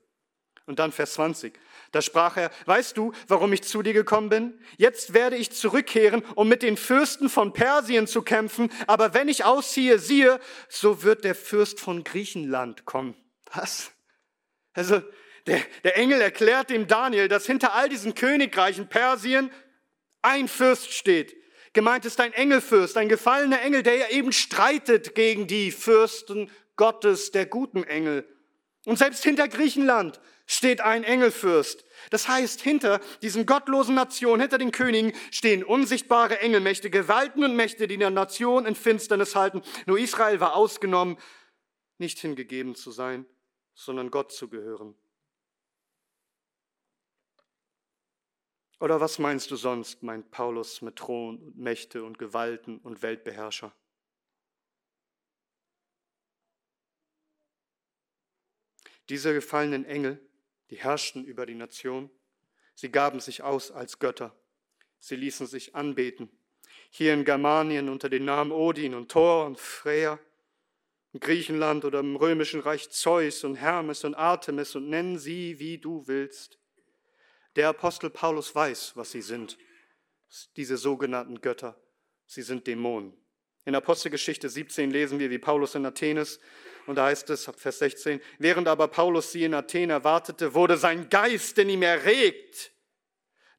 Und 0.66 0.80
dann 0.80 0.92
Vers 0.92 1.14
20. 1.14 1.54
Da 1.92 2.02
sprach 2.02 2.38
er, 2.38 2.50
weißt 2.66 2.98
du, 2.98 3.12
warum 3.28 3.52
ich 3.52 3.64
zu 3.64 3.82
dir 3.82 3.94
gekommen 3.94 4.30
bin? 4.30 4.60
Jetzt 4.78 5.14
werde 5.14 5.36
ich 5.36 5.52
zurückkehren, 5.52 6.24
um 6.36 6.48
mit 6.48 6.64
den 6.64 6.78
Fürsten 6.78 7.30
von 7.30 7.54
Persien 7.54 8.08
zu 8.08 8.22
kämpfen, 8.22 8.72
aber 8.88 9.14
wenn 9.14 9.28
ich 9.28 9.44
ausziehe, 9.44 10.00
siehe, 10.00 10.40
so 10.70 11.04
wird 11.04 11.26
der 11.26 11.36
Fürst 11.36 11.80
von 11.80 12.04
Griechenland 12.04 12.86
kommen. 12.86 13.16
Was? 13.54 13.92
Also, 14.74 15.02
der, 15.46 15.60
der 15.84 15.98
Engel 15.98 16.22
erklärt 16.22 16.70
dem 16.70 16.88
Daniel, 16.88 17.28
dass 17.28 17.46
hinter 17.46 17.74
all 17.74 17.90
diesen 17.90 18.16
Königreichen 18.16 18.88
Persien 18.88 19.52
ein 20.22 20.48
Fürst 20.48 20.94
steht. 20.94 21.36
Gemeint 21.74 22.06
ist 22.06 22.20
ein 22.20 22.34
Engelfürst, 22.34 22.98
ein 22.98 23.10
gefallener 23.10 23.62
Engel, 23.62 23.84
der 23.84 23.96
ja 23.96 24.10
eben 24.10 24.32
streitet 24.32 25.16
gegen 25.16 25.48
die 25.48 25.72
Fürsten 25.72 26.50
Gottes, 26.76 27.32
der 27.32 27.46
guten 27.46 27.84
Engel. 27.84 28.28
Und 28.86 28.98
selbst 28.98 29.24
hinter 29.24 29.48
Griechenland 29.48 30.20
steht 30.54 30.82
ein 30.82 31.04
Engelfürst. 31.04 31.86
Das 32.10 32.28
heißt, 32.28 32.62
hinter 32.62 33.00
diesen 33.22 33.46
gottlosen 33.46 33.96
Nationen, 33.96 34.42
hinter 34.42 34.58
den 34.58 34.72
Königen 34.72 35.14
stehen 35.32 35.64
unsichtbare 35.64 36.40
Engelmächte, 36.40 36.90
Gewalten 36.90 37.44
und 37.44 37.56
Mächte, 37.56 37.88
die 37.88 37.98
der 37.98 38.12
Nation 38.12 38.66
in 38.66 38.76
Finsternis 38.76 39.36
halten. 39.36 39.62
Nur 39.86 39.98
Israel 39.98 40.40
war 40.40 40.56
ausgenommen, 40.56 41.18
nicht 41.98 42.20
hingegeben 42.20 42.76
zu 42.76 42.92
sein, 42.92 43.26
sondern 43.74 44.12
Gott 44.12 44.32
zu 44.32 44.50
gehören. 44.50 44.96
Oder 48.80 49.00
was 49.00 49.18
meinst 49.18 49.50
du 49.50 49.56
sonst, 49.56 50.04
meint 50.04 50.30
Paulus 50.30 50.82
mit 50.82 50.98
Thron 50.98 51.38
und 51.40 51.58
Mächte 51.58 52.04
und 52.04 52.20
Gewalten 52.20 52.80
und 52.80 53.02
Weltbeherrscher? 53.02 53.74
Diese 59.10 59.34
gefallenen 59.34 59.86
Engel 59.86 60.20
die 60.74 60.80
herrschten 60.80 61.24
über 61.24 61.46
die 61.46 61.54
Nation. 61.54 62.10
Sie 62.74 62.90
gaben 62.90 63.20
sich 63.20 63.44
aus 63.44 63.70
als 63.70 64.00
Götter. 64.00 64.36
Sie 65.00 65.16
ließen 65.16 65.46
sich 65.46 65.76
anbeten. 65.76 66.32
Hier 66.90 67.14
in 67.14 67.26
Germanien 67.26 67.90
unter 67.90 68.10
den 68.10 68.26
Namen 68.26 68.52
Odin 68.52 68.96
und 68.96 69.12
Thor 69.12 69.46
und 69.46 69.60
Freya. 69.60 70.18
In 71.12 71.20
Griechenland 71.20 71.86
oder 71.86 72.00
im 72.00 72.16
römischen 72.16 72.60
Reich 72.60 72.90
Zeus 72.90 73.44
und 73.44 73.56
Hermes 73.56 74.04
und 74.04 74.16
Artemis 74.16 74.74
und 74.74 74.90
nennen 74.90 75.20
sie, 75.20 75.60
wie 75.60 75.78
du 75.78 76.08
willst. 76.08 76.58
Der 77.56 77.70
Apostel 77.70 78.10
Paulus 78.10 78.56
weiß, 78.56 78.94
was 78.98 79.12
sie 79.12 79.22
sind. 79.22 79.60
diese 80.56 80.78
sogenannten 80.78 81.40
Götter. 81.42 81.80
Sie 82.26 82.42
sind 82.42 82.66
Dämonen. 82.66 83.14
In 83.66 83.76
Apostelgeschichte 83.76 84.50
17 84.50 84.90
lesen 84.90 85.20
wir, 85.20 85.30
wie 85.30 85.38
Paulus 85.38 85.76
in 85.76 85.86
Athen 85.86 86.18
ist. 86.18 86.42
Und 86.86 86.96
da 86.96 87.06
heißt 87.06 87.30
es, 87.30 87.50
Vers 87.58 87.80
16, 87.80 88.20
während 88.40 88.68
aber 88.68 88.88
Paulus 88.88 89.32
sie 89.32 89.46
in 89.46 89.54
Athen 89.54 89.90
erwartete, 89.90 90.54
wurde 90.54 90.78
sein 90.78 91.10
Geist 91.10 91.58
in 91.58 91.70
ihm 91.70 91.82
erregt, 91.82 92.72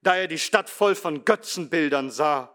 da 0.02 0.16
er 0.16 0.28
die 0.28 0.38
Stadt 0.38 0.68
voll 0.68 0.94
von 0.94 1.24
Götzenbildern 1.24 2.10
sah. 2.10 2.50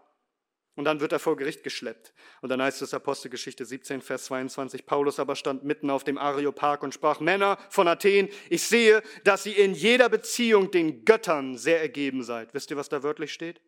Und 0.76 0.84
dann 0.84 1.00
wird 1.00 1.12
er 1.12 1.18
vor 1.18 1.36
Gericht 1.36 1.64
geschleppt. 1.64 2.14
Und 2.40 2.48
dann 2.48 2.62
heißt 2.62 2.80
es 2.80 2.94
Apostelgeschichte 2.94 3.66
17, 3.66 4.00
Vers 4.00 4.26
22, 4.26 4.86
Paulus 4.86 5.18
aber 5.18 5.36
stand 5.36 5.64
mitten 5.64 5.90
auf 5.90 6.04
dem 6.04 6.16
Areopag 6.16 6.82
und 6.82 6.94
sprach, 6.94 7.20
Männer 7.20 7.58
von 7.68 7.88
Athen, 7.88 8.28
ich 8.48 8.62
sehe, 8.62 9.02
dass 9.24 9.44
ihr 9.44 9.58
in 9.58 9.74
jeder 9.74 10.08
Beziehung 10.08 10.70
den 10.70 11.04
Göttern 11.04 11.58
sehr 11.58 11.80
ergeben 11.80 12.22
seid. 12.22 12.54
Wisst 12.54 12.70
ihr, 12.70 12.76
was 12.76 12.88
da 12.88 13.02
wörtlich 13.02 13.32
steht? 13.32 13.60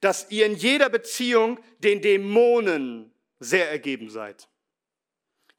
Dass 0.00 0.30
ihr 0.30 0.46
in 0.46 0.54
jeder 0.54 0.88
Beziehung 0.88 1.60
den 1.78 2.00
Dämonen 2.00 3.12
sehr 3.38 3.70
ergeben 3.70 4.08
seid. 4.08 4.48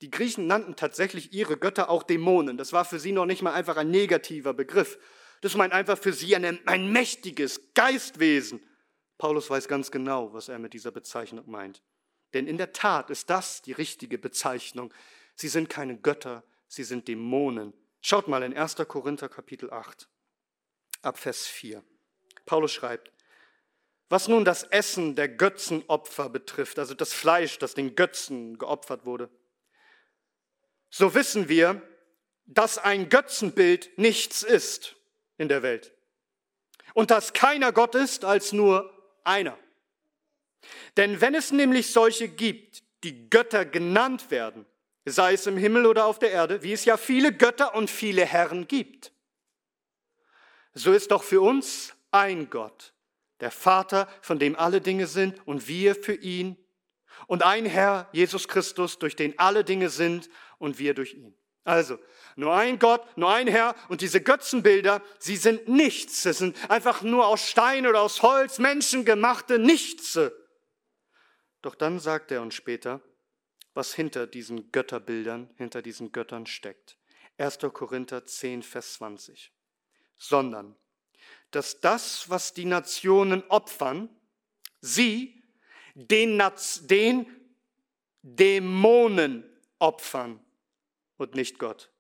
Die 0.02 0.12
Griechen 0.12 0.48
nannten 0.48 0.76
tatsächlich 0.76 1.34
ihre 1.34 1.58
Götter 1.58 1.90
auch 1.90 2.04
Dämonen. 2.04 2.58
Das 2.58 2.74
war 2.74 2.86
für 2.86 3.00
sie 3.00 3.12
noch 3.12 3.26
nicht 3.26 3.42
mal 3.42 3.54
einfach 3.54 3.78
ein 3.78 3.90
negativer 3.90 4.54
Begriff. 4.54 5.00
Das 5.42 5.56
meint 5.56 5.74
einfach 5.74 5.98
für 5.98 6.14
sie 6.14 6.36
ein, 6.36 6.68
ein 6.68 6.92
mächtiges 6.92 7.74
Geistwesen. 7.74 8.62
Paulus 9.18 9.50
weiß 9.50 9.68
ganz 9.68 9.90
genau, 9.90 10.34
was 10.34 10.50
er 10.50 10.60
mit 10.60 10.74
dieser 10.74 10.92
Bezeichnung 10.92 11.50
meint. 11.50 11.82
Denn 12.34 12.48
in 12.48 12.58
der 12.58 12.74
Tat 12.74 13.10
ist 13.10 13.30
das 13.30 13.62
die 13.62 13.72
richtige 13.72 14.18
Bezeichnung. 14.18 14.94
Sie 15.36 15.48
sind 15.48 15.70
keine 15.70 15.98
Götter, 15.98 16.44
sie 16.68 16.84
sind 16.84 17.08
Dämonen. 17.08 17.74
Schaut 18.02 18.28
mal 18.28 18.44
in 18.44 18.56
1. 18.56 18.76
Korinther 18.88 19.30
Kapitel 19.30 19.72
8, 19.72 20.08
ab 21.02 21.18
Vers 21.18 21.48
4. 21.48 21.84
Paulus 22.46 22.72
schreibt, 22.72 23.12
was 24.10 24.28
nun 24.28 24.46
das 24.46 24.64
Essen 24.64 25.16
der 25.16 25.28
Götzenopfer 25.28 26.30
betrifft, 26.30 26.80
also 26.80 26.94
das 26.94 27.14
Fleisch, 27.14 27.60
das 27.60 27.74
den 27.74 27.96
Götzen 27.96 28.58
geopfert 28.58 29.06
wurde, 29.06 29.30
so 30.90 31.14
wissen 31.14 31.50
wir, 31.50 31.82
dass 32.46 32.78
ein 32.78 33.10
Götzenbild 33.10 33.98
nichts 33.98 34.44
ist 34.44 34.96
in 35.38 35.50
der 35.50 35.62
Welt 35.64 35.94
und 36.94 37.12
dass 37.12 37.34
keiner 37.34 37.72
Gott 37.72 37.96
ist 37.96 38.26
als 38.26 38.54
nur 38.54 38.92
einer. 39.24 39.58
Denn 40.96 41.22
wenn 41.22 41.36
es 41.36 41.52
nämlich 41.52 41.92
solche 41.92 42.28
gibt, 42.28 42.84
die 43.04 43.30
Götter 43.30 43.66
genannt 43.66 44.32
werden, 44.32 44.66
sei 45.06 45.34
es 45.34 45.46
im 45.46 45.58
Himmel 45.58 45.86
oder 45.86 46.06
auf 46.06 46.20
der 46.20 46.32
Erde, 46.32 46.64
wie 46.64 46.74
es 46.74 46.86
ja 46.86 46.98
viele 46.98 47.32
Götter 47.32 47.76
und 47.76 47.90
viele 47.90 48.26
Herren 48.26 48.68
gibt, 48.68 49.12
so 50.74 50.92
ist 50.92 51.12
doch 51.12 51.24
für 51.24 51.42
uns 51.42 51.94
ein 52.12 52.50
Gott, 52.50 52.94
der 53.40 53.52
Vater, 53.52 54.08
von 54.22 54.40
dem 54.40 54.56
alle 54.56 54.82
Dinge 54.82 55.08
sind 55.08 55.46
und 55.46 55.68
wir 55.68 55.96
für 55.96 56.16
ihn, 56.16 56.58
und 57.26 57.44
ein 57.44 57.66
Herr, 57.66 58.08
Jesus 58.12 58.48
Christus, 58.48 59.00
durch 59.00 59.16
den 59.16 59.38
alle 59.40 59.64
Dinge 59.64 59.90
sind 59.90 60.30
und 60.58 60.80
wir 60.80 60.94
durch 60.94 61.14
ihn. 61.14 61.36
Also, 61.68 62.00
nur 62.38 62.56
ein 62.56 62.80
Gott, 62.80 63.18
nur 63.18 63.30
ein 63.30 63.48
Herr 63.48 63.76
und 63.90 64.00
diese 64.00 64.22
Götzenbilder, 64.22 65.02
sie 65.20 65.36
sind 65.36 65.68
nichts. 65.68 66.26
Es 66.26 66.38
sind 66.38 66.58
einfach 66.72 67.02
nur 67.02 67.28
aus 67.28 67.46
Stein 67.46 67.86
oder 67.86 68.02
aus 68.02 68.22
Holz 68.22 68.58
menschengemachte 68.58 69.60
Nichts. 69.60 70.18
Doch 71.62 71.76
dann 71.76 72.00
sagt 72.00 72.32
er 72.32 72.42
uns 72.42 72.56
später, 72.56 73.02
was 73.74 73.94
hinter 73.94 74.28
diesen 74.28 74.72
Götterbildern, 74.72 75.54
hinter 75.58 75.82
diesen 75.82 76.14
Göttern 76.14 76.46
steckt. 76.46 76.98
1. 77.38 77.60
Korinther 77.74 78.26
10, 78.26 78.64
Vers 78.64 78.94
20. 78.94 79.52
Sondern, 80.16 80.74
dass 81.52 81.82
das, 81.82 82.30
was 82.30 82.54
die 82.54 82.64
Nationen 82.64 83.44
opfern, 83.50 84.08
sie 84.80 85.44
den, 85.96 86.42
den 86.84 87.26
Dämonen 88.22 89.44
opfern 89.80 90.40
und 91.18 91.36
nicht 91.36 91.60
Gott. 91.60 91.92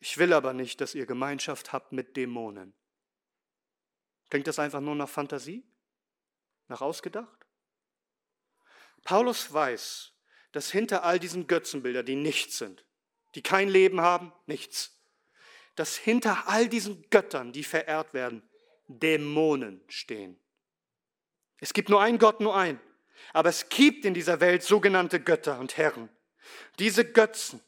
Ich 0.00 0.18
will 0.18 0.32
aber 0.32 0.52
nicht, 0.52 0.80
dass 0.80 0.94
ihr 0.94 1.06
Gemeinschaft 1.06 1.72
habt 1.72 1.92
mit 1.92 2.16
Dämonen. 2.16 2.74
Klingt 4.30 4.46
das 4.46 4.58
einfach 4.58 4.80
nur 4.80 4.94
nach 4.94 5.08
Fantasie? 5.08 5.64
Nach 6.68 6.80
ausgedacht? 6.80 7.46
Paulus 9.04 9.52
weiß, 9.52 10.12
dass 10.52 10.70
hinter 10.70 11.04
all 11.04 11.18
diesen 11.18 11.46
Götzenbildern, 11.46 12.06
die 12.06 12.16
nichts 12.16 12.58
sind, 12.58 12.84
die 13.34 13.42
kein 13.42 13.68
Leben 13.68 14.00
haben, 14.00 14.32
nichts, 14.46 14.98
dass 15.74 15.96
hinter 15.96 16.48
all 16.48 16.68
diesen 16.68 17.08
Göttern, 17.10 17.52
die 17.52 17.64
verehrt 17.64 18.14
werden, 18.14 18.42
Dämonen 18.88 19.82
stehen. 19.88 20.38
Es 21.58 21.72
gibt 21.72 21.88
nur 21.88 22.02
einen 22.02 22.18
Gott, 22.18 22.40
nur 22.40 22.56
einen. 22.56 22.80
Aber 23.32 23.48
es 23.48 23.68
gibt 23.68 24.04
in 24.04 24.14
dieser 24.14 24.40
Welt 24.40 24.62
sogenannte 24.62 25.20
Götter 25.20 25.58
und 25.58 25.76
Herren. 25.76 26.08
Diese 26.78 27.04
Götzen, 27.04 27.60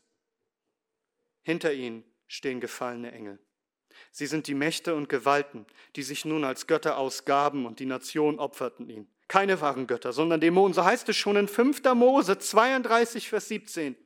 hinter 1.45 1.73
ihnen 1.73 2.03
stehen 2.27 2.61
gefallene 2.61 3.13
Engel. 3.13 3.39
Sie 4.11 4.27
sind 4.27 4.49
die 4.49 4.55
Mächte 4.55 4.95
und 4.95 5.09
Gewalten, 5.09 5.67
die 5.95 6.03
sich 6.03 6.25
nun 6.25 6.43
als 6.45 6.67
Götter 6.67 6.99
ausgaben 6.99 7.67
und 7.67 7.79
die 7.79 7.87
Nation 7.87 8.41
opferten 8.41 8.91
ihn. 8.91 9.07
Keine 9.29 9.61
wahren 9.61 9.87
Götter, 9.87 10.13
sondern 10.13 10.41
Dämonen. 10.41 10.75
So 10.75 10.85
heißt 10.85 11.09
es 11.09 11.17
schon 11.17 11.37
in 11.37 11.49
5. 11.49 11.83
Mose 11.95 12.39
32, 12.39 13.29
Vers 13.29 13.49
17. 13.49 13.97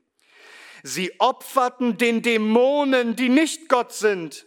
Sie 0.83 1.19
opferten 1.19 1.97
den 1.97 2.23
Dämonen, 2.23 3.17
die 3.17 3.29
nicht 3.29 3.69
Gott 3.69 3.93
sind. 3.93 4.47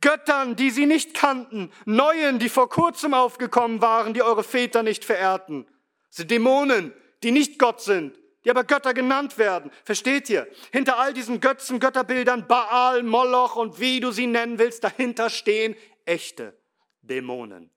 Göttern, 0.00 0.56
die 0.56 0.70
sie 0.70 0.86
nicht 0.86 1.14
kannten. 1.14 1.70
Neuen, 1.86 2.38
die 2.38 2.48
vor 2.48 2.68
kurzem 2.68 3.14
aufgekommen 3.14 3.80
waren, 3.80 4.14
die 4.14 4.22
eure 4.22 4.44
Väter 4.44 4.82
nicht 4.82 5.04
verehrten. 5.04 5.66
Sie 6.08 6.26
Dämonen, 6.26 6.92
die 7.22 7.32
nicht 7.32 7.58
Gott 7.58 7.80
sind 7.80 8.18
die 8.46 8.50
aber 8.50 8.62
Götter 8.62 8.94
genannt 8.94 9.38
werden. 9.38 9.72
Versteht 9.82 10.30
ihr? 10.30 10.46
Hinter 10.70 11.00
all 11.00 11.12
diesen 11.12 11.40
Götzen, 11.40 11.80
Götterbildern, 11.80 12.46
Baal, 12.46 13.02
Moloch 13.02 13.56
und 13.56 13.80
wie 13.80 13.98
du 13.98 14.12
sie 14.12 14.28
nennen 14.28 14.60
willst, 14.60 14.84
dahinter 14.84 15.30
stehen 15.30 15.74
echte 16.04 16.56
Dämonen. 17.02 17.72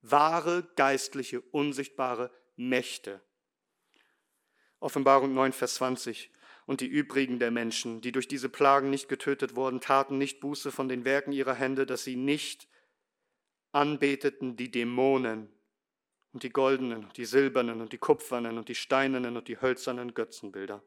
Wahre, 0.00 0.66
geistliche, 0.74 1.42
unsichtbare 1.42 2.30
Mächte. 2.56 3.20
Offenbarung 4.80 5.34
9, 5.34 5.52
Vers 5.52 5.74
20. 5.74 6.32
Und 6.64 6.80
die 6.80 6.86
übrigen 6.86 7.38
der 7.38 7.50
Menschen, 7.50 8.00
die 8.00 8.10
durch 8.10 8.26
diese 8.26 8.48
Plagen 8.48 8.88
nicht 8.88 9.10
getötet 9.10 9.54
wurden, 9.54 9.82
taten 9.82 10.16
nicht 10.16 10.40
Buße 10.40 10.72
von 10.72 10.88
den 10.88 11.04
Werken 11.04 11.32
ihrer 11.32 11.54
Hände, 11.54 11.84
dass 11.84 12.04
sie 12.04 12.16
nicht 12.16 12.68
anbeteten 13.72 14.56
die 14.56 14.70
Dämonen, 14.70 15.52
und 16.36 16.42
die 16.42 16.50
goldenen, 16.50 17.04
und 17.04 17.16
die 17.16 17.24
silbernen 17.24 17.80
und 17.80 17.94
die 17.94 17.98
kupfernen 17.98 18.58
und 18.58 18.68
die 18.68 18.74
steinernen 18.74 19.38
und 19.38 19.48
die 19.48 19.58
hölzernen 19.58 20.12
Götzenbilder, 20.12 20.82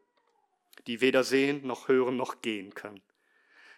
die 0.86 1.02
weder 1.02 1.24
sehen 1.24 1.66
noch 1.66 1.88
hören 1.88 2.18
noch 2.18 2.44
gehen 2.44 2.76
können. 2.76 3.02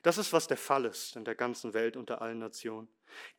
Das 0.03 0.17
ist, 0.17 0.33
was 0.33 0.49
der 0.49 0.57
Fall 0.57 0.83
ist 0.83 1.15
in 1.15 1.23
der 1.23 1.35
ganzen 1.35 1.73
Welt 1.73 1.95
unter 1.95 2.21
allen 2.21 2.39
Nationen. 2.39 2.89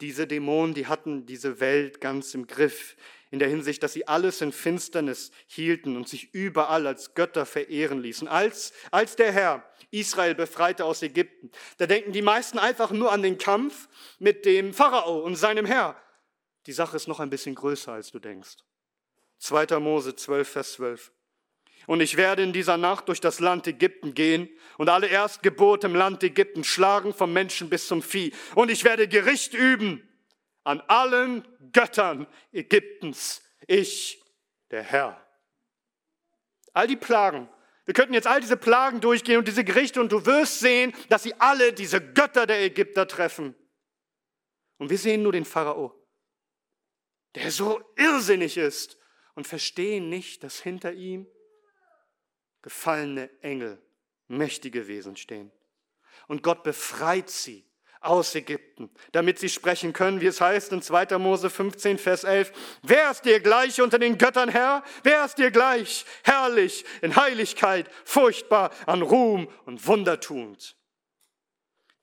Diese 0.01 0.27
Dämonen, 0.27 0.73
die 0.73 0.87
hatten 0.87 1.27
diese 1.27 1.61
Welt 1.61 2.01
ganz 2.01 2.33
im 2.33 2.47
Griff, 2.47 2.97
in 3.31 3.39
der 3.39 3.49
Hinsicht, 3.49 3.83
dass 3.83 3.93
sie 3.93 4.09
alles 4.09 4.41
in 4.41 4.51
Finsternis 4.51 5.31
hielten 5.47 5.99
und 5.99 6.09
sich 6.09 6.33
überall 6.33 6.87
als 6.87 7.13
Götter 7.13 7.45
verehren 7.45 8.01
ließen. 8.01 8.29
Als, 8.29 8.73
als 8.91 9.15
der 9.15 9.33
Herr 9.33 9.63
Israel 9.91 10.35
befreite 10.35 10.87
aus 10.87 11.03
Ägypten, 11.03 11.51
da 11.77 11.87
denken 11.87 12.13
die 12.13 12.23
meisten 12.23 12.59
einfach 12.59 12.93
nur 12.93 13.13
an 13.13 13.21
den 13.21 13.37
Kampf 13.37 13.91
mit 14.19 14.47
dem 14.47 14.73
Pharao 14.73 15.19
und 15.19 15.37
seinem 15.37 15.67
Herr. 15.67 16.03
Die 16.67 16.73
Sache 16.73 16.97
ist 16.97 17.09
noch 17.09 17.21
ein 17.21 17.31
bisschen 17.31 17.55
größer, 17.55 17.93
als 17.93 18.13
du 18.13 18.19
denkst. 18.19 18.57
2. 19.39 19.79
Mose 19.81 20.15
12, 20.15 20.49
Vers 20.49 20.73
12. 20.75 21.13
Und 21.89 22.01
ich 22.01 22.17
werde 22.17 22.45
in 22.45 22.53
dieser 22.53 22.77
Nacht 22.77 23.09
durch 23.09 23.21
das 23.21 23.41
Land 23.41 23.67
Ägypten 23.67 24.15
gehen 24.15 24.49
und 24.79 24.89
alle 24.89 25.09
Erstgeburt 25.09 25.83
im 25.83 25.97
Land 25.97 26.23
Ägypten 26.23 26.63
schlagen, 26.63 27.13
vom 27.13 27.33
Menschen 27.33 27.69
bis 27.69 27.89
zum 27.89 28.03
Vieh. 28.03 28.33
Und 28.55 28.71
ich 28.71 28.85
werde 28.85 29.09
Gericht 29.09 29.53
üben 29.53 30.09
an 30.63 30.81
allen 30.83 31.47
Göttern 31.73 32.29
Ägyptens. 32.53 33.43
Ich, 33.67 34.23
der 34.71 34.85
Herr. 34.85 35.21
All 36.73 36.87
die 36.87 36.97
Plagen. 36.97 37.49
Wir 37.85 37.95
könnten 37.95 38.15
jetzt 38.15 38.29
all 38.29 38.41
diese 38.41 38.57
Plagen 38.57 39.01
durchgehen 39.01 39.39
und 39.39 39.49
diese 39.49 39.65
Gerichte 39.65 40.01
und 40.01 40.13
du 40.13 40.25
wirst 40.25 40.61
sehen, 40.61 40.93
dass 41.09 41.25
sie 41.25 41.35
alle 41.41 41.73
diese 41.73 42.01
Götter 42.01 42.47
der 42.47 42.63
Ägypter 42.63 43.09
treffen. 43.09 43.57
Und 44.79 44.89
wir 44.89 44.99
sehen 44.99 45.25
nur 45.25 45.33
den 45.33 45.45
Pharao 45.45 46.02
der 47.35 47.51
so 47.51 47.83
irrsinnig 47.97 48.57
ist 48.57 48.99
und 49.35 49.47
verstehen 49.47 50.09
nicht, 50.09 50.43
dass 50.43 50.61
hinter 50.61 50.93
ihm 50.93 51.27
gefallene 52.63 53.31
Engel, 53.41 53.83
mächtige 54.29 54.87
Wesen 54.89 55.17
stehen. 55.17 55.51
Und 56.29 56.43
Gott 56.43 56.63
befreit 56.63 57.31
sie 57.31 57.67
aus 58.01 58.35
Ägypten, 58.35 58.91
damit 59.13 59.39
sie 59.39 59.49
sprechen 59.49 59.93
können, 59.93 60.21
wie 60.21 60.27
es 60.27 60.41
heißt 60.41 60.73
in 60.73 60.83
2. 60.83 61.19
Mose 61.19 61.51
15, 61.51 61.99
Vers 61.99 62.25
11. 62.25 62.53
Wer 62.83 63.11
ist 63.11 63.25
dir 63.25 63.41
gleich 63.41 63.81
unter 63.81 63.99
den 63.99 64.19
Göttern, 64.19 64.49
Herr? 64.49 64.83
Wer 65.03 65.25
ist 65.25 65.39
dir 65.39 65.51
gleich? 65.51 66.05
Herrlich, 66.25 66.85
in 67.01 67.15
Heiligkeit, 67.15 67.89
furchtbar, 68.05 68.71
an 68.87 69.03
Ruhm 69.03 69.49
und 69.67 69.87
Wundertuend. 69.87 70.77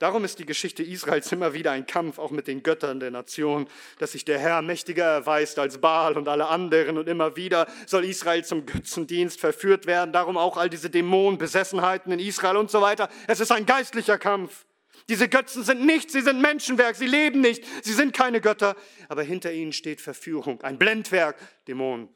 Darum 0.00 0.24
ist 0.24 0.38
die 0.38 0.46
Geschichte 0.46 0.82
Israels 0.82 1.30
immer 1.30 1.52
wieder 1.52 1.72
ein 1.72 1.86
Kampf, 1.86 2.18
auch 2.18 2.30
mit 2.30 2.46
den 2.46 2.62
Göttern 2.62 3.00
der 3.00 3.10
Nation, 3.10 3.68
dass 3.98 4.12
sich 4.12 4.24
der 4.24 4.38
Herr 4.38 4.62
mächtiger 4.62 5.04
erweist 5.04 5.58
als 5.58 5.76
Baal 5.76 6.16
und 6.16 6.26
alle 6.26 6.46
anderen. 6.46 6.96
Und 6.96 7.06
immer 7.06 7.36
wieder 7.36 7.66
soll 7.86 8.06
Israel 8.06 8.42
zum 8.42 8.64
Götzendienst 8.64 9.38
verführt 9.38 9.84
werden. 9.84 10.14
Darum 10.14 10.38
auch 10.38 10.56
all 10.56 10.70
diese 10.70 10.88
Dämonenbesessenheiten 10.88 12.10
in 12.12 12.18
Israel 12.18 12.56
und 12.56 12.70
so 12.70 12.80
weiter. 12.80 13.10
Es 13.26 13.40
ist 13.40 13.52
ein 13.52 13.66
geistlicher 13.66 14.16
Kampf. 14.16 14.64
Diese 15.10 15.28
Götzen 15.28 15.64
sind 15.64 15.84
nichts, 15.84 16.14
sie 16.14 16.22
sind 16.22 16.40
Menschenwerk, 16.40 16.96
sie 16.96 17.06
leben 17.06 17.42
nicht, 17.42 17.62
sie 17.82 17.92
sind 17.92 18.14
keine 18.14 18.40
Götter, 18.40 18.76
aber 19.08 19.22
hinter 19.22 19.52
ihnen 19.52 19.72
steht 19.74 20.00
Verführung, 20.00 20.62
ein 20.62 20.78
Blendwerk, 20.78 21.36
Dämonen. 21.68 22.08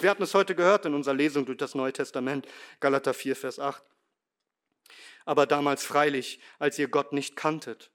Wir 0.00 0.10
hatten 0.10 0.22
es 0.22 0.34
heute 0.34 0.56
gehört 0.56 0.86
in 0.86 0.94
unserer 0.94 1.14
Lesung 1.14 1.46
durch 1.46 1.58
das 1.58 1.76
Neue 1.76 1.92
Testament, 1.92 2.48
Galater 2.80 3.14
4, 3.14 3.36
Vers 3.36 3.60
8 3.60 3.82
aber 5.28 5.44
damals 5.44 5.84
freilich, 5.84 6.40
als 6.58 6.78
ihr 6.78 6.88
Gott 6.88 7.12
nicht 7.12 7.36
kanntet, 7.36 7.92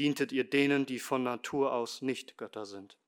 dientet 0.00 0.32
ihr 0.32 0.42
denen, 0.42 0.84
die 0.84 0.98
von 0.98 1.22
Natur 1.22 1.72
aus 1.72 2.02
nicht 2.02 2.36
Götter 2.38 2.66
sind. 2.66 2.98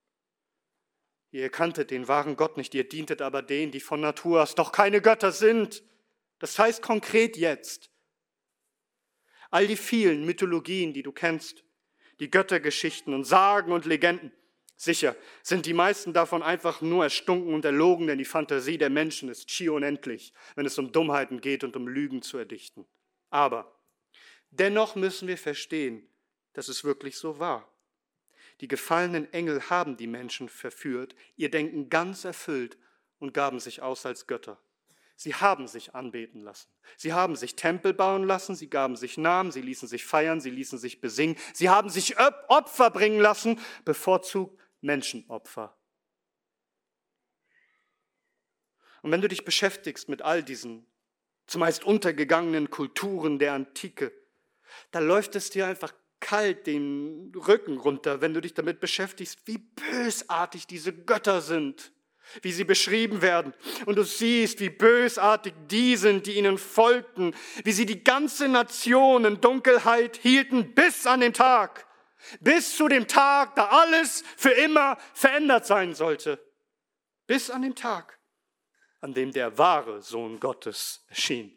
Ihr 1.32 1.50
kanntet 1.50 1.90
den 1.90 2.06
wahren 2.06 2.36
Gott 2.36 2.56
nicht, 2.56 2.72
ihr 2.72 2.88
dientet 2.88 3.20
aber 3.20 3.42
denen, 3.42 3.72
die 3.72 3.80
von 3.80 4.00
Natur 4.00 4.44
aus 4.44 4.54
doch 4.54 4.70
keine 4.70 5.02
Götter 5.02 5.32
sind. 5.32 5.82
Das 6.38 6.56
heißt 6.56 6.82
konkret 6.82 7.36
jetzt, 7.36 7.90
all 9.50 9.66
die 9.66 9.76
vielen 9.76 10.24
Mythologien, 10.24 10.92
die 10.92 11.02
du 11.02 11.10
kennst, 11.10 11.64
die 12.20 12.30
Göttergeschichten 12.30 13.12
und 13.12 13.24
Sagen 13.24 13.72
und 13.72 13.86
Legenden, 13.86 14.30
sicher 14.76 15.16
sind 15.42 15.66
die 15.66 15.74
meisten 15.74 16.12
davon 16.12 16.44
einfach 16.44 16.80
nur 16.80 17.02
erstunken 17.02 17.54
und 17.54 17.64
erlogen, 17.64 18.06
denn 18.06 18.18
die 18.18 18.24
Fantasie 18.24 18.78
der 18.78 18.90
Menschen 18.90 19.28
ist 19.28 19.50
schier 19.50 19.72
unendlich, 19.72 20.32
wenn 20.54 20.64
es 20.64 20.78
um 20.78 20.92
Dummheiten 20.92 21.40
geht 21.40 21.64
und 21.64 21.74
um 21.74 21.88
Lügen 21.88 22.22
zu 22.22 22.38
erdichten. 22.38 22.86
Aber 23.32 23.74
dennoch 24.50 24.94
müssen 24.94 25.26
wir 25.26 25.38
verstehen, 25.38 26.06
dass 26.52 26.68
es 26.68 26.84
wirklich 26.84 27.16
so 27.16 27.38
war. 27.38 27.66
Die 28.60 28.68
gefallenen 28.68 29.32
Engel 29.32 29.70
haben 29.70 29.96
die 29.96 30.06
Menschen 30.06 30.50
verführt, 30.50 31.16
ihr 31.36 31.50
Denken 31.50 31.88
ganz 31.88 32.26
erfüllt 32.26 32.76
und 33.18 33.32
gaben 33.32 33.58
sich 33.58 33.80
aus 33.80 34.04
als 34.04 34.26
Götter. 34.26 34.60
Sie 35.16 35.34
haben 35.34 35.66
sich 35.66 35.94
anbeten 35.94 36.42
lassen. 36.42 36.68
Sie 36.98 37.14
haben 37.14 37.34
sich 37.34 37.56
Tempel 37.56 37.94
bauen 37.94 38.24
lassen, 38.24 38.54
sie 38.54 38.68
gaben 38.68 38.96
sich 38.96 39.16
Namen, 39.16 39.50
sie 39.50 39.62
ließen 39.62 39.88
sich 39.88 40.04
feiern, 40.04 40.42
sie 40.42 40.50
ließen 40.50 40.78
sich 40.78 41.00
besingen, 41.00 41.38
sie 41.54 41.70
haben 41.70 41.88
sich 41.88 42.18
Opfer 42.18 42.90
bringen 42.90 43.18
lassen, 43.18 43.58
bevorzugt 43.86 44.60
Menschenopfer. 44.82 45.74
Und 49.00 49.10
wenn 49.10 49.22
du 49.22 49.28
dich 49.28 49.46
beschäftigst 49.46 50.10
mit 50.10 50.20
all 50.20 50.42
diesen 50.42 50.86
zumeist 51.52 51.84
untergegangenen 51.84 52.70
Kulturen 52.70 53.38
der 53.38 53.52
Antike, 53.52 54.12
da 54.90 55.00
läuft 55.00 55.36
es 55.36 55.50
dir 55.50 55.66
einfach 55.66 55.92
kalt 56.18 56.66
den 56.66 57.32
Rücken 57.34 57.76
runter, 57.76 58.20
wenn 58.20 58.32
du 58.32 58.40
dich 58.40 58.54
damit 58.54 58.80
beschäftigst, 58.80 59.40
wie 59.44 59.58
bösartig 59.58 60.66
diese 60.66 60.92
Götter 60.92 61.42
sind, 61.42 61.92
wie 62.40 62.52
sie 62.52 62.64
beschrieben 62.64 63.20
werden. 63.20 63.52
Und 63.84 63.96
du 63.96 64.04
siehst, 64.04 64.60
wie 64.60 64.70
bösartig 64.70 65.52
die 65.66 65.96
sind, 65.96 66.26
die 66.26 66.38
ihnen 66.38 66.56
folgten, 66.56 67.34
wie 67.64 67.72
sie 67.72 67.84
die 67.84 68.02
ganze 68.02 68.48
Nation 68.48 69.24
in 69.24 69.40
Dunkelheit 69.40 70.16
hielten 70.16 70.74
bis 70.74 71.06
an 71.06 71.20
den 71.20 71.34
Tag, 71.34 71.86
bis 72.40 72.76
zu 72.76 72.88
dem 72.88 73.08
Tag, 73.08 73.56
da 73.56 73.66
alles 73.66 74.22
für 74.36 74.52
immer 74.52 74.96
verändert 75.12 75.66
sein 75.66 75.94
sollte. 75.94 76.38
Bis 77.26 77.50
an 77.50 77.62
den 77.62 77.74
Tag, 77.74 78.18
an 79.02 79.12
dem 79.12 79.32
der 79.32 79.58
wahre 79.58 80.00
Sohn 80.00 80.40
Gottes 80.40 81.04
erschien. 81.08 81.52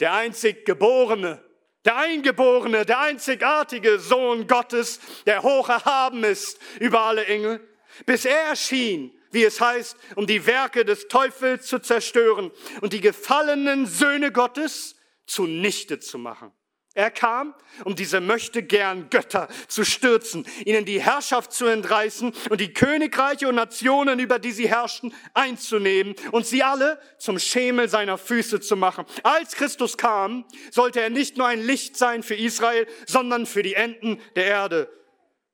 Der 0.00 0.14
einzig 0.14 0.64
Geborene, 0.64 1.44
der 1.84 1.96
Eingeborene, 1.98 2.84
der 2.84 2.98
einzigartige 2.98 3.98
Sohn 3.98 4.46
Gottes, 4.46 4.98
der 5.26 5.42
hoch 5.42 5.68
erhaben 5.68 6.24
ist 6.24 6.58
über 6.80 7.02
alle 7.02 7.26
Engel, 7.26 7.60
bis 8.06 8.24
er 8.24 8.40
erschien, 8.48 9.12
wie 9.30 9.44
es 9.44 9.60
heißt, 9.60 9.96
um 10.16 10.26
die 10.26 10.46
Werke 10.46 10.84
des 10.84 11.06
Teufels 11.08 11.66
zu 11.66 11.78
zerstören 11.78 12.50
und 12.80 12.94
die 12.94 13.02
gefallenen 13.02 13.86
Söhne 13.86 14.32
Gottes 14.32 14.96
zunichte 15.26 16.00
zu 16.00 16.18
machen. 16.18 16.50
Er 16.96 17.10
kam, 17.10 17.54
um 17.84 17.94
diese 17.94 18.22
möchte 18.22 18.62
gern 18.62 19.10
Götter 19.10 19.48
zu 19.68 19.84
stürzen, 19.84 20.46
ihnen 20.64 20.86
die 20.86 20.98
Herrschaft 20.98 21.52
zu 21.52 21.66
entreißen 21.66 22.32
und 22.48 22.58
die 22.58 22.72
Königreiche 22.72 23.48
und 23.48 23.54
Nationen, 23.56 24.18
über 24.18 24.38
die 24.38 24.52
sie 24.52 24.66
herrschten, 24.66 25.12
einzunehmen 25.34 26.14
und 26.32 26.46
sie 26.46 26.62
alle 26.62 26.98
zum 27.18 27.38
Schemel 27.38 27.90
seiner 27.90 28.16
Füße 28.16 28.60
zu 28.60 28.76
machen. 28.76 29.04
Als 29.24 29.56
Christus 29.56 29.98
kam, 29.98 30.46
sollte 30.70 31.02
er 31.02 31.10
nicht 31.10 31.36
nur 31.36 31.46
ein 31.46 31.60
Licht 31.60 31.98
sein 31.98 32.22
für 32.22 32.34
Israel, 32.34 32.86
sondern 33.06 33.44
für 33.44 33.62
die 33.62 33.74
Enden 33.74 34.18
der 34.34 34.46
Erde. 34.46 34.90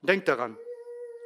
Denkt 0.01 0.29
daran, 0.29 0.57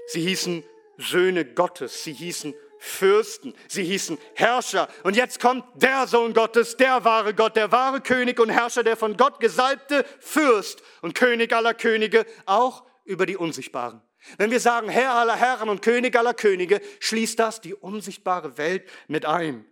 sie 0.06 0.22
hießen 0.22 0.64
Söhne 0.96 1.44
Gottes, 1.44 2.04
sie 2.04 2.14
hießen 2.14 2.54
Fürsten, 2.78 3.54
sie 3.68 3.84
hießen 3.84 4.18
Herrscher. 4.34 4.88
Und 5.02 5.16
jetzt 5.16 5.40
kommt 5.40 5.64
der 5.74 6.06
Sohn 6.06 6.34
Gottes, 6.34 6.76
der 6.76 7.04
wahre 7.04 7.34
Gott, 7.34 7.56
der 7.56 7.72
wahre 7.72 8.00
König 8.00 8.40
und 8.40 8.50
Herrscher, 8.50 8.82
der 8.82 8.96
von 8.96 9.16
Gott 9.16 9.40
gesalbte 9.40 10.04
Fürst 10.20 10.82
und 11.02 11.14
König 11.14 11.52
aller 11.52 11.74
Könige, 11.74 12.26
auch 12.44 12.84
über 13.04 13.26
die 13.26 13.36
Unsichtbaren. 13.36 14.02
Wenn 14.38 14.50
wir 14.50 14.60
sagen 14.60 14.88
Herr 14.88 15.14
aller 15.14 15.36
Herren 15.36 15.68
und 15.68 15.82
König 15.82 16.16
aller 16.16 16.34
Könige, 16.34 16.80
schließt 17.00 17.38
das 17.38 17.60
die 17.60 17.74
unsichtbare 17.74 18.58
Welt 18.58 18.88
mit 19.06 19.24
ein. 19.24 19.64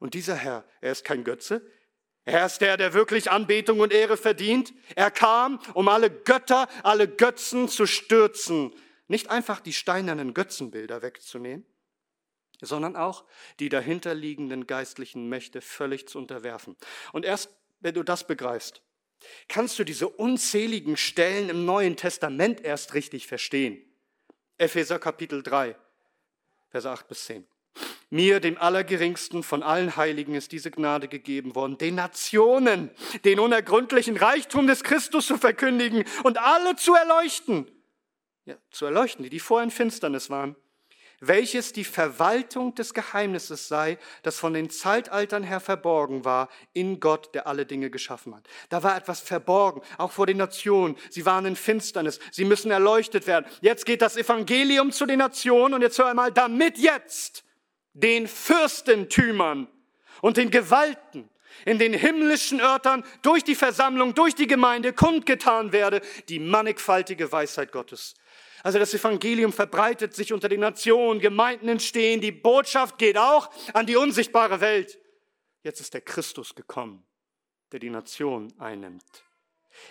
Und 0.00 0.14
dieser 0.14 0.34
Herr, 0.34 0.64
er 0.80 0.92
ist 0.92 1.04
kein 1.04 1.24
Götze, 1.24 1.62
er 2.26 2.44
ist 2.44 2.58
der, 2.58 2.76
der 2.76 2.92
wirklich 2.92 3.30
Anbetung 3.30 3.78
und 3.78 3.92
Ehre 3.92 4.16
verdient. 4.16 4.74
Er 4.96 5.12
kam, 5.12 5.60
um 5.74 5.86
alle 5.88 6.10
Götter, 6.10 6.66
alle 6.82 7.06
Götzen 7.06 7.68
zu 7.68 7.86
stürzen. 7.86 8.74
Nicht 9.06 9.30
einfach 9.30 9.60
die 9.60 9.72
steinernen 9.72 10.34
Götzenbilder 10.34 11.02
wegzunehmen, 11.02 11.64
sondern 12.60 12.96
auch 12.96 13.24
die 13.60 13.68
dahinterliegenden 13.68 14.66
geistlichen 14.66 15.28
Mächte 15.28 15.60
völlig 15.60 16.08
zu 16.08 16.18
unterwerfen. 16.18 16.76
Und 17.12 17.24
erst 17.24 17.50
wenn 17.80 17.94
du 17.94 18.02
das 18.02 18.26
begreifst, 18.26 18.82
kannst 19.48 19.78
du 19.78 19.84
diese 19.84 20.08
unzähligen 20.08 20.96
Stellen 20.96 21.48
im 21.48 21.64
Neuen 21.64 21.96
Testament 21.96 22.60
erst 22.62 22.94
richtig 22.94 23.26
verstehen. 23.26 23.82
Epheser 24.58 24.98
Kapitel 24.98 25.42
3, 25.42 25.76
Verse 26.70 26.90
8 26.90 27.08
bis 27.08 27.24
10. 27.26 27.46
Mir, 28.08 28.40
dem 28.40 28.56
Allergeringsten 28.56 29.42
von 29.42 29.62
allen 29.62 29.96
Heiligen, 29.96 30.34
ist 30.34 30.52
diese 30.52 30.70
Gnade 30.70 31.08
gegeben 31.08 31.54
worden, 31.54 31.76
den 31.76 31.96
Nationen 31.96 32.90
den 33.24 33.40
unergründlichen 33.40 34.16
Reichtum 34.16 34.66
des 34.66 34.84
Christus 34.84 35.26
zu 35.26 35.36
verkündigen 35.36 36.04
und 36.22 36.38
alle 36.38 36.76
zu 36.76 36.94
erleuchten. 36.94 37.70
Ja, 38.44 38.56
zu 38.70 38.86
erleuchten, 38.86 39.24
die, 39.24 39.30
die 39.30 39.40
vorher 39.40 39.64
in 39.64 39.72
Finsternis 39.72 40.30
waren 40.30 40.56
welches 41.20 41.72
die 41.72 41.84
Verwaltung 41.84 42.74
des 42.74 42.94
Geheimnisses 42.94 43.68
sei, 43.68 43.98
das 44.22 44.38
von 44.38 44.52
den 44.52 44.70
Zeitaltern 44.70 45.42
her 45.42 45.60
verborgen 45.60 46.24
war 46.24 46.48
in 46.72 47.00
Gott, 47.00 47.34
der 47.34 47.46
alle 47.46 47.66
Dinge 47.66 47.90
geschaffen 47.90 48.34
hat. 48.34 48.46
Da 48.68 48.82
war 48.82 48.96
etwas 48.96 49.20
verborgen, 49.20 49.82
auch 49.98 50.12
vor 50.12 50.26
den 50.26 50.36
Nationen. 50.36 50.96
Sie 51.10 51.24
waren 51.24 51.46
in 51.46 51.56
Finsternis, 51.56 52.20
sie 52.30 52.44
müssen 52.44 52.70
erleuchtet 52.70 53.26
werden. 53.26 53.46
Jetzt 53.60 53.86
geht 53.86 54.02
das 54.02 54.16
Evangelium 54.16 54.92
zu 54.92 55.06
den 55.06 55.18
Nationen 55.18 55.74
und 55.74 55.82
jetzt 55.82 55.98
hör 55.98 56.06
einmal, 56.06 56.32
damit 56.32 56.78
jetzt 56.78 57.44
den 57.94 58.28
Fürstentümern 58.28 59.68
und 60.20 60.36
den 60.36 60.50
Gewalten 60.50 61.28
in 61.64 61.78
den 61.78 61.94
himmlischen 61.94 62.60
Örtern 62.60 63.04
durch 63.22 63.42
die 63.42 63.54
Versammlung, 63.54 64.14
durch 64.14 64.34
die 64.34 64.46
Gemeinde 64.46 64.92
kundgetan 64.92 65.72
werde, 65.72 66.02
die 66.28 66.38
mannigfaltige 66.38 67.32
Weisheit 67.32 67.72
Gottes 67.72 68.14
also 68.62 68.78
das 68.78 68.94
Evangelium 68.94 69.52
verbreitet 69.52 70.14
sich 70.14 70.32
unter 70.32 70.48
den 70.48 70.60
Nationen, 70.60 71.20
Gemeinden 71.20 71.68
entstehen, 71.68 72.20
die 72.20 72.32
Botschaft 72.32 72.98
geht 72.98 73.18
auch 73.18 73.50
an 73.72 73.86
die 73.86 73.96
unsichtbare 73.96 74.60
Welt. 74.60 74.98
Jetzt 75.62 75.80
ist 75.80 75.94
der 75.94 76.00
Christus 76.00 76.54
gekommen, 76.54 77.04
der 77.72 77.80
die 77.80 77.90
Nation 77.90 78.52
einnimmt. 78.58 79.24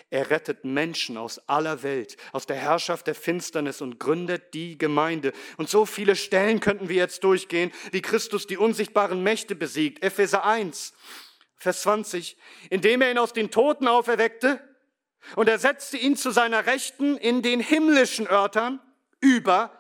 Er 0.10 0.30
rettet 0.30 0.66
Menschen 0.66 1.18
aus 1.18 1.40
aller 1.48 1.84
Welt, 1.84 2.18
aus 2.32 2.46
der 2.46 2.56
Herrschaft 2.56 3.08
der 3.08 3.16
Finsternis 3.16 3.82
und 3.82 4.00
gründet 4.00 4.54
die 4.54 4.78
Gemeinde. 4.78 5.32
Und 5.58 5.70
so 5.70 5.86
viele 5.86 6.16
Stellen 6.16 6.60
könnten 6.60 6.90
wir 6.90 6.96
jetzt 6.96 7.24
durchgehen, 7.24 7.72
wie 7.92 8.02
Christus 8.02 8.48
die 8.48 8.58
unsichtbaren 8.58 9.22
Mächte 9.22 9.56
besiegt. 9.56 10.04
Epheser 10.04 10.44
1, 10.44 10.94
Vers 11.58 11.84
20. 11.84 12.38
Indem 12.70 13.02
er 13.02 13.12
ihn 13.12 13.18
aus 13.18 13.34
den 13.34 13.52
Toten 13.52 13.88
auferweckte 13.88 14.60
und 15.36 15.50
er 15.50 15.60
setzte 15.60 15.98
ihn 15.98 16.16
zu 16.16 16.32
seiner 16.32 16.66
Rechten 16.66 17.18
in 17.18 17.42
den 17.42 17.60
himmlischen 17.60 18.28
Örtern 18.28 18.80
über 19.20 19.72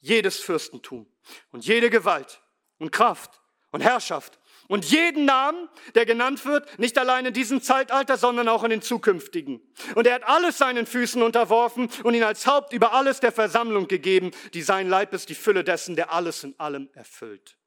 jedes 0.00 0.40
Fürstentum 0.40 1.06
und 1.52 1.66
jede 1.66 1.90
Gewalt 1.90 2.40
und 2.78 2.92
Kraft 2.92 3.40
und 3.70 3.80
Herrschaft 3.80 4.38
und 4.68 4.84
jeden 4.84 5.24
Namen, 5.24 5.68
der 5.96 6.06
genannt 6.06 6.44
wird, 6.44 6.78
nicht 6.78 6.96
allein 6.96 7.26
in 7.26 7.34
diesem 7.34 7.60
Zeitalter, 7.60 8.16
sondern 8.16 8.48
auch 8.48 8.62
in 8.62 8.70
den 8.70 8.82
zukünftigen. 8.82 9.60
Und 9.96 10.06
er 10.06 10.14
hat 10.14 10.28
alles 10.28 10.58
seinen 10.58 10.86
Füßen 10.86 11.22
unterworfen 11.22 11.90
und 12.04 12.14
ihn 12.14 12.22
als 12.22 12.46
Haupt 12.46 12.72
über 12.72 12.92
alles 12.92 13.18
der 13.18 13.32
Versammlung 13.32 13.88
gegeben, 13.88 14.30
die 14.54 14.62
sein 14.62 14.88
Leib 14.88 15.12
ist, 15.12 15.28
die 15.28 15.34
Fülle 15.34 15.64
dessen, 15.64 15.96
der 15.96 16.12
alles 16.12 16.44
in 16.44 16.54
allem 16.58 16.88
erfüllt. 16.94 17.58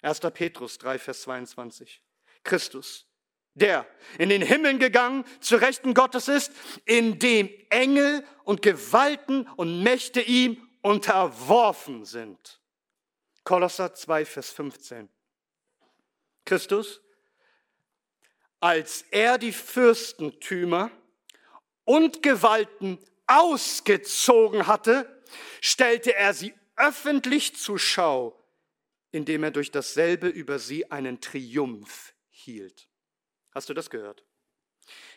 1. 0.00 0.20
Petrus 0.32 0.78
3, 0.78 0.98
Vers 0.98 1.22
22. 1.22 2.02
Christus 2.42 3.06
der 3.54 3.86
in 4.18 4.28
den 4.28 4.42
Himmel 4.42 4.78
gegangen 4.78 5.24
zu 5.40 5.56
Rechten 5.56 5.94
Gottes 5.94 6.28
ist, 6.28 6.52
in 6.84 7.18
dem 7.18 7.48
Engel 7.70 8.24
und 8.44 8.62
Gewalten 8.62 9.48
und 9.56 9.82
Mächte 9.82 10.20
ihm 10.20 10.68
unterworfen 10.82 12.04
sind. 12.04 12.60
Kolosser 13.44 13.94
2, 13.94 14.24
Vers 14.24 14.50
15. 14.50 15.08
Christus, 16.44 17.00
als 18.60 19.02
er 19.10 19.38
die 19.38 19.52
Fürstentümer 19.52 20.90
und 21.84 22.22
Gewalten 22.22 22.98
ausgezogen 23.26 24.66
hatte, 24.66 25.22
stellte 25.60 26.14
er 26.14 26.34
sie 26.34 26.54
öffentlich 26.76 27.56
zur 27.56 27.78
Schau, 27.78 28.38
indem 29.10 29.44
er 29.44 29.50
durch 29.50 29.70
dasselbe 29.70 30.28
über 30.28 30.58
sie 30.58 30.90
einen 30.90 31.20
Triumph 31.20 32.14
hielt. 32.30 32.88
Hast 33.54 33.68
du 33.68 33.74
das 33.74 33.90
gehört? 33.90 34.24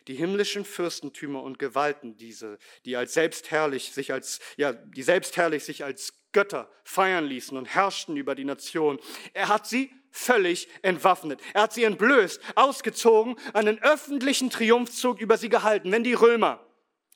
Die 0.07 0.15
himmlischen 0.15 0.63
Fürstentümer 0.63 1.43
und 1.43 1.59
Gewalten, 1.59 2.15
diese, 2.15 2.57
die 2.85 2.95
als 2.95 3.13
selbstherrlich 3.13 3.91
sich 3.91 4.13
als, 4.13 4.39
ja, 4.55 4.71
die 4.71 5.03
selbstherrlich 5.03 5.65
sich 5.65 5.83
als 5.83 6.13
Götter 6.31 6.71
feiern 6.83 7.25
ließen 7.25 7.57
und 7.57 7.65
herrschten 7.65 8.15
über 8.15 8.35
die 8.35 8.45
Nation. 8.45 8.99
Er 9.33 9.49
hat 9.49 9.67
sie 9.67 9.91
völlig 10.11 10.69
entwaffnet. 10.81 11.41
Er 11.53 11.63
hat 11.63 11.73
sie 11.73 11.83
entblößt, 11.83 12.41
ausgezogen, 12.55 13.35
einen 13.53 13.81
öffentlichen 13.81 14.49
Triumphzug 14.49 15.19
über 15.19 15.38
sie 15.38 15.49
gehalten. 15.49 15.91
Wenn 15.91 16.03
die 16.03 16.13
Römer 16.13 16.65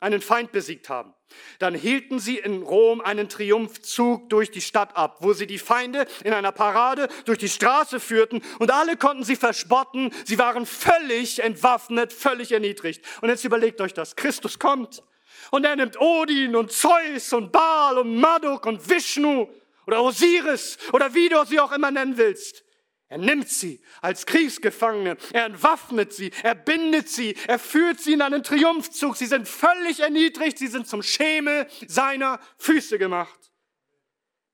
einen 0.02 0.22
Feind 0.22 0.52
besiegt 0.52 0.90
haben, 0.90 1.14
dann 1.60 1.76
hielten 1.76 2.20
sie 2.20 2.38
in 2.38 2.64
Rom 2.64 3.02
einen 3.02 3.30
Triumphzug 3.30 4.30
durch 4.30 4.52
die 4.52 4.62
Stadt 4.62 4.98
ab, 4.98 5.18
wo 5.20 5.34
sie 5.34 5.48
die 5.48 5.60
Feinde 5.60 6.06
in 6.24 6.34
einer 6.34 6.52
Parade 6.52 7.08
durch 7.26 7.38
die 7.38 7.48
Straße 7.48 8.00
führten 8.00 8.42
und 8.60 8.72
alle 8.72 8.98
konnten 8.98 9.24
sie 9.24 9.36
verspotten. 9.36 10.12
Sie 10.26 10.40
waren 10.40 10.66
völlig 10.66 11.42
entwaffnet, 11.42 12.12
völlig 12.12 12.52
erniedrigt. 12.52 13.06
Und 13.22 13.30
jetzt 13.30 13.46
überlegt 13.46 13.80
euch 13.80 13.94
das. 13.94 14.16
Christus 14.16 14.60
kommt 14.60 15.04
und 15.52 15.66
er 15.66 15.76
nimmt 15.76 16.00
Odin 16.02 16.56
und 16.56 16.72
Zeus 16.72 17.32
und 17.32 17.52
Baal 17.52 18.00
und 18.00 18.16
Marduk 18.16 18.66
und 18.66 18.90
Vishnu 18.90 19.48
oder 19.86 20.02
Osiris 20.02 20.78
oder 20.94 21.14
wie 21.14 21.30
du 21.30 21.44
sie 21.46 21.60
auch 21.60 21.72
immer 21.72 21.92
nennen 21.92 22.18
willst. 22.18 22.64
Er 23.12 23.18
nimmt 23.18 23.50
sie 23.50 23.82
als 24.00 24.26
Kriegsgefangene, 24.26 25.18
er 25.34 25.44
entwaffnet 25.44 26.14
sie, 26.14 26.32
er 26.44 26.56
bindet 26.56 27.10
sie, 27.10 27.36
er 27.46 27.60
führt 27.60 28.00
sie 28.00 28.14
in 28.14 28.22
einen 28.22 28.42
Triumphzug. 28.42 29.18
Sie 29.18 29.26
sind 29.26 29.50
völlig 29.50 30.00
erniedrigt, 30.00 30.58
sie 30.58 30.68
sind 30.68 30.88
zum 30.88 31.04
Schemel 31.04 31.68
seiner 31.88 32.40
Füße 32.58 32.98
gemacht. 32.98 33.52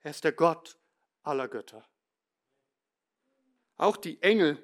Er 0.01 0.09
ist 0.09 0.23
der 0.23 0.31
Gott 0.31 0.75
aller 1.21 1.47
Götter. 1.47 1.87
Auch 3.75 3.95
die 3.95 4.19
Engel, 4.23 4.57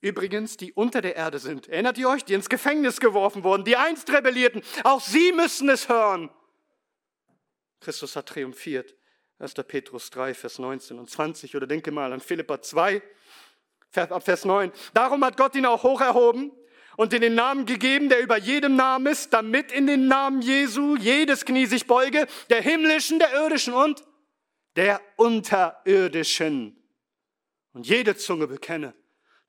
übrigens, 0.00 0.56
die 0.56 0.72
unter 0.72 1.00
der 1.00 1.16
Erde 1.16 1.40
sind, 1.40 1.66
erinnert 1.66 1.98
ihr 1.98 2.08
euch, 2.08 2.24
die 2.24 2.34
ins 2.34 2.48
Gefängnis 2.48 3.00
geworfen 3.00 3.42
wurden, 3.42 3.64
die 3.64 3.76
einst 3.76 4.08
rebellierten, 4.12 4.62
auch 4.84 5.00
sie 5.00 5.32
müssen 5.32 5.68
es 5.68 5.88
hören. 5.88 6.30
Christus 7.80 8.14
hat 8.14 8.28
triumphiert. 8.28 8.94
1. 9.42 9.54
Petrus 9.66 10.08
3, 10.10 10.34
Vers 10.34 10.60
19 10.60 11.00
und 11.00 11.10
20 11.10 11.56
oder 11.56 11.66
denke 11.66 11.90
mal 11.90 12.12
an 12.12 12.20
Philippa 12.20 12.62
2, 12.62 13.02
ab 13.96 14.22
Vers 14.22 14.44
9. 14.44 14.70
Darum 14.94 15.24
hat 15.24 15.36
Gott 15.36 15.56
ihn 15.56 15.66
auch 15.66 15.82
hoch 15.82 16.00
erhoben 16.00 16.52
und 16.96 17.12
in 17.12 17.22
den 17.22 17.34
Namen 17.34 17.66
gegeben, 17.66 18.08
der 18.08 18.20
über 18.20 18.38
jedem 18.38 18.76
Namen 18.76 19.06
ist, 19.06 19.32
damit 19.32 19.72
in 19.72 19.88
den 19.88 20.06
Namen 20.06 20.42
Jesu 20.42 20.96
jedes 20.96 21.44
Knie 21.44 21.66
sich 21.66 21.88
beuge, 21.88 22.28
der 22.50 22.62
himmlischen, 22.62 23.18
der 23.18 23.32
irdischen 23.34 23.74
und 23.74 24.04
der 24.76 25.00
unterirdischen. 25.16 26.76
Und 27.72 27.88
jede 27.88 28.16
Zunge 28.16 28.46
bekenne, 28.46 28.94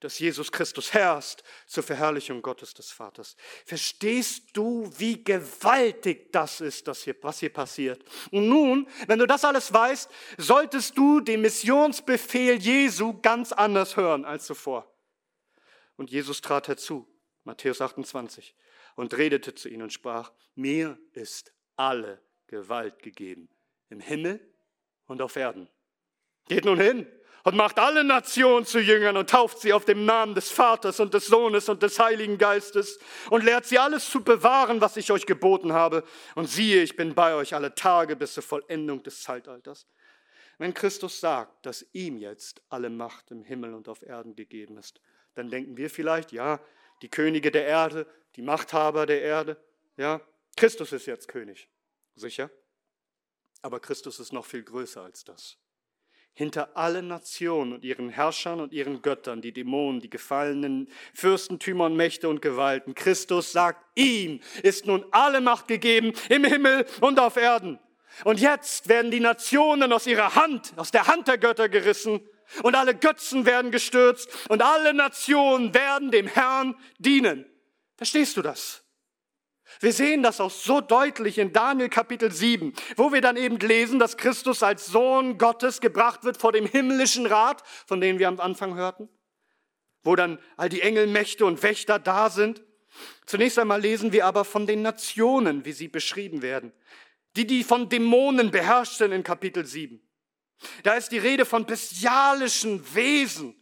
dass 0.04 0.20
Jesus 0.20 0.52
Christus 0.52 0.94
herrscht 0.94 1.44
zur 1.66 1.84
Verherrlichung 1.84 2.42
Gottes 2.42 2.74
des 2.74 2.92
Vaters. 2.92 3.38
Verstehst 3.66 4.50
du, 4.54 4.92
wie 4.98 5.24
gewaltig 5.24 6.32
das 6.34 6.60
ist, 6.60 6.88
das 6.88 7.04
hier, 7.04 7.16
was 7.22 7.40
hier 7.40 7.54
passiert? 7.54 8.04
Und 8.32 8.50
nun, 8.50 8.88
wenn 9.08 9.20
du 9.20 9.26
das 9.26 9.46
alles 9.46 9.72
weißt, 9.72 10.12
solltest 10.38 10.98
du 10.98 11.22
den 11.22 11.42
Missionsbefehl 11.42 12.56
Jesu 12.56 13.20
ganz 13.22 13.54
anders 13.54 13.96
hören 13.96 14.26
als 14.26 14.46
zuvor. 14.46 14.94
Und 15.96 16.12
Jesus 16.12 16.42
trat 16.42 16.68
herzu, 16.68 17.08
Matthäus 17.46 17.80
28, 17.80 18.56
und 18.96 19.16
redete 19.16 19.56
zu 19.56 19.70
ihnen 19.70 19.84
und 19.84 19.94
sprach, 19.94 20.34
mir 20.56 21.00
ist 21.14 21.54
alle 21.78 22.22
Gewalt 22.48 23.02
gegeben, 23.02 23.48
im 23.90 24.02
Himmel 24.02 24.40
und 25.06 25.22
auf 25.22 25.36
Erden. 25.38 25.70
Geht 26.48 26.66
nun 26.66 26.80
hin 26.80 27.08
und 27.44 27.56
macht 27.56 27.78
alle 27.78 28.04
Nationen 28.04 28.66
zu 28.66 28.80
Jüngern 28.80 29.18
und 29.18 29.30
tauft 29.30 29.60
sie 29.60 29.74
auf 29.74 29.84
dem 29.86 30.06
Namen 30.06 30.34
des 30.34 30.50
Vaters 30.50 31.00
und 31.00 31.14
des 31.14 31.28
Sohnes 31.28 31.68
und 31.68 31.84
des 31.84 32.00
Heiligen 32.00 32.38
Geistes 32.38 33.00
und 33.30 33.44
lehrt 33.44 33.66
sie 33.66 33.80
alles 33.80 34.10
zu 34.10 34.24
bewahren, 34.24 34.80
was 34.80 34.96
ich 34.96 35.12
euch 35.12 35.26
geboten 35.26 35.74
habe. 35.74 36.04
Und 36.36 36.50
siehe, 36.50 36.82
ich 36.82 36.96
bin 36.96 37.14
bei 37.14 37.36
euch 37.36 37.54
alle 37.54 37.76
Tage 37.76 38.16
bis 38.16 38.34
zur 38.34 38.44
Vollendung 38.44 39.04
des 39.04 39.22
Zeitalters. 39.22 39.88
Wenn 40.58 40.74
Christus 40.74 41.20
sagt, 41.20 41.66
dass 41.66 41.86
ihm 41.92 42.18
jetzt 42.18 42.62
alle 42.70 42.90
Macht 42.90 43.32
im 43.32 43.44
Himmel 43.44 43.74
und 43.74 43.90
auf 43.90 44.04
Erden 44.04 44.36
gegeben 44.36 44.78
ist, 44.78 45.02
dann 45.36 45.50
denken 45.50 45.76
wir 45.76 45.90
vielleicht, 45.90 46.32
ja, 46.32 46.62
die 47.02 47.10
Könige 47.10 47.52
der 47.52 47.66
Erde, 47.66 48.08
die 48.38 48.42
Machthaber 48.42 49.06
der 49.06 49.22
Erde, 49.22 49.58
ja, 49.98 50.22
Christus 50.56 50.94
ist 50.94 51.08
jetzt 51.08 51.28
König. 51.28 51.68
Sicher? 52.16 52.50
Aber 53.62 53.80
Christus 53.80 54.20
ist 54.20 54.32
noch 54.32 54.46
viel 54.46 54.64
größer 54.64 55.02
als 55.02 55.24
das 55.24 55.58
hinter 56.34 56.76
allen 56.76 57.08
Nationen 57.08 57.74
und 57.74 57.84
ihren 57.84 58.10
Herrschern 58.10 58.60
und 58.60 58.74
ihren 58.74 59.02
Göttern, 59.02 59.42
die 59.42 59.54
Dämonen, 59.54 60.02
die 60.02 60.10
gefallenen 60.10 60.90
Fürstentümer 61.14 61.86
und 61.86 61.96
Mächte 61.96 62.28
und 62.28 62.42
Gewalten. 62.42 62.96
Christus 62.96 63.52
sagt, 63.52 63.86
ihm 63.96 64.40
ist 64.64 64.86
nun 64.86 65.06
alle 65.12 65.42
Macht 65.42 65.68
gegeben 65.68 66.14
im 66.30 66.44
Himmel 66.44 66.86
und 67.02 67.20
auf 67.20 67.38
Erden. 67.38 67.80
Und 68.24 68.40
jetzt 68.40 68.90
werden 68.90 69.12
die 69.12 69.20
Nationen 69.20 69.92
aus 69.94 70.08
ihrer 70.08 70.36
Hand, 70.36 70.74
aus 70.76 70.92
der 70.92 71.08
Hand 71.08 71.28
der 71.28 71.38
Götter 71.38 71.70
gerissen 71.70 72.20
und 72.62 72.76
alle 72.76 72.96
Götzen 72.96 73.46
werden 73.46 73.72
gestürzt 73.72 74.30
und 74.50 74.62
alle 74.62 74.94
Nationen 74.94 75.74
werden 75.74 76.12
dem 76.12 76.28
Herrn 76.28 76.76
dienen. 76.98 77.46
Verstehst 77.98 78.38
du 78.38 78.42
das? 78.42 78.83
Wir 79.80 79.94
sehen 79.94 80.24
das 80.24 80.40
auch 80.40 80.52
so 80.52 80.82
deutlich 80.82 81.38
in 81.38 81.54
Daniel 81.54 81.90
Kapitel 81.90 82.32
7, 82.32 82.74
wo 82.96 83.12
wir 83.12 83.22
dann 83.22 83.38
eben 83.38 83.58
lesen, 83.60 84.00
dass 84.00 84.18
Christus 84.18 84.62
als 84.64 84.88
Sohn 84.88 85.38
Gottes 85.38 85.82
gebracht 85.82 86.24
wird 86.24 86.38
vor 86.38 86.52
dem 86.52 86.66
himmlischen 86.66 87.26
Rat, 87.26 87.64
von 87.86 88.02
dem 88.02 88.20
wir 88.20 88.28
am 88.28 88.40
Anfang 88.40 88.76
hörten, 88.76 89.10
wo 90.04 90.16
dann 90.16 90.40
all 90.58 90.70
die 90.70 90.82
Engelmächte 90.82 91.46
und 91.46 91.64
Wächter 91.64 92.00
da 92.00 92.30
sind. 92.30 92.62
Zunächst 93.26 93.58
einmal 93.58 93.82
lesen 93.82 94.12
wir 94.12 94.26
aber 94.26 94.46
von 94.46 94.68
den 94.68 94.82
Nationen, 94.82 95.66
wie 95.66 95.72
sie 95.72 95.88
beschrieben 95.88 96.42
werden, 96.42 96.72
die, 97.36 97.48
die 97.48 97.64
von 97.64 97.90
Dämonen 97.90 98.52
beherrscht 98.52 98.98
sind 98.98 99.12
in 99.12 99.24
Kapitel 99.24 99.66
7. 99.66 100.02
Da 100.84 100.94
ist 100.94 101.12
die 101.12 101.18
Rede 101.18 101.46
von 101.46 101.66
bestialischen 101.66 102.84
Wesen, 102.94 103.56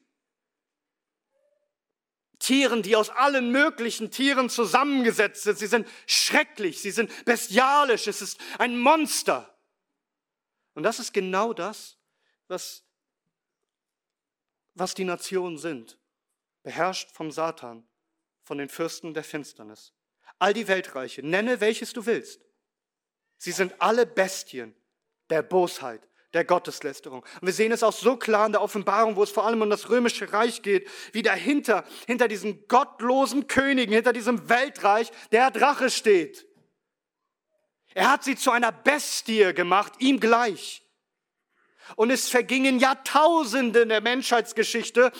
Tieren, 2.41 2.81
die 2.81 2.95
aus 2.95 3.09
allen 3.09 3.51
möglichen 3.51 4.11
Tieren 4.11 4.49
zusammengesetzt 4.49 5.43
sind. 5.43 5.59
Sie 5.59 5.67
sind 5.67 5.87
schrecklich, 6.07 6.81
sie 6.81 6.91
sind 6.91 7.23
bestialisch, 7.23 8.07
es 8.07 8.21
ist 8.21 8.39
ein 8.57 8.77
Monster. 8.77 9.57
Und 10.73 10.83
das 10.83 10.99
ist 10.99 11.13
genau 11.13 11.53
das, 11.53 11.97
was, 12.47 12.83
was 14.73 14.95
die 14.95 15.05
Nationen 15.05 15.57
sind. 15.57 15.97
Beherrscht 16.63 17.11
vom 17.11 17.31
Satan, 17.31 17.87
von 18.41 18.57
den 18.57 18.69
Fürsten 18.69 19.13
der 19.13 19.23
Finsternis. 19.23 19.93
All 20.39 20.53
die 20.53 20.67
Weltreiche, 20.67 21.23
nenne 21.23 21.61
welches 21.61 21.93
du 21.93 22.05
willst. 22.05 22.41
Sie 23.37 23.51
sind 23.51 23.79
alle 23.79 24.05
Bestien 24.05 24.75
der 25.29 25.43
Bosheit, 25.43 26.07
der 26.33 26.45
Gotteslästerung. 26.45 27.23
Und 27.41 27.45
wir 27.45 27.53
sehen 27.53 27.71
es 27.71 27.83
auch 27.83 27.93
so 27.93 28.15
klar 28.15 28.45
in 28.45 28.53
der 28.53 28.61
Offenbarung, 28.61 29.15
wo 29.15 29.23
es 29.23 29.31
vor 29.31 29.45
allem 29.45 29.61
um 29.61 29.69
das 29.69 29.89
römische 29.89 30.31
Reich 30.31 30.61
geht, 30.61 30.87
wie 31.11 31.21
dahinter, 31.21 31.83
hinter 32.07 32.27
diesen 32.27 32.67
gottlosen 32.67 33.47
Königen, 33.47 33.93
hinter 33.93 34.13
diesem 34.13 34.49
Weltreich, 34.49 35.11
der 35.31 35.51
Drache 35.51 35.89
steht. 35.89 36.47
Er 37.93 38.09
hat 38.09 38.23
sie 38.23 38.35
zu 38.35 38.51
einer 38.51 38.71
Bestie 38.71 39.53
gemacht, 39.53 39.93
ihm 39.99 40.19
gleich. 40.19 40.81
Und 41.97 42.09
es 42.09 42.29
vergingen 42.29 42.79
Jahrtausende 42.79 43.81
in 43.81 43.89
der 43.89 43.99
Menschheitsgeschichte, 43.99 45.11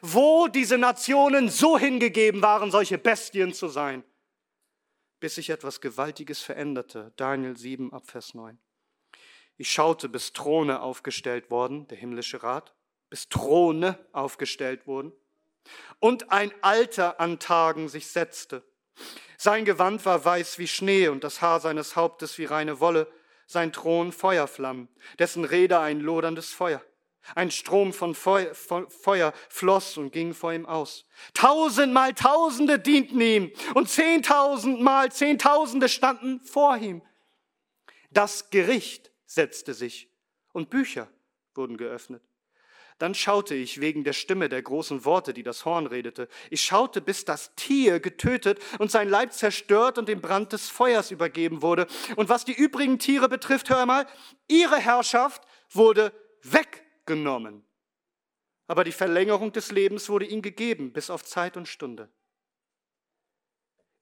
wo 0.00 0.46
diese 0.46 0.78
Nationen 0.78 1.48
so 1.48 1.76
hingegeben 1.76 2.40
waren, 2.40 2.70
solche 2.70 2.98
Bestien 2.98 3.52
zu 3.52 3.66
sein, 3.66 4.04
bis 5.18 5.34
sich 5.34 5.50
etwas 5.50 5.80
Gewaltiges 5.80 6.40
veränderte. 6.40 7.12
Daniel 7.16 7.56
7 7.56 7.92
Abvers 7.92 8.34
9. 8.34 8.60
Ich 9.60 9.70
schaute, 9.70 10.08
bis 10.08 10.32
Throne 10.32 10.80
aufgestellt 10.80 11.50
wurden, 11.50 11.86
der 11.88 11.98
himmlische 11.98 12.42
Rat, 12.42 12.72
bis 13.10 13.28
Throne 13.28 13.98
aufgestellt 14.10 14.86
wurden 14.86 15.12
und 15.98 16.32
ein 16.32 16.50
Alter 16.62 17.20
an 17.20 17.38
Tagen 17.38 17.90
sich 17.90 18.06
setzte. 18.06 18.62
Sein 19.36 19.66
Gewand 19.66 20.06
war 20.06 20.24
weiß 20.24 20.58
wie 20.58 20.66
Schnee 20.66 21.08
und 21.08 21.24
das 21.24 21.42
Haar 21.42 21.60
seines 21.60 21.94
Hauptes 21.94 22.38
wie 22.38 22.46
reine 22.46 22.80
Wolle, 22.80 23.06
sein 23.46 23.70
Thron 23.70 24.12
Feuerflammen, 24.12 24.88
dessen 25.18 25.44
Räder 25.44 25.80
ein 25.80 26.00
loderndes 26.00 26.54
Feuer. 26.54 26.82
Ein 27.34 27.50
Strom 27.50 27.92
von 27.92 28.14
Feu 28.14 28.54
Feuer 28.54 29.34
floss 29.50 29.98
und 29.98 30.10
ging 30.10 30.32
vor 30.32 30.54
ihm 30.54 30.64
aus. 30.64 31.04
Tausendmal 31.34 32.14
Tausende 32.14 32.78
dienten 32.78 33.20
ihm 33.20 33.52
und 33.74 33.90
zehntausendmal 33.90 35.12
Zehntausende 35.12 35.90
standen 35.90 36.40
vor 36.40 36.78
ihm. 36.78 37.02
Das 38.10 38.48
Gericht 38.48 39.09
setzte 39.30 39.74
sich 39.74 40.10
und 40.52 40.70
Bücher 40.70 41.08
wurden 41.54 41.76
geöffnet. 41.76 42.22
Dann 42.98 43.14
schaute 43.14 43.54
ich 43.54 43.80
wegen 43.80 44.02
der 44.02 44.12
Stimme 44.12 44.48
der 44.48 44.60
großen 44.60 45.04
Worte, 45.04 45.32
die 45.32 45.44
das 45.44 45.64
Horn 45.64 45.86
redete. 45.86 46.28
Ich 46.50 46.60
schaute, 46.62 47.00
bis 47.00 47.24
das 47.24 47.54
Tier 47.54 48.00
getötet 48.00 48.60
und 48.78 48.90
sein 48.90 49.08
Leib 49.08 49.32
zerstört 49.32 49.96
und 49.98 50.08
dem 50.08 50.20
Brand 50.20 50.52
des 50.52 50.68
Feuers 50.68 51.10
übergeben 51.10 51.62
wurde. 51.62 51.86
Und 52.16 52.28
was 52.28 52.44
die 52.44 52.52
übrigen 52.52 52.98
Tiere 52.98 53.28
betrifft, 53.28 53.70
hör 53.70 53.86
mal, 53.86 54.06
ihre 54.48 54.76
Herrschaft 54.76 55.42
wurde 55.70 56.12
weggenommen. 56.42 57.64
Aber 58.66 58.84
die 58.84 58.92
Verlängerung 58.92 59.52
des 59.52 59.70
Lebens 59.70 60.08
wurde 60.08 60.26
ihnen 60.26 60.42
gegeben, 60.42 60.92
bis 60.92 61.08
auf 61.08 61.24
Zeit 61.24 61.56
und 61.56 61.68
Stunde. 61.68 62.10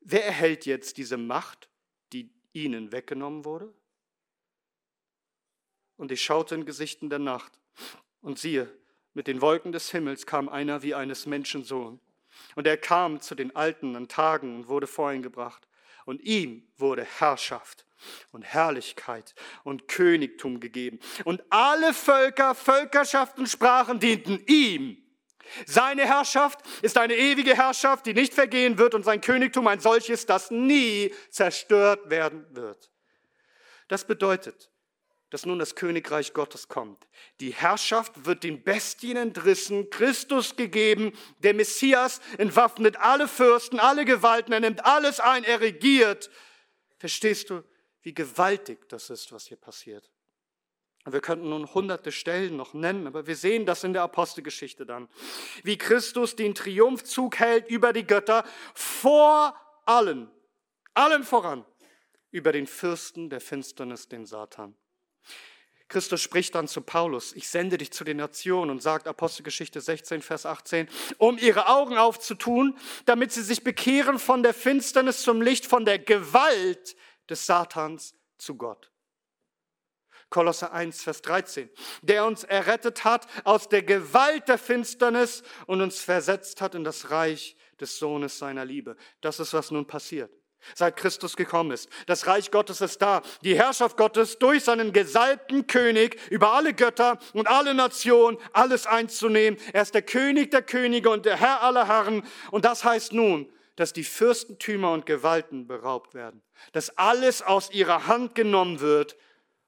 Wer 0.01 0.24
erhält 0.24 0.66
jetzt 0.66 0.97
diese 0.97 1.18
Macht, 1.18 1.68
die 2.12 2.33
ihnen 2.53 2.93
weggenommen 2.93 3.45
wurde? 3.45 3.72
Und 5.99 6.11
ich 6.11 6.23
schaute 6.23 6.55
in 6.55 6.65
Gesichten 6.65 7.11
der 7.11 7.19
Nacht, 7.19 7.53
und 8.23 8.39
siehe, 8.39 8.69
mit 9.15 9.27
den 9.27 9.41
Wolken 9.41 9.73
des 9.73 9.91
Himmels 9.91 10.27
kam 10.27 10.49
einer 10.49 10.83
wie 10.83 10.95
eines 10.95 11.27
Menschensohn. 11.27 12.01
Und 12.55 12.67
er 12.67 12.77
kam 12.77 13.21
zu 13.21 13.35
den 13.35 13.55
Alten 13.55 13.97
an 13.97 14.09
Tagen 14.09 14.57
und 14.57 14.69
wurde 14.69 14.87
vor 14.87 15.13
ihn 15.13 15.23
gebracht. 15.23 15.67
Und 16.05 16.23
ihm 16.23 16.67
wurde 16.77 17.05
Herrschaft 17.05 17.85
und 18.33 18.43
Herrlichkeit 18.43 19.35
und 19.65 19.89
Königtum 19.89 20.61
gegeben. 20.61 21.01
Und 21.25 21.43
alle 21.51 21.93
Völker, 21.93 22.55
Völkerschaften, 22.55 23.47
Sprachen 23.47 24.01
dienten 24.01 24.43
ihm. 24.47 25.03
Seine 25.67 26.05
Herrschaft 26.05 26.61
ist 26.83 26.99
eine 26.99 27.17
ewige 27.17 27.57
Herrschaft, 27.57 28.07
die 28.07 28.15
nicht 28.15 28.35
vergehen 28.35 28.79
wird 28.79 28.95
und 28.95 29.05
sein 29.05 29.21
Königtum 29.21 29.67
ein 29.67 29.81
solches, 29.81 30.27
das 30.27 30.51
nie 30.51 31.13
zerstört 31.31 32.11
werden 32.11 32.47
wird. 32.51 32.91
Das 33.89 34.07
bedeutet, 34.07 34.71
dass 35.31 35.45
nun 35.45 35.59
das 35.59 35.74
Königreich 35.74 36.33
Gottes 36.33 36.68
kommt. 36.68 37.07
Die 37.41 37.53
Herrschaft 37.53 38.24
wird 38.24 38.45
den 38.45 38.62
Bestien 38.62 39.16
entrissen, 39.16 39.91
Christus 39.91 40.57
gegeben, 40.57 41.12
der 41.39 41.55
Messias 41.55 42.20
entwaffnet 42.39 42.97
alle 42.97 43.29
Fürsten, 43.29 43.79
alle 43.79 44.05
Gewalten, 44.05 44.53
er 44.53 44.61
nimmt 44.61 44.85
alles 44.85 45.20
ein, 45.20 45.45
er 45.45 45.61
regiert. 45.61 46.31
Verstehst 46.99 47.51
du, 47.51 47.62
wie 48.03 48.14
gewaltig 48.14 48.89
das 48.89 49.11
ist, 49.11 49.33
was 49.33 49.47
hier 49.47 49.59
passiert? 49.59 50.11
Wir 51.05 51.20
könnten 51.20 51.49
nun 51.49 51.72
hunderte 51.72 52.12
Stellen 52.12 52.57
noch 52.57 52.74
nennen, 52.74 53.07
aber 53.07 53.26
wir 53.26 53.37
sehen 53.37 53.64
das 53.66 53.85
in 53.85 53.93
der 53.93 54.03
Apostelgeschichte 54.03 54.85
dann. 54.85 55.09
Wie 55.62 55.79
Christus 55.79 56.37
den 56.37 56.55
Triumphzug 56.55 57.39
hält 57.39 57.68
über 57.68 57.93
die 57.93 58.07
Götter 58.07 58.45
vor 58.74 59.55
allen, 59.87 60.31
allen 60.95 61.24
voran, 61.24 61.64
über 62.31 62.53
den 62.53 62.66
Fürsten 62.66 63.31
der 63.31 63.41
Finsternis, 63.41 64.09
den 64.09 64.26
Satan. 64.26 64.76
Christus 65.89 66.20
spricht 66.20 66.55
dann 66.55 66.68
zu 66.68 66.82
Paulus, 66.82 67.32
ich 67.32 67.49
sende 67.49 67.78
dich 67.78 67.91
zu 67.93 68.05
den 68.05 68.18
Nationen 68.18 68.70
und 68.70 68.82
sagt 68.82 69.09
Apostelgeschichte 69.09 69.80
16, 69.80 70.20
Vers 70.20 70.45
18, 70.45 70.86
um 71.16 71.39
ihre 71.39 71.68
Augen 71.68 71.97
aufzutun, 71.97 72.76
damit 73.07 73.32
sie 73.32 73.43
sich 73.43 73.64
bekehren 73.64 74.18
von 74.18 74.43
der 74.43 74.53
Finsternis 74.53 75.22
zum 75.22 75.41
Licht, 75.41 75.64
von 75.64 75.86
der 75.86 75.99
Gewalt 75.99 76.95
des 77.30 77.47
Satans 77.47 78.14
zu 78.36 78.57
Gott. 78.57 78.93
Kolosse 80.28 80.72
1, 80.72 81.03
Vers 81.03 81.22
13, 81.22 81.70
der 82.03 82.26
uns 82.26 82.45
errettet 82.45 83.05
hat 83.05 83.26
aus 83.45 83.70
der 83.70 83.82
Gewalt 83.82 84.47
der 84.49 84.59
Finsternis 84.59 85.43
und 85.66 85.80
uns 85.80 86.01
versetzt 86.01 86.61
hat 86.61 86.74
in 86.74 86.84
das 86.84 87.11
Reich 87.11 87.57
des 87.80 87.99
Sohnes 87.99 88.39
seiner 88.39 88.66
Liebe. 88.66 88.95
Das 89.22 89.41
ist, 89.41 89.55
was 89.55 89.70
nun 89.70 89.86
passiert 89.86 90.38
seit 90.75 90.97
Christus 90.97 91.37
gekommen 91.37 91.71
ist. 91.71 91.89
Das 92.07 92.27
Reich 92.27 92.51
Gottes 92.51 92.81
ist 92.81 93.01
da. 93.01 93.23
Die 93.43 93.57
Herrschaft 93.57 93.97
Gottes 93.97 94.39
durch 94.39 94.65
seinen 94.65 94.93
gesalbten 94.93 95.67
König 95.67 96.19
über 96.31 96.53
alle 96.53 96.75
Götter 96.75 97.19
und 97.33 97.49
alle 97.49 97.75
Nationen, 97.75 98.39
alles 98.53 98.87
einzunehmen. 98.87 99.59
Er 99.73 99.83
ist 99.83 99.95
der 99.95 100.03
König 100.03 100.51
der 100.51 100.63
Könige 100.63 101.11
und 101.11 101.27
der 101.27 101.37
Herr 101.37 101.63
aller 101.63 101.89
Herren. 101.89 102.27
Und 102.51 102.65
das 102.65 102.85
heißt 102.85 103.13
nun, 103.13 103.51
dass 103.77 103.93
die 103.93 104.05
Fürstentümer 104.05 104.93
und 104.93 105.07
Gewalten 105.07 105.67
beraubt 105.67 106.15
werden. 106.15 106.43
Dass 106.73 106.97
alles 106.99 107.43
aus 107.43 107.71
ihrer 107.71 108.07
Hand 108.07 108.35
genommen 108.35 108.81
wird 108.81 109.17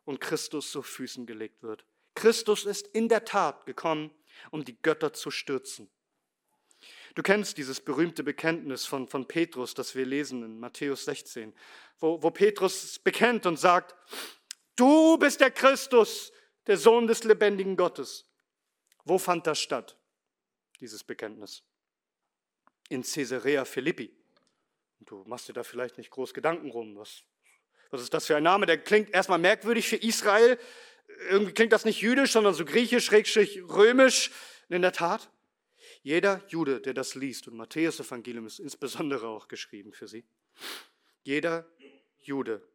und 0.04 0.20
Christus 0.20 0.70
zu 0.72 0.82
Füßen 0.82 1.26
gelegt 1.26 1.62
wird. 1.62 1.84
Christus 2.16 2.64
ist 2.64 2.88
in 2.88 3.08
der 3.08 3.24
Tat 3.24 3.66
gekommen, 3.66 4.10
um 4.50 4.64
die 4.64 4.76
Götter 4.82 5.12
zu 5.12 5.30
stürzen. 5.30 5.88
Du 7.14 7.22
kennst 7.22 7.58
dieses 7.58 7.80
berühmte 7.80 8.22
Bekenntnis 8.22 8.86
von, 8.86 9.08
von 9.08 9.26
Petrus, 9.26 9.74
das 9.74 9.94
wir 9.94 10.06
lesen 10.06 10.44
in 10.44 10.60
Matthäus 10.60 11.04
16, 11.04 11.52
wo, 11.98 12.22
wo 12.22 12.30
Petrus 12.30 12.98
bekennt 12.98 13.46
und 13.46 13.58
sagt, 13.58 13.94
du 14.76 15.18
bist 15.18 15.40
der 15.40 15.50
Christus, 15.50 16.32
der 16.66 16.76
Sohn 16.76 17.06
des 17.06 17.24
lebendigen 17.24 17.76
Gottes. 17.76 18.26
Wo 19.04 19.18
fand 19.18 19.46
das 19.46 19.60
statt, 19.60 19.96
dieses 20.80 21.02
Bekenntnis? 21.02 21.64
In 22.88 23.02
Caesarea 23.02 23.64
Philippi. 23.64 24.14
Du 25.00 25.24
machst 25.26 25.48
dir 25.48 25.52
da 25.52 25.62
vielleicht 25.62 25.98
nicht 25.98 26.10
groß 26.10 26.34
Gedanken 26.34 26.70
rum. 26.70 26.96
Was, 26.96 27.22
was 27.90 28.02
ist 28.02 28.12
das 28.12 28.26
für 28.26 28.36
ein 28.36 28.42
Name? 28.42 28.66
Der 28.66 28.78
klingt 28.78 29.10
erstmal 29.10 29.38
merkwürdig 29.38 29.88
für 29.88 29.96
Israel. 29.96 30.58
Irgendwie 31.28 31.52
klingt 31.52 31.72
das 31.72 31.84
nicht 31.84 32.00
jüdisch, 32.00 32.32
sondern 32.32 32.54
so 32.54 32.64
griechisch, 32.64 33.10
römisch. 33.10 34.30
In 34.68 34.82
der 34.82 34.92
Tat. 34.92 35.28
Jeder 36.02 36.42
Jude, 36.48 36.80
der 36.80 36.94
das 36.94 37.14
liest, 37.14 37.48
und 37.48 37.56
Matthäus 37.56 38.00
Evangelium 38.00 38.46
ist 38.46 38.58
insbesondere 38.58 39.28
auch 39.28 39.48
geschrieben 39.48 39.92
für 39.92 40.08
sie, 40.08 40.24
jeder 41.22 41.66
Jude, 42.18 42.66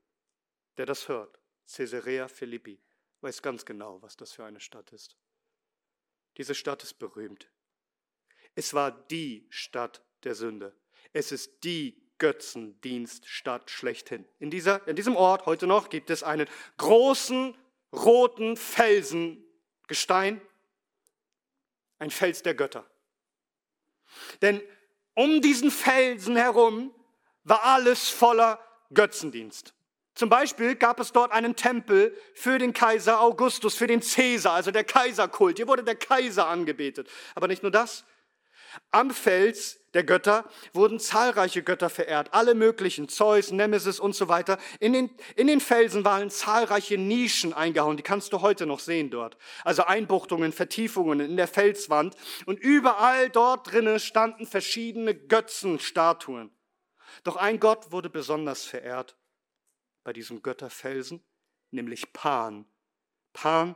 der 0.78 0.86
das 0.86 1.08
hört, 1.08 1.40
Caesarea 1.68 2.28
Philippi, 2.28 2.80
weiß 3.22 3.42
ganz 3.42 3.66
genau, 3.66 4.02
was 4.02 4.16
das 4.16 4.34
für 4.34 4.46
eine 4.46 4.60
Stadt 4.60 4.94
ist. 4.94 5.18
Diese 6.38 6.54
Stadt 6.54 6.84
ist 6.84 7.00
berühmt. 7.00 7.50
Es 8.54 8.74
war 8.74 8.92
die 8.92 9.48
Stadt 9.50 10.04
der 10.24 10.36
Sünde. 10.36 10.76
Es 11.14 11.32
ist 11.32 11.64
die 11.64 12.02
Götzendienststadt 12.18 13.70
schlechthin. 13.70 14.26
In, 14.40 14.50
dieser, 14.52 14.88
in 14.88 14.96
diesem 14.96 15.16
Ort 15.16 15.46
heute 15.46 15.68
noch 15.68 15.90
gibt 15.90 16.10
es 16.10 16.24
einen 16.24 16.48
großen 16.78 17.58
roten 17.92 18.58
Felsengestein, 18.58 20.42
ein 21.98 22.12
Fels 22.12 22.44
der 22.44 22.54
Götter. 22.54 22.90
Denn 24.42 24.62
um 25.14 25.42
diesen 25.42 25.72
Felsen 25.72 26.36
herum 26.36 26.94
war 27.44 27.64
alles 27.64 28.10
voller 28.10 28.60
Götzendienst. 28.94 29.74
Zum 30.16 30.30
Beispiel 30.30 30.76
gab 30.76 31.00
es 31.00 31.12
dort 31.12 31.32
einen 31.32 31.56
Tempel 31.56 32.18
für 32.34 32.58
den 32.58 32.74
Kaiser 32.74 33.20
Augustus, 33.20 33.76
für 33.76 33.88
den 33.88 34.02
Cäsar, 34.02 34.54
also 34.54 34.72
der 34.72 34.86
Kaiserkult. 34.86 35.58
Hier 35.58 35.68
wurde 35.68 35.84
der 35.84 35.96
Kaiser 35.96 36.48
angebetet. 36.48 37.10
Aber 37.36 37.48
nicht 37.48 37.64
nur 37.64 37.72
das. 37.72 38.06
Am 38.92 39.12
Fels 39.12 39.80
der 39.94 40.04
Götter 40.04 40.50
wurden 40.74 41.00
zahlreiche 41.00 41.64
Götter 41.64 41.90
verehrt, 41.90 42.34
alle 42.34 42.54
möglichen, 42.54 43.08
Zeus, 43.08 43.52
Nemesis 43.52 44.00
und 44.00 44.14
so 44.14 44.28
weiter. 44.28 44.58
In 44.80 44.92
den, 44.92 45.10
in 45.38 45.48
den 45.48 45.62
Felsen 45.62 46.04
waren 46.04 46.30
zahlreiche 46.30 46.98
Nischen 46.98 47.54
eingehauen, 47.54 47.96
die 47.96 48.04
kannst 48.04 48.34
du 48.34 48.42
heute 48.42 48.66
noch 48.66 48.80
sehen 48.80 49.10
dort. 49.10 49.38
Also 49.64 49.86
Einbuchtungen, 49.86 50.52
Vertiefungen 50.52 51.22
in 51.22 51.38
der 51.38 51.48
Felswand. 51.48 52.16
Und 52.46 52.60
überall 52.60 53.30
dort 53.30 53.72
drinnen 53.72 54.00
standen 54.00 54.46
verschiedene 54.46 55.16
Götzenstatuen. 55.16 56.52
Doch 57.24 57.38
ein 57.38 57.60
Gott 57.62 57.92
wurde 57.94 58.10
besonders 58.10 58.66
verehrt 58.66 59.16
bei 60.04 60.12
diesem 60.12 60.42
Götterfelsen, 60.42 61.24
nämlich 61.72 62.12
Pan. 62.12 62.66
Pan 63.32 63.76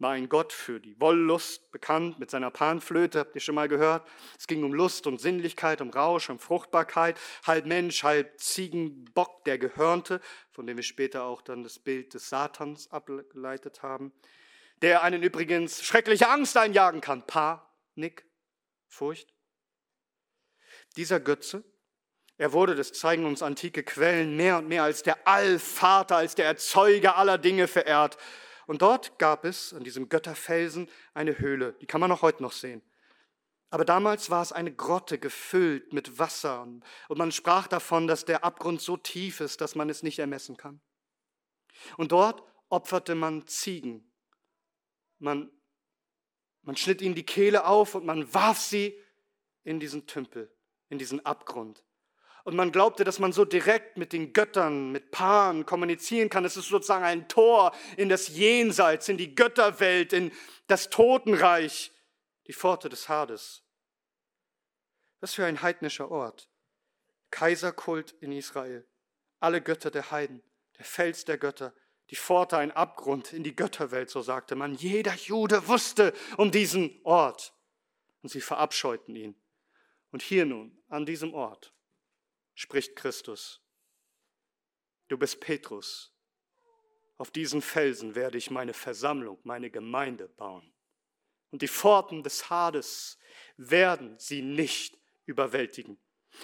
war 0.00 0.12
ein 0.12 0.28
Gott 0.28 0.52
für 0.52 0.80
die 0.80 0.98
Wollust 0.98 1.70
bekannt 1.72 2.18
mit 2.18 2.30
seiner 2.30 2.50
Panflöte, 2.50 3.18
habt 3.20 3.34
ihr 3.34 3.40
schon 3.40 3.54
mal 3.54 3.68
gehört? 3.68 4.08
Es 4.38 4.46
ging 4.46 4.64
um 4.64 4.72
Lust 4.72 5.06
und 5.06 5.20
Sinnlichkeit, 5.20 5.82
um 5.82 5.90
Rausch, 5.90 6.30
um 6.30 6.38
Fruchtbarkeit, 6.38 7.18
halb 7.46 7.66
Mensch, 7.66 8.02
halb 8.02 8.40
Ziegenbock, 8.40 9.44
der 9.44 9.58
Gehörnte, 9.58 10.20
von 10.52 10.66
dem 10.66 10.78
wir 10.78 10.82
später 10.82 11.24
auch 11.24 11.42
dann 11.42 11.62
das 11.62 11.78
Bild 11.78 12.14
des 12.14 12.30
Satans 12.30 12.90
abgeleitet 12.90 13.82
haben, 13.82 14.12
der 14.80 15.02
einen 15.02 15.22
übrigens 15.22 15.84
schreckliche 15.84 16.28
Angst 16.28 16.56
einjagen 16.56 17.02
kann. 17.02 17.26
Panik, 17.26 18.24
Furcht. 18.88 19.34
Dieser 20.96 21.20
Götze, 21.20 21.62
er 22.38 22.54
wurde, 22.54 22.74
das 22.74 22.94
zeigen 22.94 23.26
uns 23.26 23.42
antike 23.42 23.82
Quellen, 23.82 24.34
mehr 24.34 24.56
und 24.56 24.66
mehr 24.66 24.82
als 24.82 25.02
der 25.02 25.28
Allvater, 25.28 26.16
als 26.16 26.34
der 26.34 26.46
Erzeuger 26.46 27.18
aller 27.18 27.36
Dinge 27.36 27.68
verehrt. 27.68 28.16
Und 28.70 28.82
dort 28.82 29.18
gab 29.18 29.44
es 29.44 29.74
an 29.74 29.82
diesem 29.82 30.08
Götterfelsen 30.08 30.88
eine 31.12 31.40
Höhle, 31.40 31.72
die 31.80 31.86
kann 31.86 32.00
man 32.00 32.12
auch 32.12 32.22
heute 32.22 32.40
noch 32.40 32.52
sehen. 32.52 32.82
Aber 33.68 33.84
damals 33.84 34.30
war 34.30 34.42
es 34.42 34.52
eine 34.52 34.72
Grotte 34.72 35.18
gefüllt 35.18 35.92
mit 35.92 36.20
Wasser 36.20 36.62
und 36.62 37.18
man 37.18 37.32
sprach 37.32 37.66
davon, 37.66 38.06
dass 38.06 38.26
der 38.26 38.44
Abgrund 38.44 38.80
so 38.80 38.96
tief 38.96 39.40
ist, 39.40 39.60
dass 39.60 39.74
man 39.74 39.90
es 39.90 40.04
nicht 40.04 40.20
ermessen 40.20 40.56
kann. 40.56 40.80
Und 41.96 42.12
dort 42.12 42.44
opferte 42.68 43.16
man 43.16 43.44
Ziegen. 43.48 44.08
Man 45.18 45.50
Man 46.62 46.76
schnitt 46.76 47.02
ihnen 47.02 47.16
die 47.16 47.26
Kehle 47.26 47.66
auf 47.66 47.96
und 47.96 48.06
man 48.06 48.32
warf 48.32 48.60
sie 48.60 48.96
in 49.64 49.80
diesen 49.80 50.06
Tümpel, 50.06 50.48
in 50.90 50.98
diesen 50.98 51.26
Abgrund. 51.26 51.84
Und 52.44 52.56
man 52.56 52.72
glaubte, 52.72 53.04
dass 53.04 53.18
man 53.18 53.32
so 53.32 53.44
direkt 53.44 53.96
mit 53.96 54.12
den 54.12 54.32
Göttern, 54.32 54.92
mit 54.92 55.10
Pan 55.10 55.66
kommunizieren 55.66 56.30
kann. 56.30 56.44
Es 56.44 56.56
ist 56.56 56.68
sozusagen 56.68 57.04
ein 57.04 57.28
Tor 57.28 57.72
in 57.96 58.08
das 58.08 58.28
Jenseits, 58.28 59.08
in 59.08 59.18
die 59.18 59.34
Götterwelt, 59.34 60.12
in 60.12 60.32
das 60.66 60.88
Totenreich, 60.90 61.92
die 62.46 62.52
Pforte 62.52 62.88
des 62.88 63.08
Hades. 63.08 63.62
Was 65.20 65.34
für 65.34 65.44
ein 65.44 65.60
heidnischer 65.60 66.10
Ort. 66.10 66.48
Kaiserkult 67.30 68.14
in 68.20 68.32
Israel. 68.32 68.86
Alle 69.38 69.60
Götter 69.60 69.90
der 69.90 70.10
Heiden, 70.10 70.42
der 70.78 70.84
Fels 70.84 71.24
der 71.24 71.38
Götter, 71.38 71.74
die 72.10 72.16
Pforte 72.16 72.58
ein 72.58 72.72
Abgrund 72.72 73.32
in 73.32 73.44
die 73.44 73.54
Götterwelt, 73.54 74.10
so 74.10 74.20
sagte 74.20 74.56
man. 74.56 74.74
Jeder 74.74 75.14
Jude 75.14 75.68
wusste 75.68 76.12
um 76.36 76.50
diesen 76.50 76.98
Ort. 77.04 77.54
Und 78.22 78.30
sie 78.30 78.40
verabscheuten 78.40 79.14
ihn. 79.14 79.34
Und 80.10 80.22
hier 80.22 80.44
nun, 80.44 80.76
an 80.88 81.06
diesem 81.06 81.34
Ort, 81.34 81.72
spricht 82.60 82.94
Christus. 82.94 83.62
Du 85.08 85.16
bist 85.16 85.40
Petrus. 85.40 86.12
Auf 87.16 87.30
diesen 87.30 87.62
Felsen 87.62 88.14
werde 88.14 88.36
ich 88.36 88.50
meine 88.50 88.74
Versammlung, 88.74 89.38
meine 89.44 89.70
Gemeinde 89.70 90.28
bauen. 90.28 90.70
Und 91.50 91.62
die 91.62 91.68
Pforten 91.68 92.22
des 92.22 92.50
Hades 92.50 93.18
werden 93.56 94.18
sie 94.18 94.42
nicht 94.42 94.98
überwältigen. 95.24 95.98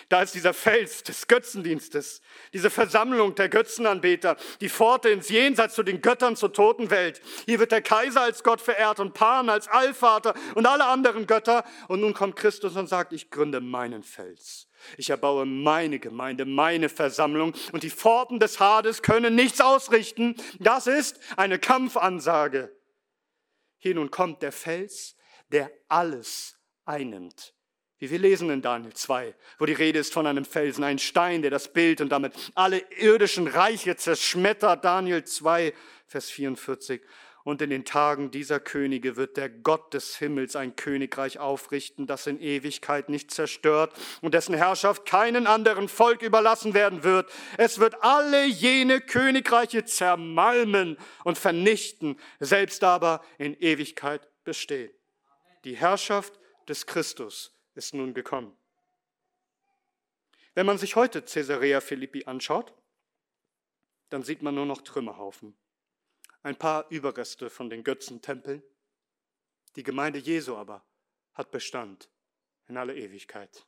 Da 0.08 0.22
ist 0.22 0.34
dieser 0.34 0.54
Fels 0.54 1.02
des 1.02 1.28
Götzendienstes, 1.28 2.20
diese 2.52 2.70
Versammlung 2.70 3.34
der 3.34 3.48
Götzenanbeter, 3.48 4.36
die 4.60 4.68
Pforte 4.68 5.10
ins 5.10 5.28
Jenseits 5.28 5.74
zu 5.74 5.82
den 5.82 6.00
Göttern 6.00 6.34
zur 6.34 6.52
Totenwelt. 6.52 7.20
Hier 7.44 7.58
wird 7.58 7.72
der 7.72 7.82
Kaiser 7.82 8.22
als 8.22 8.42
Gott 8.42 8.60
verehrt 8.62 9.00
und 9.00 9.12
Pan 9.12 9.50
als 9.50 9.68
Allvater 9.68 10.34
und 10.54 10.66
alle 10.66 10.86
anderen 10.86 11.26
Götter. 11.26 11.64
Und 11.88 12.00
nun 12.00 12.14
kommt 12.14 12.36
Christus 12.36 12.74
und 12.74 12.88
sagt, 12.88 13.12
ich 13.12 13.30
gründe 13.30 13.60
meinen 13.60 14.02
Fels. 14.02 14.68
Ich 14.96 15.10
erbaue 15.10 15.46
meine 15.46 15.98
Gemeinde, 15.98 16.44
meine 16.44 16.88
Versammlung 16.88 17.54
und 17.72 17.82
die 17.82 17.90
Pforten 17.90 18.38
des 18.38 18.60
Hades 18.60 19.02
können 19.02 19.34
nichts 19.34 19.60
ausrichten. 19.60 20.36
Das 20.58 20.86
ist 20.86 21.18
eine 21.36 21.58
Kampfansage. 21.58 22.74
Hier 23.78 23.94
nun 23.94 24.10
kommt 24.10 24.42
der 24.42 24.52
Fels, 24.52 25.16
der 25.52 25.70
alles 25.88 26.58
einnimmt. 26.84 27.54
Wie 27.98 28.10
wir 28.10 28.18
lesen 28.18 28.50
in 28.50 28.60
Daniel 28.60 28.92
2, 28.92 29.34
wo 29.58 29.64
die 29.64 29.72
Rede 29.72 29.98
ist 29.98 30.12
von 30.12 30.26
einem 30.26 30.44
Felsen, 30.44 30.84
ein 30.84 30.98
Stein, 30.98 31.40
der 31.40 31.50
das 31.50 31.72
Bild 31.72 32.02
und 32.02 32.10
damit 32.10 32.34
alle 32.54 32.78
irdischen 32.98 33.46
Reiche 33.46 33.96
zerschmettert. 33.96 34.84
Daniel 34.84 35.24
2, 35.24 35.72
Vers 36.06 36.28
44. 36.30 37.00
Und 37.46 37.62
in 37.62 37.70
den 37.70 37.84
Tagen 37.84 38.32
dieser 38.32 38.58
Könige 38.58 39.14
wird 39.14 39.36
der 39.36 39.48
Gott 39.48 39.94
des 39.94 40.16
Himmels 40.16 40.56
ein 40.56 40.74
Königreich 40.74 41.38
aufrichten, 41.38 42.08
das 42.08 42.26
in 42.26 42.40
Ewigkeit 42.40 43.08
nicht 43.08 43.30
zerstört 43.30 43.94
und 44.20 44.34
dessen 44.34 44.52
Herrschaft 44.52 45.06
keinen 45.06 45.46
anderen 45.46 45.86
Volk 45.86 46.22
überlassen 46.22 46.74
werden 46.74 47.04
wird. 47.04 47.30
Es 47.56 47.78
wird 47.78 48.02
alle 48.02 48.46
jene 48.46 49.00
Königreiche 49.00 49.84
zermalmen 49.84 50.98
und 51.22 51.38
vernichten, 51.38 52.18
selbst 52.40 52.82
aber 52.82 53.22
in 53.38 53.54
Ewigkeit 53.60 54.28
bestehen. 54.42 54.90
Die 55.62 55.76
Herrschaft 55.76 56.40
des 56.68 56.84
Christus 56.84 57.56
ist 57.76 57.94
nun 57.94 58.12
gekommen. 58.12 58.56
Wenn 60.54 60.66
man 60.66 60.78
sich 60.78 60.96
heute 60.96 61.22
Caesarea 61.22 61.80
Philippi 61.80 62.24
anschaut, 62.24 62.74
dann 64.08 64.24
sieht 64.24 64.42
man 64.42 64.56
nur 64.56 64.66
noch 64.66 64.82
Trümmerhaufen, 64.82 65.56
ein 66.46 66.56
paar 66.56 66.86
Überreste 66.90 67.50
von 67.50 67.68
den 67.68 67.82
Götzentempeln. 67.82 68.62
Die 69.74 69.82
Gemeinde 69.82 70.20
Jesu 70.20 70.54
aber 70.54 70.86
hat 71.34 71.50
Bestand 71.50 72.08
in 72.68 72.76
alle 72.76 72.94
Ewigkeit. 72.94 73.66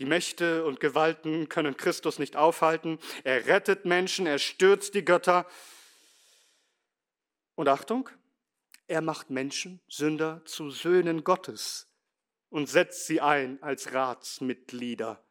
Die 0.00 0.04
Mächte 0.04 0.64
und 0.64 0.80
Gewalten 0.80 1.48
können 1.48 1.76
Christus 1.76 2.18
nicht 2.18 2.34
aufhalten. 2.34 2.98
Er 3.22 3.46
rettet 3.46 3.84
Menschen, 3.84 4.26
er 4.26 4.40
stürzt 4.40 4.94
die 4.94 5.04
Götter. 5.04 5.46
Und 7.54 7.68
Achtung, 7.68 8.10
er 8.88 9.00
macht 9.00 9.30
Menschen, 9.30 9.80
Sünder, 9.86 10.42
zu 10.44 10.70
Söhnen 10.70 11.22
Gottes 11.22 11.88
und 12.50 12.68
setzt 12.68 13.06
sie 13.06 13.20
ein 13.20 13.62
als 13.62 13.92
Ratsmitglieder, 13.92 15.24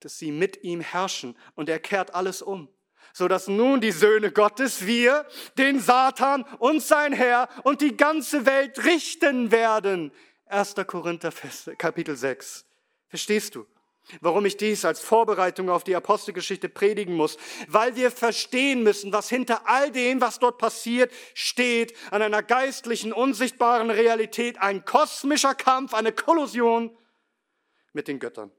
dass 0.00 0.18
sie 0.18 0.32
mit 0.32 0.64
ihm 0.64 0.82
herrschen 0.82 1.34
und 1.54 1.70
er 1.70 1.80
kehrt 1.80 2.14
alles 2.14 2.42
um, 2.42 2.68
so 3.14 3.28
dass 3.28 3.46
nun 3.46 3.80
die 3.80 3.92
Söhne 3.92 4.32
Gottes, 4.32 4.86
wir, 4.86 5.24
den 5.56 5.78
Satan 5.78 6.42
und 6.58 6.82
sein 6.82 7.12
Herr 7.12 7.48
und 7.62 7.80
die 7.80 7.96
ganze 7.96 8.44
Welt 8.44 8.84
richten 8.84 9.52
werden. 9.52 10.12
1. 10.46 10.74
Korinther 10.86 11.32
Kapitel 11.78 12.16
6. 12.16 12.66
Verstehst 13.08 13.54
du? 13.54 13.66
Warum 14.20 14.44
ich 14.44 14.56
dies 14.56 14.84
als 14.84 15.00
Vorbereitung 15.00 15.70
auf 15.70 15.84
die 15.84 15.94
Apostelgeschichte 15.94 16.68
predigen 16.68 17.14
muss, 17.14 17.38
weil 17.68 17.96
wir 17.96 18.10
verstehen 18.10 18.82
müssen, 18.82 19.12
was 19.12 19.30
hinter 19.30 19.66
all 19.66 19.92
dem, 19.92 20.20
was 20.20 20.40
dort 20.40 20.58
passiert, 20.58 21.10
steht, 21.32 21.96
an 22.10 22.20
einer 22.20 22.42
geistlichen, 22.42 23.12
unsichtbaren 23.12 23.90
Realität, 23.90 24.60
ein 24.60 24.84
kosmischer 24.84 25.54
Kampf, 25.54 25.94
eine 25.94 26.12
Kollusion 26.12 26.94
mit 27.92 28.08
den 28.08 28.18
Göttern. 28.18 28.50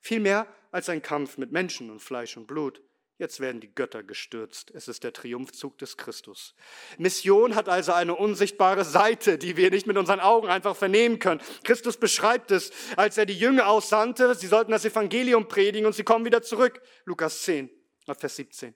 Viel 0.00 0.20
mehr 0.20 0.48
als 0.72 0.88
ein 0.88 1.02
Kampf 1.02 1.36
mit 1.36 1.52
Menschen 1.52 1.90
und 1.90 2.00
Fleisch 2.00 2.36
und 2.36 2.46
Blut. 2.46 2.82
Jetzt 3.18 3.40
werden 3.40 3.62
die 3.62 3.74
Götter 3.74 4.02
gestürzt. 4.02 4.70
Es 4.74 4.88
ist 4.88 5.02
der 5.02 5.12
Triumphzug 5.14 5.78
des 5.78 5.96
Christus. 5.96 6.54
Mission 6.98 7.54
hat 7.54 7.66
also 7.66 7.92
eine 7.92 8.14
unsichtbare 8.14 8.84
Seite, 8.84 9.38
die 9.38 9.56
wir 9.56 9.70
nicht 9.70 9.86
mit 9.86 9.96
unseren 9.96 10.20
Augen 10.20 10.48
einfach 10.48 10.76
vernehmen 10.76 11.18
können. 11.18 11.40
Christus 11.64 11.96
beschreibt 11.96 12.50
es, 12.50 12.72
als 12.96 13.16
er 13.16 13.24
die 13.24 13.38
Jünger 13.38 13.68
aussandte. 13.68 14.34
Sie 14.34 14.46
sollten 14.46 14.70
das 14.70 14.84
Evangelium 14.84 15.48
predigen 15.48 15.86
und 15.86 15.94
sie 15.94 16.04
kommen 16.04 16.26
wieder 16.26 16.42
zurück. 16.42 16.82
Lukas 17.06 17.42
10, 17.42 17.70
Vers 18.04 18.36
17. 18.36 18.74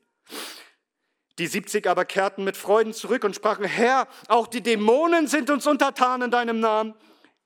Die 1.39 1.47
70 1.47 1.87
aber 1.87 2.07
kehrten 2.07 2.43
mit 2.43 2.57
Freuden 2.57 2.95
zurück 2.95 3.25
und 3.25 3.37
sprachen, 3.37 3.65
Herr, 3.65 4.09
auch 4.29 4.47
die 4.47 4.63
Dämonen 4.63 5.27
sind 5.27 5.51
uns 5.51 5.67
untertan 5.67 6.23
in 6.23 6.31
deinem 6.31 6.61
Namen. 6.61 6.95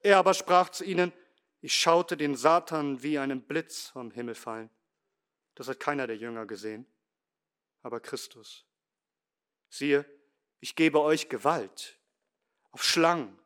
Er 0.00 0.18
aber 0.18 0.34
sprach 0.34 0.68
zu 0.68 0.84
ihnen, 0.84 1.12
ich 1.60 1.74
schaute 1.74 2.16
den 2.16 2.36
Satan 2.36 3.02
wie 3.02 3.18
einen 3.18 3.42
Blitz 3.42 3.88
vom 3.88 4.12
Himmel 4.12 4.34
fallen. 4.34 4.70
Das 5.54 5.68
hat 5.68 5.80
keiner 5.80 6.06
der 6.06 6.16
Jünger 6.16 6.46
gesehen, 6.46 6.86
aber 7.82 8.00
Christus. 8.00 8.66
Siehe, 9.68 10.04
ich 10.60 10.76
gebe 10.76 11.00
euch 11.00 11.28
Gewalt, 11.28 11.98
auf 12.72 12.82
Schlangen 12.82 13.38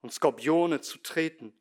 und 0.00 0.12
Skorpione 0.12 0.80
zu 0.80 0.98
treten 0.98 1.52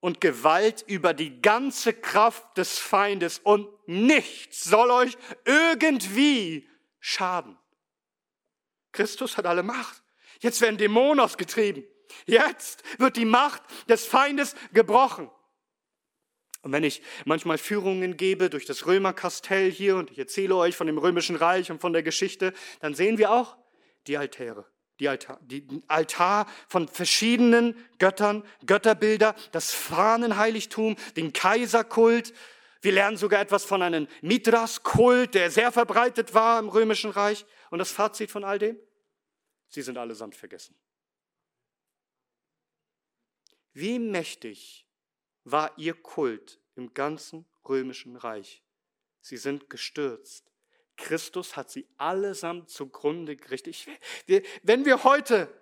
und 0.00 0.20
Gewalt 0.20 0.82
über 0.86 1.12
die 1.12 1.42
ganze 1.42 1.92
Kraft 1.92 2.56
des 2.56 2.78
Feindes 2.78 3.38
und 3.38 3.68
nichts 3.86 4.64
soll 4.64 4.90
euch 4.90 5.16
irgendwie 5.44 6.68
schaden. 7.00 7.58
Christus 8.92 9.36
hat 9.36 9.46
alle 9.46 9.62
Macht. 9.62 10.02
Jetzt 10.40 10.60
werden 10.60 10.78
Dämonen 10.78 11.20
ausgetrieben. 11.20 11.84
Jetzt 12.26 12.82
wird 12.98 13.16
die 13.16 13.24
Macht 13.24 13.62
des 13.88 14.06
Feindes 14.06 14.54
gebrochen. 14.72 15.30
Und 16.62 16.72
wenn 16.72 16.84
ich 16.84 17.02
manchmal 17.24 17.58
Führungen 17.58 18.16
gebe 18.16 18.50
durch 18.50 18.66
das 18.66 18.86
Römerkastell 18.86 19.70
hier 19.70 19.96
und 19.96 20.10
ich 20.10 20.18
erzähle 20.18 20.56
euch 20.56 20.76
von 20.76 20.86
dem 20.86 20.98
römischen 20.98 21.36
Reich 21.36 21.70
und 21.70 21.80
von 21.80 21.92
der 21.92 22.02
Geschichte, 22.02 22.52
dann 22.80 22.94
sehen 22.94 23.18
wir 23.18 23.30
auch 23.30 23.56
die 24.06 24.16
Altäre. 24.16 24.66
Die 25.00 25.08
Altar, 25.08 25.38
die 25.42 25.64
Altar 25.86 26.46
von 26.66 26.88
verschiedenen 26.88 27.76
Göttern, 28.00 28.42
Götterbilder, 28.66 29.36
das 29.52 29.72
Fahnenheiligtum, 29.72 30.96
den 31.16 31.32
Kaiserkult. 31.32 32.34
Wir 32.80 32.90
lernen 32.90 33.16
sogar 33.16 33.40
etwas 33.40 33.64
von 33.64 33.82
einem 33.82 34.08
Mithras-Kult, 34.22 35.34
der 35.34 35.52
sehr 35.52 35.70
verbreitet 35.70 36.34
war 36.34 36.58
im 36.58 36.68
römischen 36.68 37.12
Reich. 37.12 37.46
Und 37.70 37.78
das 37.78 37.92
Fazit 37.92 38.32
von 38.32 38.42
all 38.42 38.58
dem? 38.58 38.76
Sie 39.68 39.82
sind 39.82 39.98
allesamt 39.98 40.34
vergessen. 40.34 40.74
Wie 43.72 44.00
mächtig 44.00 44.87
war 45.52 45.72
ihr 45.76 45.94
Kult 45.94 46.60
im 46.74 46.94
ganzen 46.94 47.46
römischen 47.68 48.16
Reich. 48.16 48.62
Sie 49.20 49.36
sind 49.36 49.68
gestürzt. 49.70 50.50
Christus 50.96 51.56
hat 51.56 51.70
sie 51.70 51.86
allesamt 51.96 52.70
zugrunde 52.70 53.36
gerichtet. 53.36 53.86
wenn 54.62 54.84
wir 54.84 55.04
heute 55.04 55.52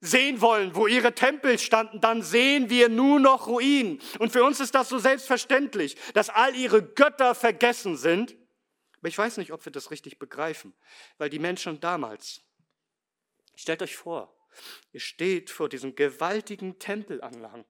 sehen 0.00 0.40
wollen, 0.40 0.74
wo 0.74 0.86
ihre 0.86 1.14
Tempel 1.14 1.58
standen, 1.58 2.00
dann 2.00 2.22
sehen 2.22 2.70
wir 2.70 2.88
nur 2.88 3.20
noch 3.20 3.46
Ruinen. 3.46 4.00
Und 4.18 4.32
für 4.32 4.44
uns 4.44 4.60
ist 4.60 4.74
das 4.74 4.88
so 4.88 4.98
selbstverständlich, 4.98 5.96
dass 6.12 6.30
all 6.30 6.54
ihre 6.54 6.82
Götter 6.82 7.34
vergessen 7.34 7.96
sind. 7.96 8.36
Aber 8.98 9.08
ich 9.08 9.18
weiß 9.18 9.38
nicht, 9.38 9.52
ob 9.52 9.64
wir 9.64 9.72
das 9.72 9.90
richtig 9.90 10.18
begreifen, 10.18 10.74
weil 11.18 11.30
die 11.30 11.38
Menschen 11.38 11.80
damals, 11.80 12.42
stellt 13.54 13.82
euch 13.82 13.96
vor, 13.96 14.34
ihr 14.92 15.00
steht 15.00 15.50
vor 15.50 15.68
diesen 15.68 15.94
gewaltigen 15.94 16.78
Tempelanlagen 16.78 17.64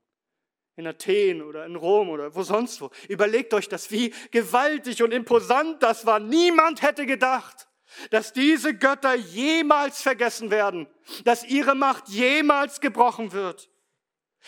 in 0.77 0.87
Athen 0.87 1.43
oder 1.43 1.65
in 1.67 1.77
Rom 1.77 2.09
oder 2.09 2.35
wo 2.35 2.43
sonst 2.43 2.81
wo. 2.81 2.91
Überlegt 3.09 3.55
euch 3.55 3.69
das, 3.69 3.91
wie 3.91 4.13
gewaltig 4.31 5.03
und 5.03 5.13
imposant 5.13 5.83
das 5.83 6.05
war. 6.07 6.19
Niemand 6.19 6.83
hätte 6.83 7.07
gedacht, 7.07 7.69
dass 8.11 8.33
diese 8.33 8.75
Götter 8.75 9.15
jemals 9.15 10.03
vergessen 10.03 10.51
werden, 10.51 10.89
dass 11.25 11.45
ihre 11.45 11.75
Macht 11.75 12.09
jemals 12.09 12.81
gebrochen 12.81 13.33
wird. 13.33 13.71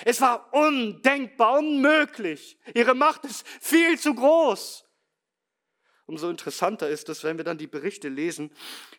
Es 0.04 0.20
war 0.20 0.52
undenkbar, 0.52 1.58
unmöglich. 1.58 2.58
Ihre 2.74 2.94
Macht 2.94 3.24
ist 3.24 3.46
viel 3.60 3.98
zu 3.98 4.14
groß. 4.14 4.84
Umso 6.06 6.30
interessanter 6.30 6.88
ist 6.88 7.08
es, 7.08 7.24
wenn 7.24 7.36
wir 7.36 7.44
dann 7.44 7.58
die 7.58 7.66
Berichte 7.66 8.08
lesen 8.08 8.52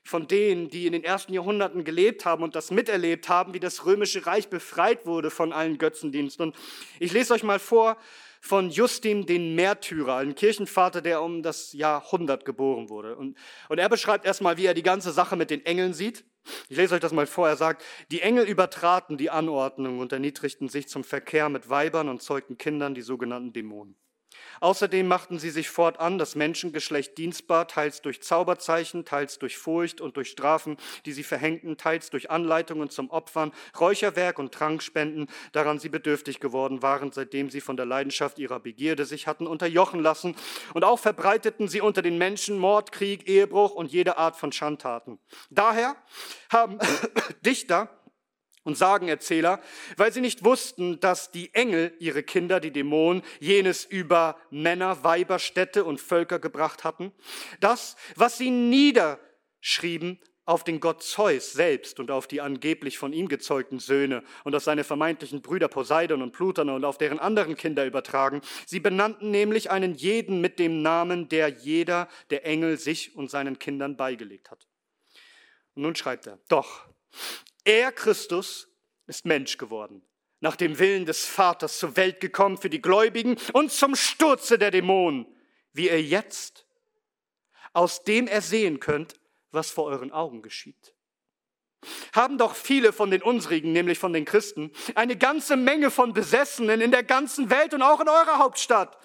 von 0.08 0.28
denen, 0.28 0.70
die 0.70 0.88
in 0.88 0.94
den 0.94 1.04
ersten 1.04 1.34
Jahrhunderten 1.34 1.84
gelebt 1.84 2.26
haben 2.26 2.44
und 2.44 2.56
das 2.56 2.72
miterlebt 2.72 3.28
haben, 3.30 3.54
wie 3.54 3.60
das 3.60 3.86
römische 3.86 4.26
Reich 4.26 4.48
befreit 4.48 5.06
wurde 5.06 5.30
von 5.30 5.52
allen 5.52 5.78
Götzendiensten. 5.78 6.48
Und 6.48 6.56
ich 7.00 7.12
lese 7.12 7.34
euch 7.34 7.44
mal 7.44 7.60
vor 7.60 7.98
von 8.40 8.70
Justin 8.70 9.26
den 9.26 9.56
Märtyrer, 9.56 10.18
ein 10.18 10.36
Kirchenvater, 10.36 11.02
der 11.02 11.22
um 11.22 11.44
das 11.44 11.74
Jahrhundert 11.74 12.46
geboren 12.46 12.88
wurde. 12.90 13.18
Und, 13.18 13.38
und 13.68 13.80
er 13.80 13.90
beschreibt 13.90 14.26
erstmal, 14.26 14.58
wie 14.58 14.66
er 14.66 14.74
die 14.74 14.84
ganze 14.84 15.12
Sache 15.12 15.36
mit 15.36 15.50
den 15.50 15.66
Engeln 15.66 15.94
sieht. 15.94 16.24
Ich 16.70 16.78
lese 16.78 16.96
euch 16.96 17.02
das 17.02 17.12
mal 17.12 17.28
vor. 17.28 17.50
Er 17.50 17.58
sagt, 17.58 17.84
die 18.10 18.22
Engel 18.22 18.46
übertraten 18.46 19.18
die 19.18 19.30
Anordnung 19.30 20.00
und 20.00 20.14
erniedrigten 20.14 20.70
sich 20.70 20.88
zum 20.88 21.04
Verkehr 21.04 21.50
mit 21.50 21.70
Weibern 21.70 22.08
und 22.08 22.22
zeugten 22.22 22.58
Kindern, 22.58 22.96
die 22.96 23.02
sogenannten 23.02 23.52
Dämonen. 23.52 23.98
Außerdem 24.60 25.08
machten 25.08 25.40
sie 25.40 25.50
sich 25.50 25.70
fortan 25.70 26.18
das 26.18 26.36
Menschengeschlecht 26.36 27.18
dienstbar, 27.18 27.68
teils 27.68 28.02
durch 28.02 28.22
Zauberzeichen, 28.22 29.06
teils 29.06 29.40
durch 29.40 29.58
Furcht 29.58 30.02
und 30.02 30.18
durch 30.18 30.30
Strafen, 30.30 30.78
die 31.06 31.12
sie 31.12 31.24
verhängten, 31.24 31.78
teils 31.78 32.10
durch 32.10 32.32
Anleitungen 32.32 32.90
zum 32.90 33.10
Opfern, 33.10 33.52
Räucherwerk 33.80 34.40
und 34.40 34.54
Trankspenden, 34.54 35.28
daran 35.52 35.80
sie 35.80 35.90
bedürftig 35.90 36.40
geworden 36.40 36.82
waren, 36.82 37.12
seitdem 37.12 37.50
sie 37.50 37.62
von 37.62 37.78
der 37.78 37.86
Leidenschaft 37.86 38.40
ihrer 38.40 38.60
Begierde 38.60 39.06
sich 39.06 39.28
hatten 39.28 39.48
unterjochen 39.48 40.02
lassen. 40.02 40.36
Und 40.74 40.84
auch 40.84 41.00
verbreiteten 41.00 41.68
sie 41.68 41.82
unter 41.82 42.02
den 42.02 42.18
Menschen 42.18 42.58
Mord, 42.58 42.92
Krieg, 42.92 43.28
Ehebruch 43.28 43.72
und 43.72 43.92
jede 43.92 44.18
Art 44.18 44.36
von 44.36 44.52
Schandtaten. 44.52 45.20
Daher 45.50 45.96
haben 46.50 46.80
Dichter 47.46 47.97
und 48.68 48.78
Sagenerzähler, 48.78 49.62
weil 49.96 50.12
sie 50.12 50.22
nicht 50.22 50.44
wussten, 50.44 51.00
dass 51.00 51.32
die 51.32 51.54
Engel 51.54 51.94
ihre 52.00 52.22
Kinder, 52.22 52.60
die 52.60 52.72
Dämonen, 52.72 53.24
jenes 53.40 53.86
über 53.86 54.38
Männer, 54.52 55.04
Weiber, 55.04 55.40
Städte 55.40 55.86
und 55.86 56.02
Völker 56.02 56.38
gebracht 56.38 56.84
hatten. 56.84 57.14
Das, 57.62 57.96
was 58.16 58.38
sie 58.38 58.52
niederschrieben, 58.52 60.20
auf 60.44 60.64
den 60.64 60.80
Gott 60.80 61.04
Zeus 61.04 61.52
selbst 61.52 62.00
und 62.00 62.10
auf 62.10 62.28
die 62.28 62.40
angeblich 62.40 62.98
von 62.98 63.12
ihm 63.12 63.28
gezeugten 63.28 63.80
Söhne 63.80 64.24
und 64.46 64.56
auf 64.56 64.64
seine 64.64 64.86
vermeintlichen 64.86 65.42
Brüder 65.42 65.68
Poseidon 65.68 66.22
und 66.22 66.32
Pluton 66.32 66.70
und 66.70 66.86
auf 66.86 66.98
deren 66.98 67.20
anderen 67.20 67.56
Kinder 67.58 67.86
übertragen. 67.86 68.42
Sie 68.66 68.80
benannten 68.80 69.30
nämlich 69.30 69.72
einen 69.72 69.94
jeden 69.94 70.40
mit 70.40 70.58
dem 70.60 70.82
Namen, 70.82 71.28
der 71.28 71.50
jeder 71.50 72.08
der 72.30 72.46
Engel 72.46 72.78
sich 72.78 73.16
und 73.16 73.30
seinen 73.30 73.60
Kindern 73.60 73.98
beigelegt 73.98 74.52
hat. 74.52 74.68
Und 75.76 75.84
nun 75.84 75.96
schreibt 75.96 76.28
er, 76.28 76.40
doch, 76.48 76.88
er, 77.68 77.92
Christus, 77.92 78.70
ist 79.08 79.26
Mensch 79.26 79.58
geworden, 79.58 80.02
nach 80.40 80.56
dem 80.56 80.80
Willen 80.80 81.06
des 81.06 81.26
Vaters 81.26 81.80
zur 81.80 81.96
Welt 81.98 82.20
gekommen 82.20 82.58
für 82.58 82.70
die 82.70 82.82
Gläubigen 82.82 83.38
und 83.54 83.72
zum 83.72 83.96
Sturze 83.96 84.58
der 84.58 84.72
Dämonen, 84.72 85.28
wie 85.74 85.90
ihr 85.90 86.02
jetzt, 86.02 86.66
aus 87.74 88.04
dem 88.04 88.28
er 88.28 88.42
sehen 88.42 88.80
könnt, 88.80 89.16
was 89.52 89.70
vor 89.70 89.86
euren 89.86 90.12
Augen 90.12 90.42
geschieht. 90.42 90.94
Haben 92.14 92.38
doch 92.38 92.56
viele 92.56 92.92
von 92.92 93.12
den 93.12 93.22
unsrigen, 93.22 93.72
nämlich 93.72 94.00
von 94.00 94.12
den 94.14 94.26
Christen, 94.26 94.72
eine 94.96 95.16
ganze 95.16 95.56
Menge 95.56 95.92
von 95.92 96.14
Besessenen 96.14 96.82
in 96.82 96.92
der 96.92 97.04
ganzen 97.04 97.50
Welt 97.50 97.74
und 97.74 97.82
auch 97.82 98.00
in 98.00 98.10
eurer 98.10 98.40
Hauptstadt, 98.40 98.98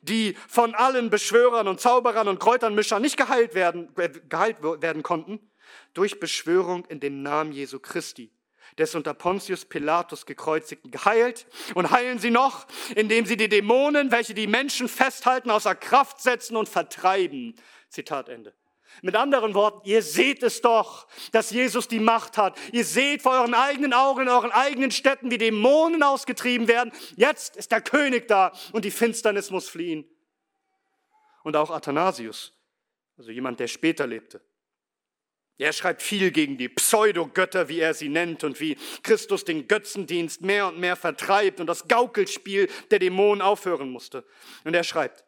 die 0.00 0.36
von 0.48 0.74
allen 0.74 1.10
Beschwörern 1.10 1.68
und 1.68 1.80
Zauberern 1.80 2.28
und 2.28 2.40
Kräuternmischern 2.40 3.00
nicht 3.00 3.16
geheilt 3.16 3.54
werden, 3.54 3.94
äh, 3.96 4.08
geheilt 4.08 4.62
werden 4.62 5.02
konnten, 5.02 5.50
durch 5.96 6.20
Beschwörung 6.20 6.84
in 6.86 7.00
dem 7.00 7.22
Namen 7.22 7.52
Jesu 7.52 7.80
Christi, 7.80 8.30
des 8.78 8.94
unter 8.94 9.14
Pontius 9.14 9.64
Pilatus 9.64 10.26
gekreuzigten, 10.26 10.90
geheilt 10.90 11.46
und 11.74 11.90
heilen 11.90 12.18
sie 12.18 12.30
noch, 12.30 12.66
indem 12.94 13.24
sie 13.24 13.36
die 13.36 13.48
Dämonen, 13.48 14.10
welche 14.10 14.34
die 14.34 14.46
Menschen 14.46 14.88
festhalten, 14.88 15.50
außer 15.50 15.74
Kraft 15.74 16.20
setzen 16.20 16.56
und 16.56 16.68
vertreiben. 16.68 17.54
Zitat 17.88 18.28
Ende. 18.28 18.54
Mit 19.02 19.14
anderen 19.14 19.54
Worten, 19.54 19.88
ihr 19.88 20.02
seht 20.02 20.42
es 20.42 20.60
doch, 20.60 21.06
dass 21.32 21.50
Jesus 21.50 21.88
die 21.88 22.00
Macht 22.00 22.38
hat. 22.38 22.58
Ihr 22.72 22.84
seht 22.84 23.22
vor 23.22 23.32
euren 23.32 23.54
eigenen 23.54 23.92
Augen, 23.92 24.22
in 24.22 24.28
euren 24.28 24.52
eigenen 24.52 24.90
Städten, 24.90 25.30
wie 25.30 25.38
Dämonen 25.38 26.02
ausgetrieben 26.02 26.68
werden. 26.68 26.92
Jetzt 27.16 27.56
ist 27.56 27.72
der 27.72 27.82
König 27.82 28.28
da 28.28 28.52
und 28.72 28.84
die 28.84 28.90
Finsternis 28.90 29.50
muss 29.50 29.68
fliehen. 29.68 30.08
Und 31.42 31.56
auch 31.56 31.70
Athanasius, 31.70 32.52
also 33.16 33.30
jemand, 33.30 33.60
der 33.60 33.68
später 33.68 34.06
lebte, 34.06 34.40
er 35.58 35.72
schreibt 35.72 36.02
viel 36.02 36.30
gegen 36.30 36.58
die 36.58 36.68
Pseudogötter, 36.68 37.68
wie 37.68 37.80
er 37.80 37.94
sie 37.94 38.08
nennt, 38.08 38.44
und 38.44 38.60
wie 38.60 38.76
Christus 39.02 39.44
den 39.44 39.68
Götzendienst 39.68 40.42
mehr 40.42 40.68
und 40.68 40.78
mehr 40.78 40.96
vertreibt 40.96 41.60
und 41.60 41.66
das 41.66 41.88
Gaukelspiel 41.88 42.68
der 42.90 42.98
Dämonen 42.98 43.40
aufhören 43.40 43.90
musste. 43.90 44.24
Und 44.64 44.74
er 44.74 44.84
schreibt, 44.84 45.24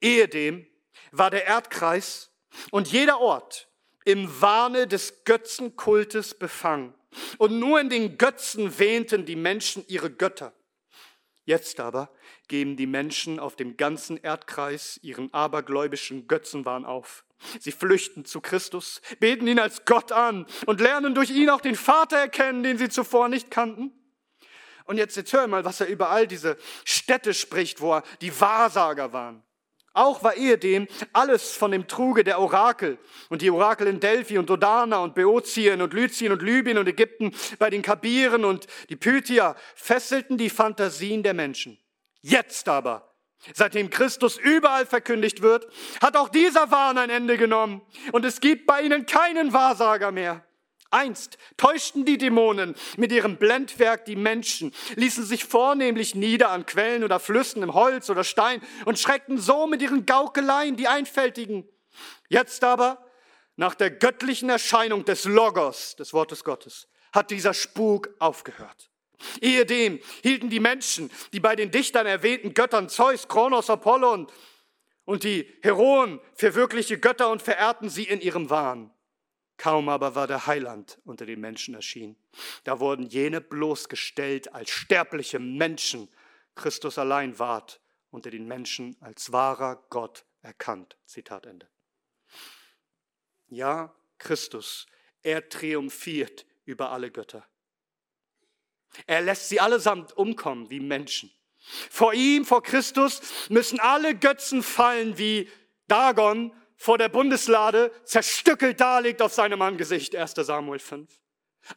ehedem 0.00 0.66
war 1.12 1.30
der 1.30 1.46
Erdkreis 1.46 2.30
und 2.70 2.88
jeder 2.88 3.20
Ort 3.20 3.68
im 4.04 4.40
Wahne 4.40 4.86
des 4.86 5.24
Götzenkultes 5.24 6.34
befangen. 6.34 6.94
Und 7.38 7.58
nur 7.58 7.80
in 7.80 7.88
den 7.88 8.18
Götzen 8.18 8.78
wähnten 8.78 9.24
die 9.24 9.36
Menschen 9.36 9.84
ihre 9.88 10.10
Götter. 10.10 10.52
Jetzt 11.46 11.80
aber 11.80 12.10
geben 12.48 12.76
die 12.76 12.86
Menschen 12.86 13.38
auf 13.38 13.56
dem 13.56 13.76
ganzen 13.76 14.16
Erdkreis 14.16 14.98
ihren 15.02 15.32
abergläubischen 15.32 16.26
Götzenwahn 16.26 16.84
auf. 16.84 17.24
Sie 17.60 17.72
flüchten 17.72 18.24
zu 18.24 18.40
Christus, 18.40 19.00
beten 19.20 19.46
ihn 19.46 19.58
als 19.58 19.84
Gott 19.84 20.12
an 20.12 20.46
und 20.66 20.80
lernen 20.80 21.14
durch 21.14 21.30
ihn 21.30 21.50
auch 21.50 21.60
den 21.60 21.76
Vater 21.76 22.16
erkennen, 22.16 22.62
den 22.62 22.78
sie 22.78 22.88
zuvor 22.88 23.28
nicht 23.28 23.50
kannten. 23.50 23.92
Und 24.84 24.98
jetzt, 24.98 25.16
jetzt 25.16 25.32
hör 25.32 25.46
mal, 25.46 25.64
was 25.64 25.80
er 25.80 25.86
über 25.86 26.10
all 26.10 26.26
diese 26.26 26.56
Städte 26.84 27.32
spricht, 27.32 27.80
wo 27.80 28.00
die 28.20 28.38
Wahrsager 28.40 29.12
waren. 29.12 29.42
Auch 29.96 30.24
war 30.24 30.34
ehedem 30.34 30.88
alles 31.12 31.52
von 31.52 31.70
dem 31.70 31.86
Truge 31.86 32.24
der 32.24 32.40
Orakel 32.40 32.98
und 33.28 33.42
die 33.42 33.50
Orakel 33.50 33.86
in 33.86 34.00
Delphi 34.00 34.38
und 34.38 34.50
Dodana 34.50 34.98
und 34.98 35.14
Beotien 35.14 35.80
und 35.80 35.94
Lyzien 35.94 36.32
und 36.32 36.42
Libyen 36.42 36.78
und 36.78 36.88
Ägypten 36.88 37.32
bei 37.60 37.70
den 37.70 37.80
Kabiren 37.80 38.44
und 38.44 38.66
die 38.88 38.96
Pythia 38.96 39.54
fesselten 39.76 40.36
die 40.36 40.50
Fantasien 40.50 41.22
der 41.22 41.32
Menschen. 41.32 41.78
Jetzt 42.22 42.68
aber 42.68 43.13
Seitdem 43.52 43.90
Christus 43.90 44.38
überall 44.38 44.86
verkündigt 44.86 45.42
wird, 45.42 45.66
hat 46.00 46.16
auch 46.16 46.28
dieser 46.28 46.70
Wahn 46.70 46.96
ein 46.98 47.10
Ende 47.10 47.36
genommen 47.36 47.82
und 48.12 48.24
es 48.24 48.40
gibt 48.40 48.66
bei 48.66 48.82
ihnen 48.82 49.06
keinen 49.06 49.52
Wahrsager 49.52 50.12
mehr. 50.12 50.44
Einst 50.90 51.38
täuschten 51.56 52.04
die 52.04 52.18
Dämonen 52.18 52.76
mit 52.96 53.10
ihrem 53.10 53.36
Blendwerk 53.36 54.04
die 54.04 54.14
Menschen, 54.14 54.72
ließen 54.94 55.24
sich 55.24 55.44
vornehmlich 55.44 56.14
nieder 56.14 56.50
an 56.50 56.66
Quellen 56.66 57.02
oder 57.02 57.18
Flüssen 57.18 57.64
im 57.64 57.74
Holz 57.74 58.10
oder 58.10 58.22
Stein 58.22 58.62
und 58.84 58.98
schreckten 58.98 59.38
so 59.38 59.66
mit 59.66 59.82
ihren 59.82 60.06
Gaukeleien 60.06 60.76
die 60.76 60.86
Einfältigen. 60.86 61.68
Jetzt 62.28 62.62
aber, 62.62 63.04
nach 63.56 63.74
der 63.74 63.90
göttlichen 63.90 64.48
Erscheinung 64.48 65.04
des 65.04 65.24
Logos, 65.24 65.96
des 65.96 66.12
Wortes 66.12 66.44
Gottes, 66.44 66.88
hat 67.12 67.30
dieser 67.30 67.54
Spuk 67.54 68.10
aufgehört. 68.20 68.90
Ehedem 69.40 70.00
hielten 70.22 70.50
die 70.50 70.60
Menschen, 70.60 71.10
die 71.32 71.40
bei 71.40 71.56
den 71.56 71.70
Dichtern 71.70 72.06
erwähnten 72.06 72.54
Göttern 72.54 72.88
Zeus, 72.88 73.28
Kronos, 73.28 73.70
Apollon 73.70 74.26
und 75.04 75.24
die 75.24 75.52
Heroen 75.62 76.20
für 76.34 76.54
wirkliche 76.54 76.98
Götter 76.98 77.30
und 77.30 77.42
verehrten 77.42 77.88
sie 77.88 78.04
in 78.04 78.20
ihrem 78.20 78.50
Wahn. 78.50 78.90
Kaum 79.56 79.88
aber 79.88 80.14
war 80.14 80.26
der 80.26 80.46
Heiland 80.46 80.98
unter 81.04 81.26
den 81.26 81.40
Menschen 81.40 81.74
erschienen. 81.74 82.16
Da 82.64 82.80
wurden 82.80 83.06
jene 83.06 83.40
bloßgestellt 83.40 84.52
als 84.52 84.70
sterbliche 84.70 85.38
Menschen. 85.38 86.08
Christus 86.54 86.98
allein 86.98 87.38
ward 87.38 87.80
unter 88.10 88.30
den 88.30 88.46
Menschen 88.46 88.96
als 89.00 89.32
wahrer 89.32 89.84
Gott 89.90 90.24
erkannt. 90.42 90.96
Zitat 91.06 91.46
Ende. 91.46 91.68
Ja, 93.48 93.94
Christus, 94.18 94.86
er 95.22 95.48
triumphiert 95.48 96.46
über 96.64 96.90
alle 96.90 97.10
Götter. 97.10 97.46
Er 99.06 99.20
lässt 99.20 99.48
sie 99.48 99.60
allesamt 99.60 100.16
umkommen 100.16 100.70
wie 100.70 100.80
Menschen. 100.80 101.30
Vor 101.90 102.12
ihm, 102.12 102.44
vor 102.44 102.62
Christus, 102.62 103.20
müssen 103.48 103.80
alle 103.80 104.14
Götzen 104.14 104.62
fallen, 104.62 105.16
wie 105.18 105.48
Dagon 105.88 106.52
vor 106.76 106.98
der 106.98 107.08
Bundeslade 107.08 107.90
zerstückelt 108.04 108.80
daliegt 108.80 109.22
auf 109.22 109.32
seinem 109.32 109.62
Angesicht. 109.62 110.14
1. 110.14 110.34
Samuel 110.34 110.78
5. 110.78 111.08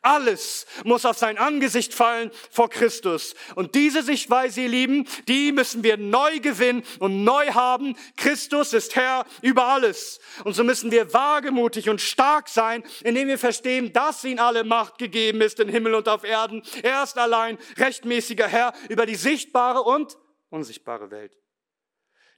Alles 0.02 0.66
muss 0.84 1.06
auf 1.06 1.18
sein 1.18 1.38
Angesicht 1.38 1.94
fallen 1.94 2.32
vor 2.52 2.70
Christus. 2.70 3.36
Und 3.56 3.76
diese 3.76 4.04
Sichtweise, 4.04 4.62
ihr 4.62 4.70
Lieben, 4.70 5.08
die 5.28 5.52
müssen 5.52 5.84
wir 5.84 5.98
neu 5.98 6.40
gewinnen 6.40 6.84
und 7.00 7.24
neu 7.24 7.48
haben. 7.54 7.96
Christus 8.16 8.74
ist 8.74 8.96
Herr 8.96 9.26
über 9.42 9.66
alles. 9.66 10.20
Und 10.44 10.54
so 10.54 10.64
müssen 10.64 10.92
wir 10.92 11.14
wagemutig 11.14 11.90
und 11.90 12.02
stark 12.02 12.50
sein, 12.50 12.84
indem 13.04 13.28
wir 13.28 13.40
verstehen, 13.40 13.94
dass 13.94 14.24
ihn 14.24 14.40
alle 14.40 14.64
Macht 14.64 14.98
gegeben 14.98 15.42
ist 15.42 15.60
in 15.60 15.70
Himmel 15.70 15.96
und 15.96 16.10
auf 16.10 16.24
Erden. 16.24 16.64
Er 16.84 17.04
ist 17.04 17.18
allein 17.18 17.58
rechtmäßiger 17.78 18.48
Herr 18.48 18.74
über 18.90 19.06
die 19.06 19.16
sichtbare 19.16 19.82
und 19.82 20.18
unsichtbare 20.50 21.12
Welt. 21.12 21.38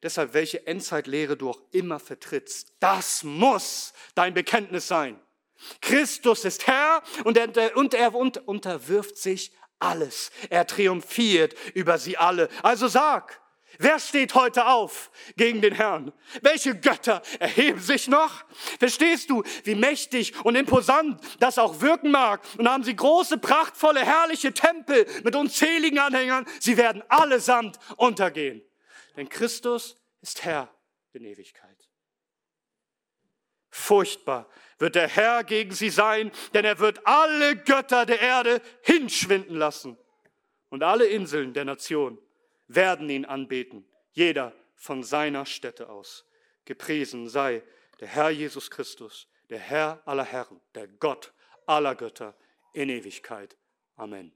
Deshalb, 0.02 0.34
welche 0.34 0.66
Endzeitlehre 0.66 1.36
du 1.36 1.50
auch 1.50 1.62
immer 1.72 2.00
vertrittst, 2.00 2.74
das 2.80 3.24
muss 3.24 3.94
dein 4.16 4.34
Bekenntnis 4.34 4.88
sein. 4.88 5.20
Christus 5.82 6.46
ist 6.46 6.68
Herr 6.68 7.04
und 7.24 7.38
er, 7.38 7.76
und 7.76 7.94
er 7.94 8.16
unterwirft 8.16 9.18
sich 9.18 9.52
alles. 9.80 10.32
Er 10.50 10.68
triumphiert 10.68 11.56
über 11.74 11.98
sie 11.98 12.18
alle. 12.18 12.50
Also 12.64 12.88
sag, 12.88 13.42
wer 13.78 14.00
steht 14.00 14.36
heute 14.36 14.68
auf 14.68 15.12
gegen 15.38 15.62
den 15.62 15.74
Herrn? 15.74 16.12
Welche 16.42 16.76
Götter 16.76 17.22
erheben 17.40 17.80
sich 17.80 18.08
noch? 18.08 18.44
Verstehst 18.78 19.30
du, 19.30 19.44
wie 19.64 19.76
mächtig 19.76 20.34
und 20.44 20.56
imposant 20.56 21.22
das 21.40 21.58
auch 21.58 21.82
wirken 21.82 22.12
mag? 22.12 22.42
Und 22.58 22.70
haben 22.70 22.84
sie 22.84 22.96
große, 22.96 23.38
prachtvolle, 23.38 24.06
herrliche 24.06 24.54
Tempel 24.54 25.06
mit 25.24 25.36
unzähligen 25.36 26.00
Anhängern. 26.00 26.46
Sie 26.60 26.78
werden 26.78 27.04
allesamt 27.08 27.80
untergehen. 27.96 28.62
Denn 29.16 29.30
Christus 29.30 29.98
ist 30.22 30.44
Herr 30.44 30.70
in 31.14 31.24
Ewigkeit. 31.26 31.79
Furchtbar 33.80 34.50
wird 34.78 34.96
der 34.96 35.08
Herr 35.08 35.44
gegen 35.46 35.72
sie 35.72 35.90
sein, 35.90 36.32
denn 36.54 36.66
er 36.66 36.80
wird 36.80 37.08
alle 37.08 37.56
Götter 37.56 38.06
der 38.06 38.20
Erde 38.20 38.62
hinschwinden 38.82 39.56
lassen. 39.56 39.98
Und 40.70 40.84
alle 40.84 41.06
Inseln 41.08 41.54
der 41.54 41.64
Nation 41.66 42.20
werden 42.68 43.10
ihn 43.10 43.26
anbeten, 43.26 43.88
jeder 44.12 44.54
von 44.76 45.02
seiner 45.02 45.46
Stätte 45.46 45.90
aus. 45.90 46.26
Gepriesen 46.66 47.30
sei 47.30 47.64
der 48.02 48.10
Herr 48.10 48.30
Jesus 48.30 48.70
Christus, 48.70 49.28
der 49.50 49.60
Herr 49.60 50.02
aller 50.06 50.26
Herren, 50.26 50.60
der 50.76 50.88
Gott 50.88 51.34
aller 51.66 51.96
Götter 51.96 52.36
in 52.74 52.90
Ewigkeit. 52.90 53.58
Amen. 53.96 54.34